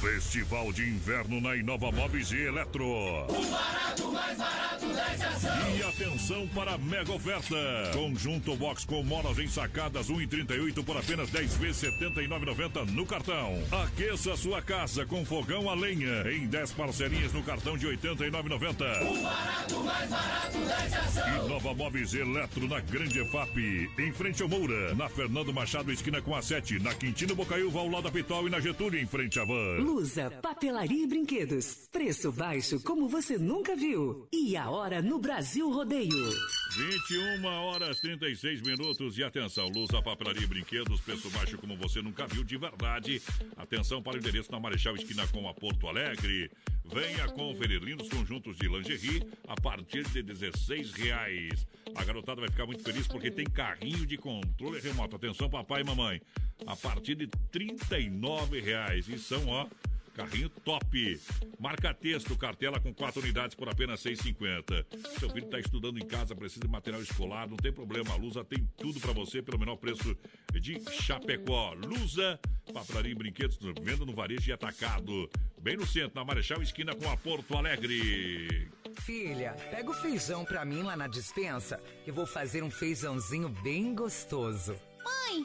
[0.00, 2.84] Festival de Inverno na Inova Móveis e Eletro.
[2.84, 5.76] O barato, mais barato dessa ação.
[5.76, 7.56] E atenção para a mega oferta.
[7.92, 13.62] Conjunto box com molas ensacadas 1,38 por apenas 10 vezes 79,90 no cartão.
[13.84, 19.02] Aqueça sua casa com fogão a lenha em 10 parcelinhas no cartão de 89,90.
[19.02, 21.44] O barato, mais barato dessa ação.
[21.44, 26.20] E Nova Móveis Eletro na Grande EFAP, em frente ao Moura, na Fernando Machado, esquina
[26.20, 29.38] com a 7, na Quintino Bocaiúva, ao lado da Pitol e na Getúlio, em frente
[29.38, 29.83] à Van.
[29.84, 31.86] Lusa, papelaria e brinquedos.
[31.92, 34.26] Preço baixo como você nunca viu.
[34.32, 36.30] E a hora no Brasil Rodeio.
[36.74, 39.18] 21 horas 36 minutos.
[39.18, 43.20] E atenção, Lusa, papelaria e brinquedos, preço baixo como você nunca viu, de verdade.
[43.58, 46.50] Atenção para o endereço na Marechal Esquina com a Porto Alegre.
[46.86, 51.66] Venha conferir lindos conjuntos de lingerie a partir de 16 reais.
[51.94, 55.16] A garotada vai ficar muito feliz porque tem carrinho de controle remoto.
[55.16, 56.22] Atenção, papai e mamãe.
[56.66, 59.08] A partir de 39 reais.
[59.08, 59.66] E são, ó,
[60.14, 61.20] Carrinho top.
[61.58, 64.86] Marca texto, cartela com quatro unidades por apenas 6,50.
[65.18, 68.12] Seu filho está estudando em casa, precisa de material escolar, não tem problema.
[68.12, 70.16] A Lusa tem tudo para você pelo menor preço
[70.52, 71.74] de Chapecó.
[71.74, 72.38] Lusa,
[72.72, 75.28] papelaria e brinquedos, venda no varejo e atacado.
[75.60, 78.70] Bem no centro, na Marechal Esquina com a Porto Alegre.
[79.00, 83.94] Filha, pega o feijão pra mim lá na dispensa, que vou fazer um feijãozinho bem
[83.94, 84.76] gostoso.
[85.02, 85.44] Mãe,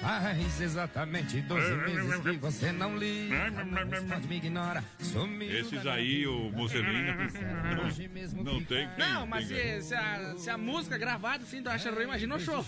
[0.00, 3.50] Faz exatamente 12 meses que você não liga.
[3.90, 4.84] Mas pode me ignora.
[5.00, 5.58] Sumiu.
[5.60, 7.12] Esses aí, o Mussolini,
[8.34, 8.88] não, não tem.
[8.96, 12.40] Não, mas se, se a, se a música gravada assim, tu acha ruim, imagina o
[12.40, 12.64] show.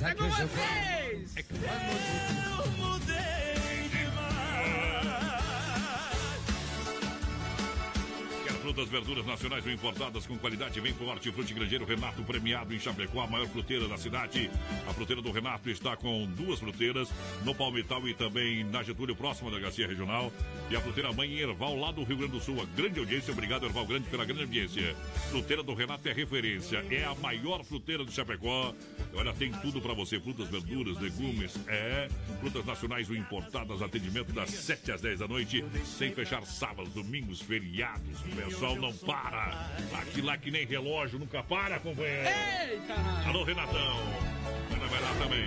[0.00, 1.34] É com vocês!
[1.36, 3.77] Eu mudei
[8.68, 10.78] frutas, verduras nacionais ou importadas com qualidade?
[10.78, 14.50] Vem com o Hortifruti Grangeiro Renato, premiado em Chapecó, a maior fruteira da cidade.
[14.86, 17.08] A fruteira do Renato está com duas fruteiras,
[17.46, 20.30] no Palmital e também na Getúlio, próxima da Garcia Regional.
[20.70, 22.60] E a fruteira Mãe em Erval, lá do Rio Grande do Sul.
[22.60, 24.94] A grande audiência, obrigado Erval Grande pela grande audiência.
[25.30, 28.74] Fruteira do Renato é referência, é a maior fruteira de Chapecó.
[29.14, 32.08] Olha, tem tudo para você, frutas, verduras, legumes, é,
[32.38, 37.40] frutas nacionais ou importadas, atendimento das 7 às 10 da noite, sem fechar sábados, domingos,
[37.40, 38.20] feriados.
[38.20, 39.70] O pessoal não para.
[40.00, 42.26] Aqui lá que nem relógio, nunca para, companheiro.
[42.26, 42.94] Eita!
[43.28, 43.98] Alô, Renatão.
[44.74, 45.46] Ana vai lá também.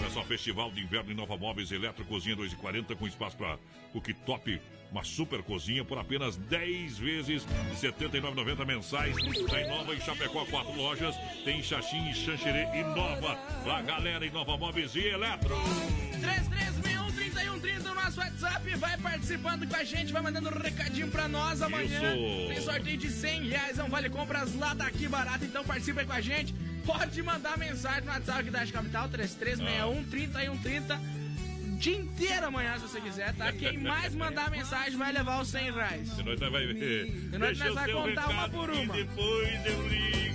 [0.00, 3.58] Olha só, Festival de Inverno em Nova Móveis Eletro Cozinha 2,40 com espaço para
[3.92, 4.60] cooktop.
[4.92, 7.46] Uma super cozinha por apenas 10 vezes
[7.80, 9.16] de R$ 79,90 mensais.
[9.16, 11.16] Está em Nova em Chapecó, quatro lojas.
[11.44, 13.34] Tem Xaxim e Xanxerê e Nova.
[13.64, 15.56] Pra galera em Nova Móveis e Eletro.
[17.36, 18.74] 3361-3130 no nosso WhatsApp.
[18.76, 22.00] Vai participando com a gente, vai mandando um recadinho pra nós amanhã.
[22.14, 22.48] Isso.
[22.48, 25.44] Tem sorteio de 100 reais, é um vale compras lá daqui barato.
[25.44, 26.54] Então participa aí com a gente.
[26.84, 30.98] Pode mandar mensagem no WhatsApp aqui da Rádio Capital, 3361-3130.
[31.78, 33.52] Dia inteiro amanhã, se você quiser, tá?
[33.52, 36.16] Quem mais mandar mensagem vai levar os 100 reais.
[36.16, 37.06] De noite nós vai ver.
[37.06, 38.94] De noite Deixa nós vai contar uma por uma.
[38.94, 40.25] depois eu ligo.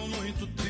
[0.00, 0.61] Muito triste,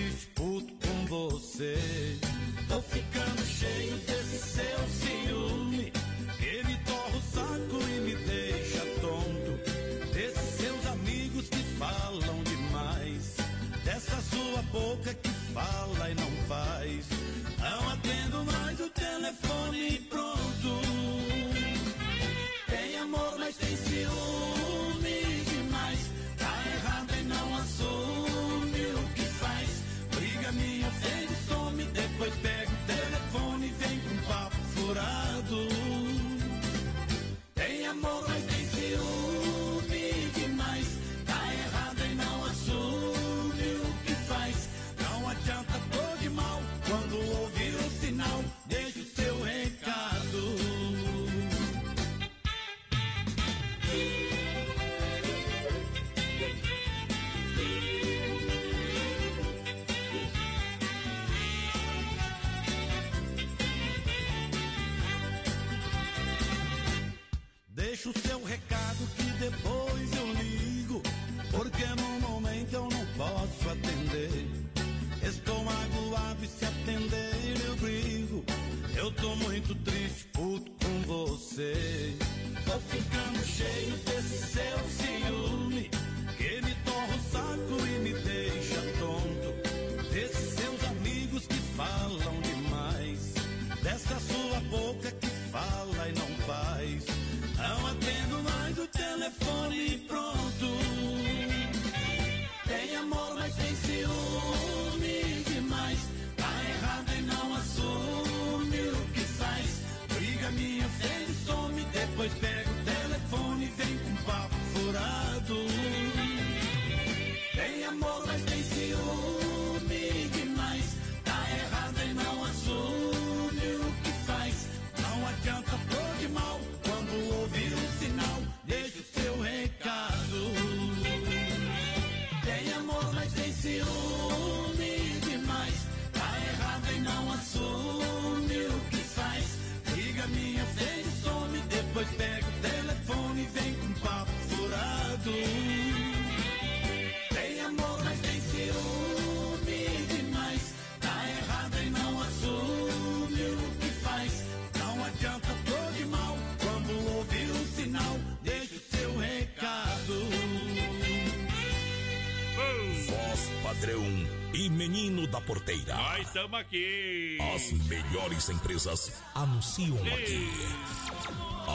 [165.27, 165.94] Da Porteira.
[165.94, 167.39] Nós estamos aqui.
[167.55, 170.51] As melhores empresas anunciam aqui.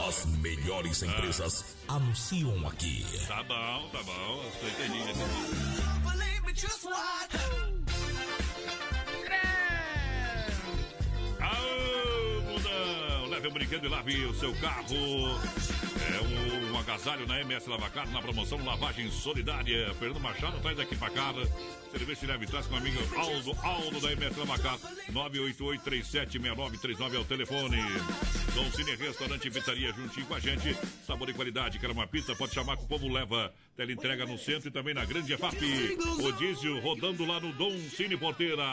[0.07, 3.05] As melhores empresas anunciam aqui.
[3.27, 4.43] Tá bom, tá bom.
[4.53, 5.19] Estou entendendo.
[11.39, 13.29] Aô, mundão!
[13.29, 15.39] Leve um brinquedo e lave o seu carro.
[16.15, 19.93] É um, um agasalho na MS Lavacar na promoção Lavagem Solidária.
[19.95, 21.33] Fernando Machado traz aqui pra cá.
[21.33, 24.77] De leve traz com o amigo Aldo, Aldo da MS Lavacar.
[25.11, 27.77] 988-376939 é o telefone.
[28.57, 30.75] Dom Cine Restaurante e Pizzaria juntinho com a gente.
[31.05, 31.77] Sabor e qualidade.
[31.77, 32.35] Quer uma pizza?
[32.35, 33.53] Pode chamar que o povo leva.
[33.75, 35.57] Tela entrega no centro e também na Grande EFAP.
[36.19, 38.63] O diesel rodando lá no Dom Cine Porteira.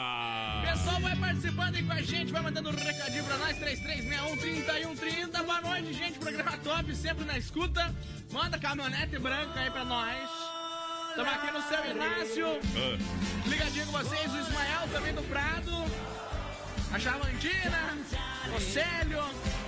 [0.63, 5.43] Pessoal, vai participando aí com a gente, vai mandando um recadinho pra nós, 3361-3130.
[5.43, 6.17] Boa noite, gente.
[6.17, 7.95] Programa top, sempre na escuta.
[8.31, 10.29] Manda caminhonete branca aí pra nós.
[11.09, 12.47] Estamos aqui no seu Inácio.
[12.75, 13.47] Ah.
[13.47, 15.71] Ligadinho com vocês, o Ismael também do Prado.
[16.91, 17.97] A Chavantina,
[18.55, 19.64] o Célio.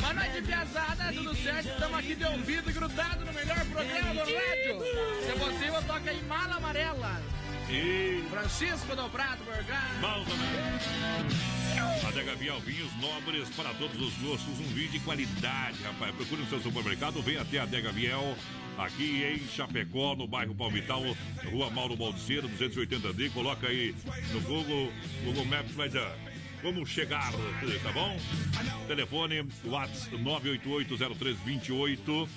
[0.00, 1.68] Boa noite, piazada, tudo certo?
[1.68, 4.82] Estamos aqui de ouvido e grudado no melhor programa do rádio.
[5.24, 7.22] Se possível, toca aí Mala Amarela.
[7.70, 10.00] E Francisco do Prado, Borgado.
[10.00, 11.58] Bom também.
[12.08, 16.14] Adega Vial Vinhos Nobres para todos os gostos, um vinho de qualidade, rapaz.
[16.14, 18.36] Procure no seu supermercado, venha até a Adega Viel,
[18.78, 21.02] aqui em Chapecó, no bairro Palmital,
[21.50, 23.30] Rua Mauro Baldiceiro, 280D.
[23.32, 23.94] Coloca aí
[24.32, 24.90] no Google,
[25.24, 26.16] Google Maps, vai dar.
[26.62, 27.32] Como chegar,
[27.82, 28.18] tá bom?
[28.86, 32.28] Telefone, WhatsApp 988032890.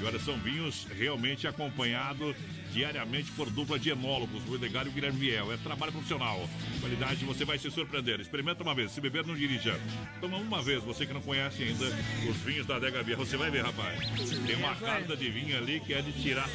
[0.00, 2.34] E olha, são vinhos realmente acompanhados
[2.72, 5.52] diariamente por dupla de enólogos, o Edgar e o Guilherme Viel.
[5.52, 6.48] É trabalho profissional.
[6.80, 8.20] Qualidade, você vai se surpreender.
[8.20, 8.92] Experimenta uma vez.
[8.92, 9.78] Se beber, não dirija.
[10.20, 11.84] Toma uma vez, você que não conhece ainda
[12.28, 13.16] os vinhos da Adega Viel.
[13.18, 13.98] Você vai ver, rapaz.
[14.46, 16.48] Tem uma carta de vinho ali que é de tirar.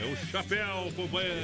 [0.00, 1.42] É o chapéu, companheiro.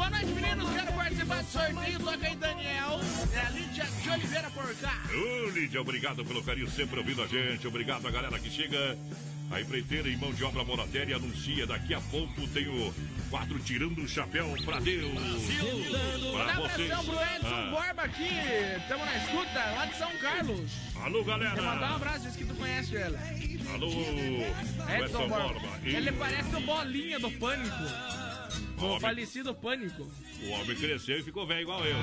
[0.00, 0.70] Boa noite, meninos.
[0.72, 1.98] Quero participar do sorteio.
[2.00, 3.00] Toca aí, Daniel.
[3.34, 4.94] É a Lídia de Oliveira por cá.
[5.12, 7.66] Ô, Lídia, obrigado pelo carinho sempre ouvindo a gente.
[7.68, 8.96] Obrigado a galera que chega.
[9.50, 12.94] A empreiteira em mão de obra Moratéria anuncia daqui a pouco tem o
[13.28, 15.10] quadro Tirando o Chapéu pra Deus.
[16.32, 16.72] Pra Dá vocês.
[16.88, 17.70] pressão pro Edson Ah.
[17.70, 18.28] Borba aqui.
[18.78, 20.70] Estamos na escuta, lá de São Carlos.
[21.02, 21.54] Alô, galera.
[21.56, 23.18] Quer mandar um abraço, diz que tu conhece ela.
[23.74, 25.58] Alô, Edson Edson Borba.
[25.60, 25.78] Borba.
[25.84, 28.29] Ele parece o Bolinha do Pânico.
[28.78, 29.00] O Homem.
[29.00, 30.02] falecido Pânico.
[30.42, 31.96] O homem cresceu e ficou velho igual eu.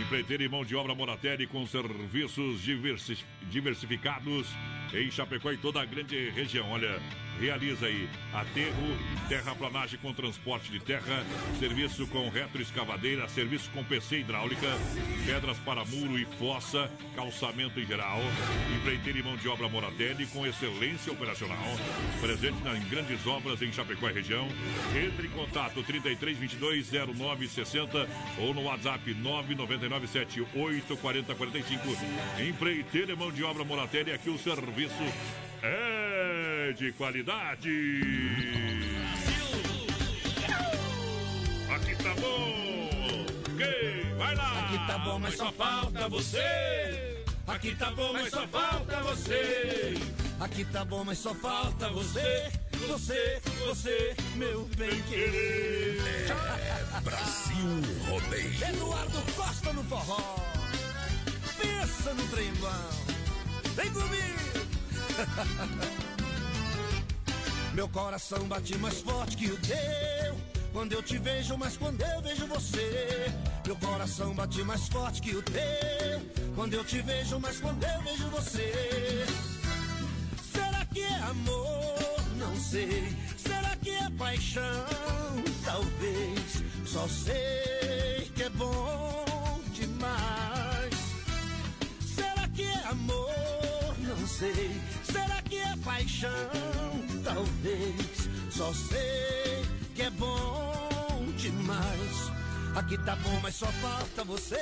[0.00, 3.18] Empreiteira e mão de obra Moratéria com serviços diversi-
[3.50, 4.46] diversificados
[4.92, 6.70] em Chapecó e toda a grande região.
[6.70, 7.00] Olha,
[7.40, 8.96] realiza aí aterro,
[9.28, 11.24] terraplanagem com transporte de terra,
[11.58, 14.66] serviço com retroescavadeira, serviço com PC hidráulica,
[15.26, 18.20] pedras para muro e fossa, calçamento em geral.
[18.76, 21.58] Empreiteira e mão de obra Moratelli com excelência operacional.
[22.20, 24.48] Presente nas grandes obras em Chapecó e região.
[24.94, 28.08] Entre em contato 33 22 09 60
[28.38, 31.84] ou no WhatsApp 999 78 40 45.
[32.48, 34.77] Empreiteira e mão de obra Moratelli, aqui o serviço
[35.62, 37.68] é de qualidade.
[41.74, 43.26] Aqui tá bom.
[43.54, 44.60] Ok, vai lá.
[44.60, 47.24] Aqui tá bom, mas só falta você.
[47.48, 49.94] Aqui tá bom, mas só falta você.
[50.38, 52.52] Aqui tá bom, mas só falta você.
[52.86, 56.00] Você, você, meu bem querer.
[56.96, 58.64] É Brasil Rodeio.
[58.68, 60.36] Eduardo Costa no forró.
[61.60, 63.08] Pensa no trem bom.
[63.74, 64.67] Vem comigo.
[67.74, 70.36] Meu coração bate mais forte que o teu.
[70.72, 73.32] Quando eu te vejo, mas quando eu vejo você.
[73.66, 76.54] Meu coração bate mais forte que o teu.
[76.54, 79.26] Quando eu te vejo, mas quando eu vejo você.
[80.52, 81.98] Será que é amor?
[82.36, 83.16] Não sei.
[83.36, 84.86] Será que é paixão?
[85.64, 86.62] Talvez.
[86.86, 90.94] Só sei que é bom demais.
[92.14, 93.28] Será que é amor?
[93.98, 94.80] Não sei.
[95.88, 96.28] Paixão?
[97.24, 98.28] Talvez.
[98.50, 102.30] Só sei que é bom demais.
[102.76, 104.60] Aqui tá bom, mas só falta você.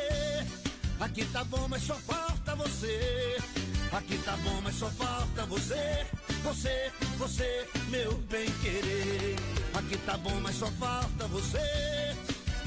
[1.00, 3.38] Aqui tá bom, mas só falta você.
[3.90, 6.06] Aqui tá bom, mas só falta você.
[6.44, 9.34] Você, você, meu bem querer.
[9.74, 12.16] Aqui tá bom, mas só falta você.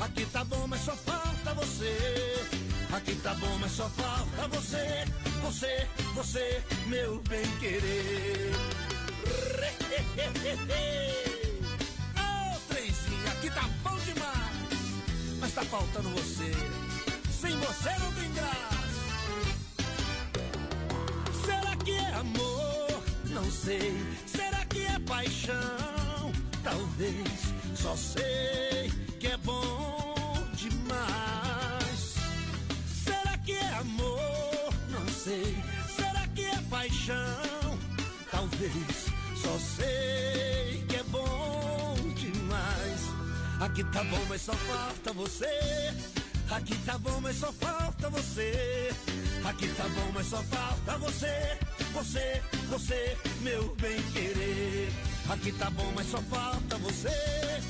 [0.02, 2.59] Aqui tá bom, mas só falta você.
[2.92, 5.06] Aqui tá bom, mas só falta você.
[5.44, 8.52] Você, você, meu bem querer.
[12.18, 15.40] Ô, trenzinho, aqui tá bom demais.
[15.40, 16.52] Mas tá faltando você.
[17.32, 18.80] Sem você não tem graça.
[21.46, 23.04] Será que é amor?
[23.26, 23.96] Não sei.
[24.26, 26.34] Será que é paixão?
[26.64, 27.54] Talvez.
[27.76, 31.49] Só sei que é bom demais.
[35.30, 35.56] Sei.
[35.96, 37.80] Será que é paixão?
[38.32, 38.74] Talvez.
[39.36, 43.02] Só sei que é bom demais.
[43.60, 45.94] Aqui tá bom, mas só falta você.
[46.50, 48.92] Aqui tá bom, mas só falta você.
[49.46, 51.60] Aqui tá bom, mas só falta você.
[51.94, 54.90] Você, você, meu bem querer.
[55.30, 57.62] Aqui tá bom, mas só falta você.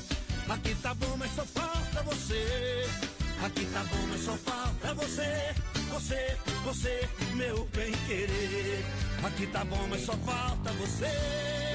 [0.48, 3.19] Aqui tá bom, mas só falta você.
[3.44, 5.54] Aqui tá bom, mas só falta você.
[5.92, 8.84] Você, você, meu bem querer.
[9.24, 11.06] Aqui tá bom, mas só falta você.
[11.06, 11.70] É.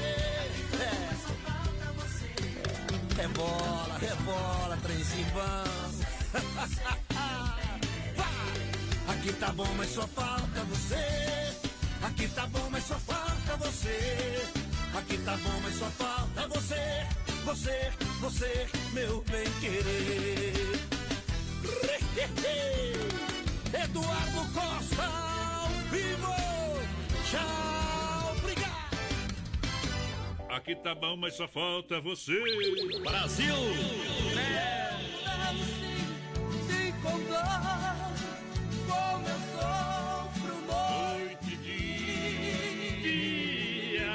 [3.18, 5.64] É bola, é bola, trenzinho bom.
[9.08, 11.56] Aqui tá bom, mas só falta você.
[12.02, 14.46] Aqui tá bom, mas só falta você.
[14.94, 17.06] Aqui tá bom, mas só falta você.
[17.44, 20.95] Você, você, meu bem querer.
[23.84, 26.34] Eduardo Costa, ao vivo.
[27.30, 28.96] Tchau, obrigado.
[30.50, 32.40] Aqui tá bom, mas só falta você.
[33.02, 33.54] Brasil!
[43.02, 44.06] Dia.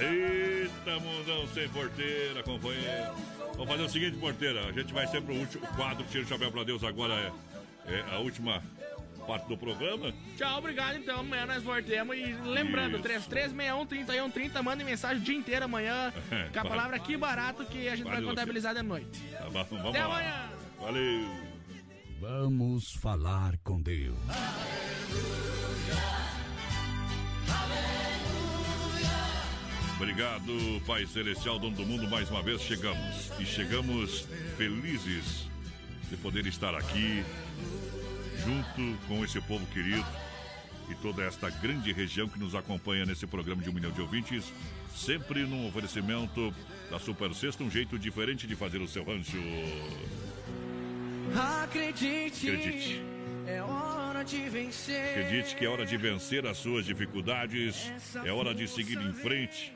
[0.00, 3.14] Eita, mundão sem porteira, companheiro.
[3.58, 4.68] Vamos fazer o seguinte, porteira.
[4.68, 6.04] A gente vai ser pro último quadro.
[6.06, 7.32] Tira o chapéu pra Deus agora.
[7.86, 8.62] É, é a última
[9.26, 10.14] parte do programa.
[10.36, 11.18] Tchau, obrigado então.
[11.18, 12.16] Amanhã nós voltemos.
[12.16, 13.28] E lembrando, Isso.
[13.28, 16.12] 3361-3130, manda mensagem o dia inteiro amanhã.
[16.54, 19.20] Com a palavra que barato que a gente vai contabilizar de noite.
[19.32, 20.06] Tá bom, vamos Até lá.
[20.06, 20.50] amanhã.
[20.80, 21.28] Valeu.
[22.20, 24.16] Vamos falar com Deus.
[30.00, 33.32] Obrigado, Pai Celestial, dono do mundo, mais uma vez chegamos.
[33.36, 35.48] E chegamos felizes
[36.08, 37.24] de poder estar aqui,
[38.44, 40.06] junto com esse povo querido
[40.88, 44.52] e toda esta grande região que nos acompanha nesse programa de um milhão de ouvintes,
[44.94, 46.54] sempre num oferecimento
[46.88, 49.36] da Super Sexta, um jeito diferente de fazer o seu rancho.
[51.64, 53.02] Acredite, Acredite.
[53.48, 54.07] é hora.
[54.28, 57.90] Acredite que é hora de vencer as suas dificuldades,
[58.24, 59.72] é hora de seguir em frente.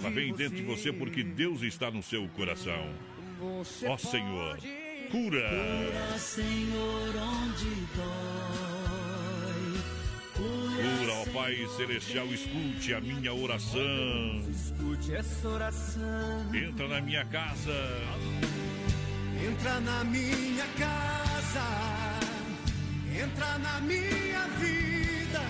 [0.00, 2.92] Ela vem dentro de você porque Deus está no seu coração.
[3.40, 4.58] Ó Senhor,
[5.10, 5.48] cura!
[5.48, 9.32] Cura, Senhor, onde dói.
[10.34, 14.42] Cura, ó Pai Celestial, escute a minha oração.
[14.50, 16.54] Escute essa oração.
[16.54, 17.72] Entra na minha casa,
[19.44, 22.01] Entra na minha casa.
[23.20, 25.40] Entra na minha vida.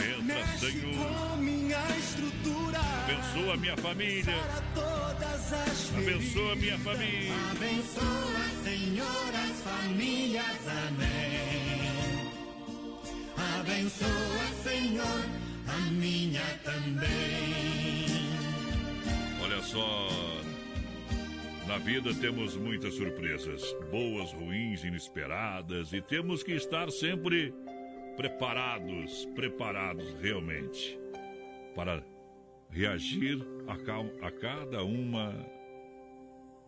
[0.00, 0.96] entra, Mexe Senhor.
[0.96, 2.80] com minha estrutura.
[3.04, 4.34] Abençoa a minha família,
[5.96, 7.34] abençoa a minha família.
[7.50, 10.68] Abençoa, Senhor, as famílias.
[10.88, 12.32] Amém.
[13.60, 15.24] Abençoa, Senhor,
[15.68, 18.32] a minha também.
[19.42, 20.08] Olha só,
[21.72, 27.54] na vida temos muitas surpresas, boas, ruins, inesperadas, e temos que estar sempre
[28.14, 31.00] preparados, preparados realmente,
[31.74, 32.04] para
[32.68, 35.34] reagir a, ca- a cada uma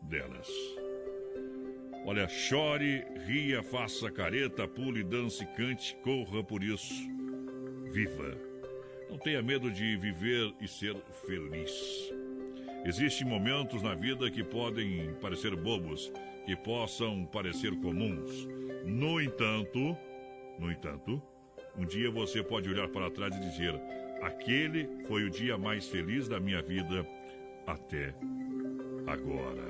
[0.01, 0.49] delas.
[2.07, 6.95] Olha, chore, ria, faça careta, pule, dance, cante, corra por isso.
[7.93, 8.39] Viva!
[9.11, 12.11] Não tenha medo de viver e ser feliz.
[12.85, 16.13] Existem momentos na vida que podem parecer bobos,
[16.45, 18.47] que possam parecer comuns.
[18.85, 19.97] No entanto,
[20.59, 21.23] no entanto,
[21.79, 23.75] um dia você pode olhar para trás e dizer:
[24.23, 27.07] aquele foi o dia mais feliz da minha vida
[27.67, 28.15] até
[29.07, 29.65] agora.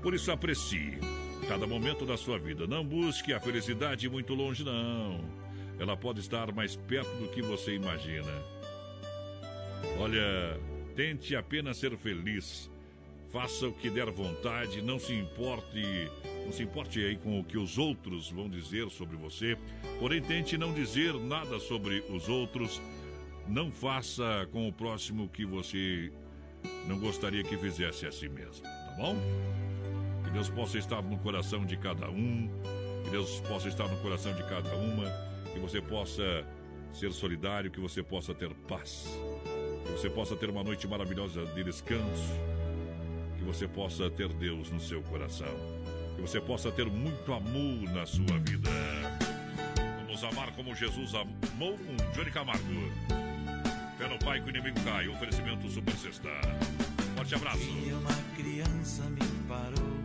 [0.00, 0.98] Por isso aprecie
[1.48, 2.68] cada momento da sua vida.
[2.68, 5.20] Não busque a felicidade muito longe, não.
[5.76, 8.57] Ela pode estar mais perto do que você imagina.
[9.98, 10.58] Olha,
[10.94, 12.70] tente apenas ser feliz.
[13.30, 16.10] Faça o que der vontade, não se importe,
[16.44, 19.56] não se importe aí com o que os outros vão dizer sobre você.
[19.98, 22.80] Porém, tente não dizer nada sobre os outros.
[23.46, 26.10] Não faça com o próximo o que você
[26.86, 29.16] não gostaria que fizesse a si mesmo, tá bom?
[30.24, 32.48] Que Deus possa estar no coração de cada um,
[33.04, 35.04] que Deus possa estar no coração de cada uma,
[35.52, 36.46] que você possa
[36.92, 39.08] ser solidário, que você possa ter paz,
[39.84, 42.32] que você possa ter uma noite maravilhosa de descanso,
[43.36, 45.54] que você possa ter Deus no seu coração,
[46.16, 48.70] que você possa ter muito amor na sua vida.
[50.04, 52.64] Vamos amar como Jesus amou com Johnny Camargo.
[54.08, 55.06] No pai que o inimigo cai.
[55.06, 56.30] Oferecimento Super Sexta.
[57.14, 57.58] Forte abraço.
[57.58, 59.98] E uma criança me parou,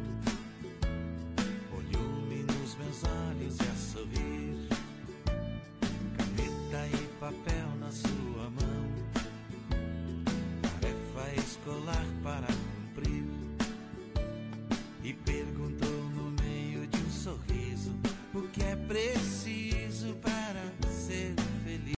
[1.72, 4.68] olhou-me nos meus olhos e a sorrir.
[6.18, 7.63] Caneta e papel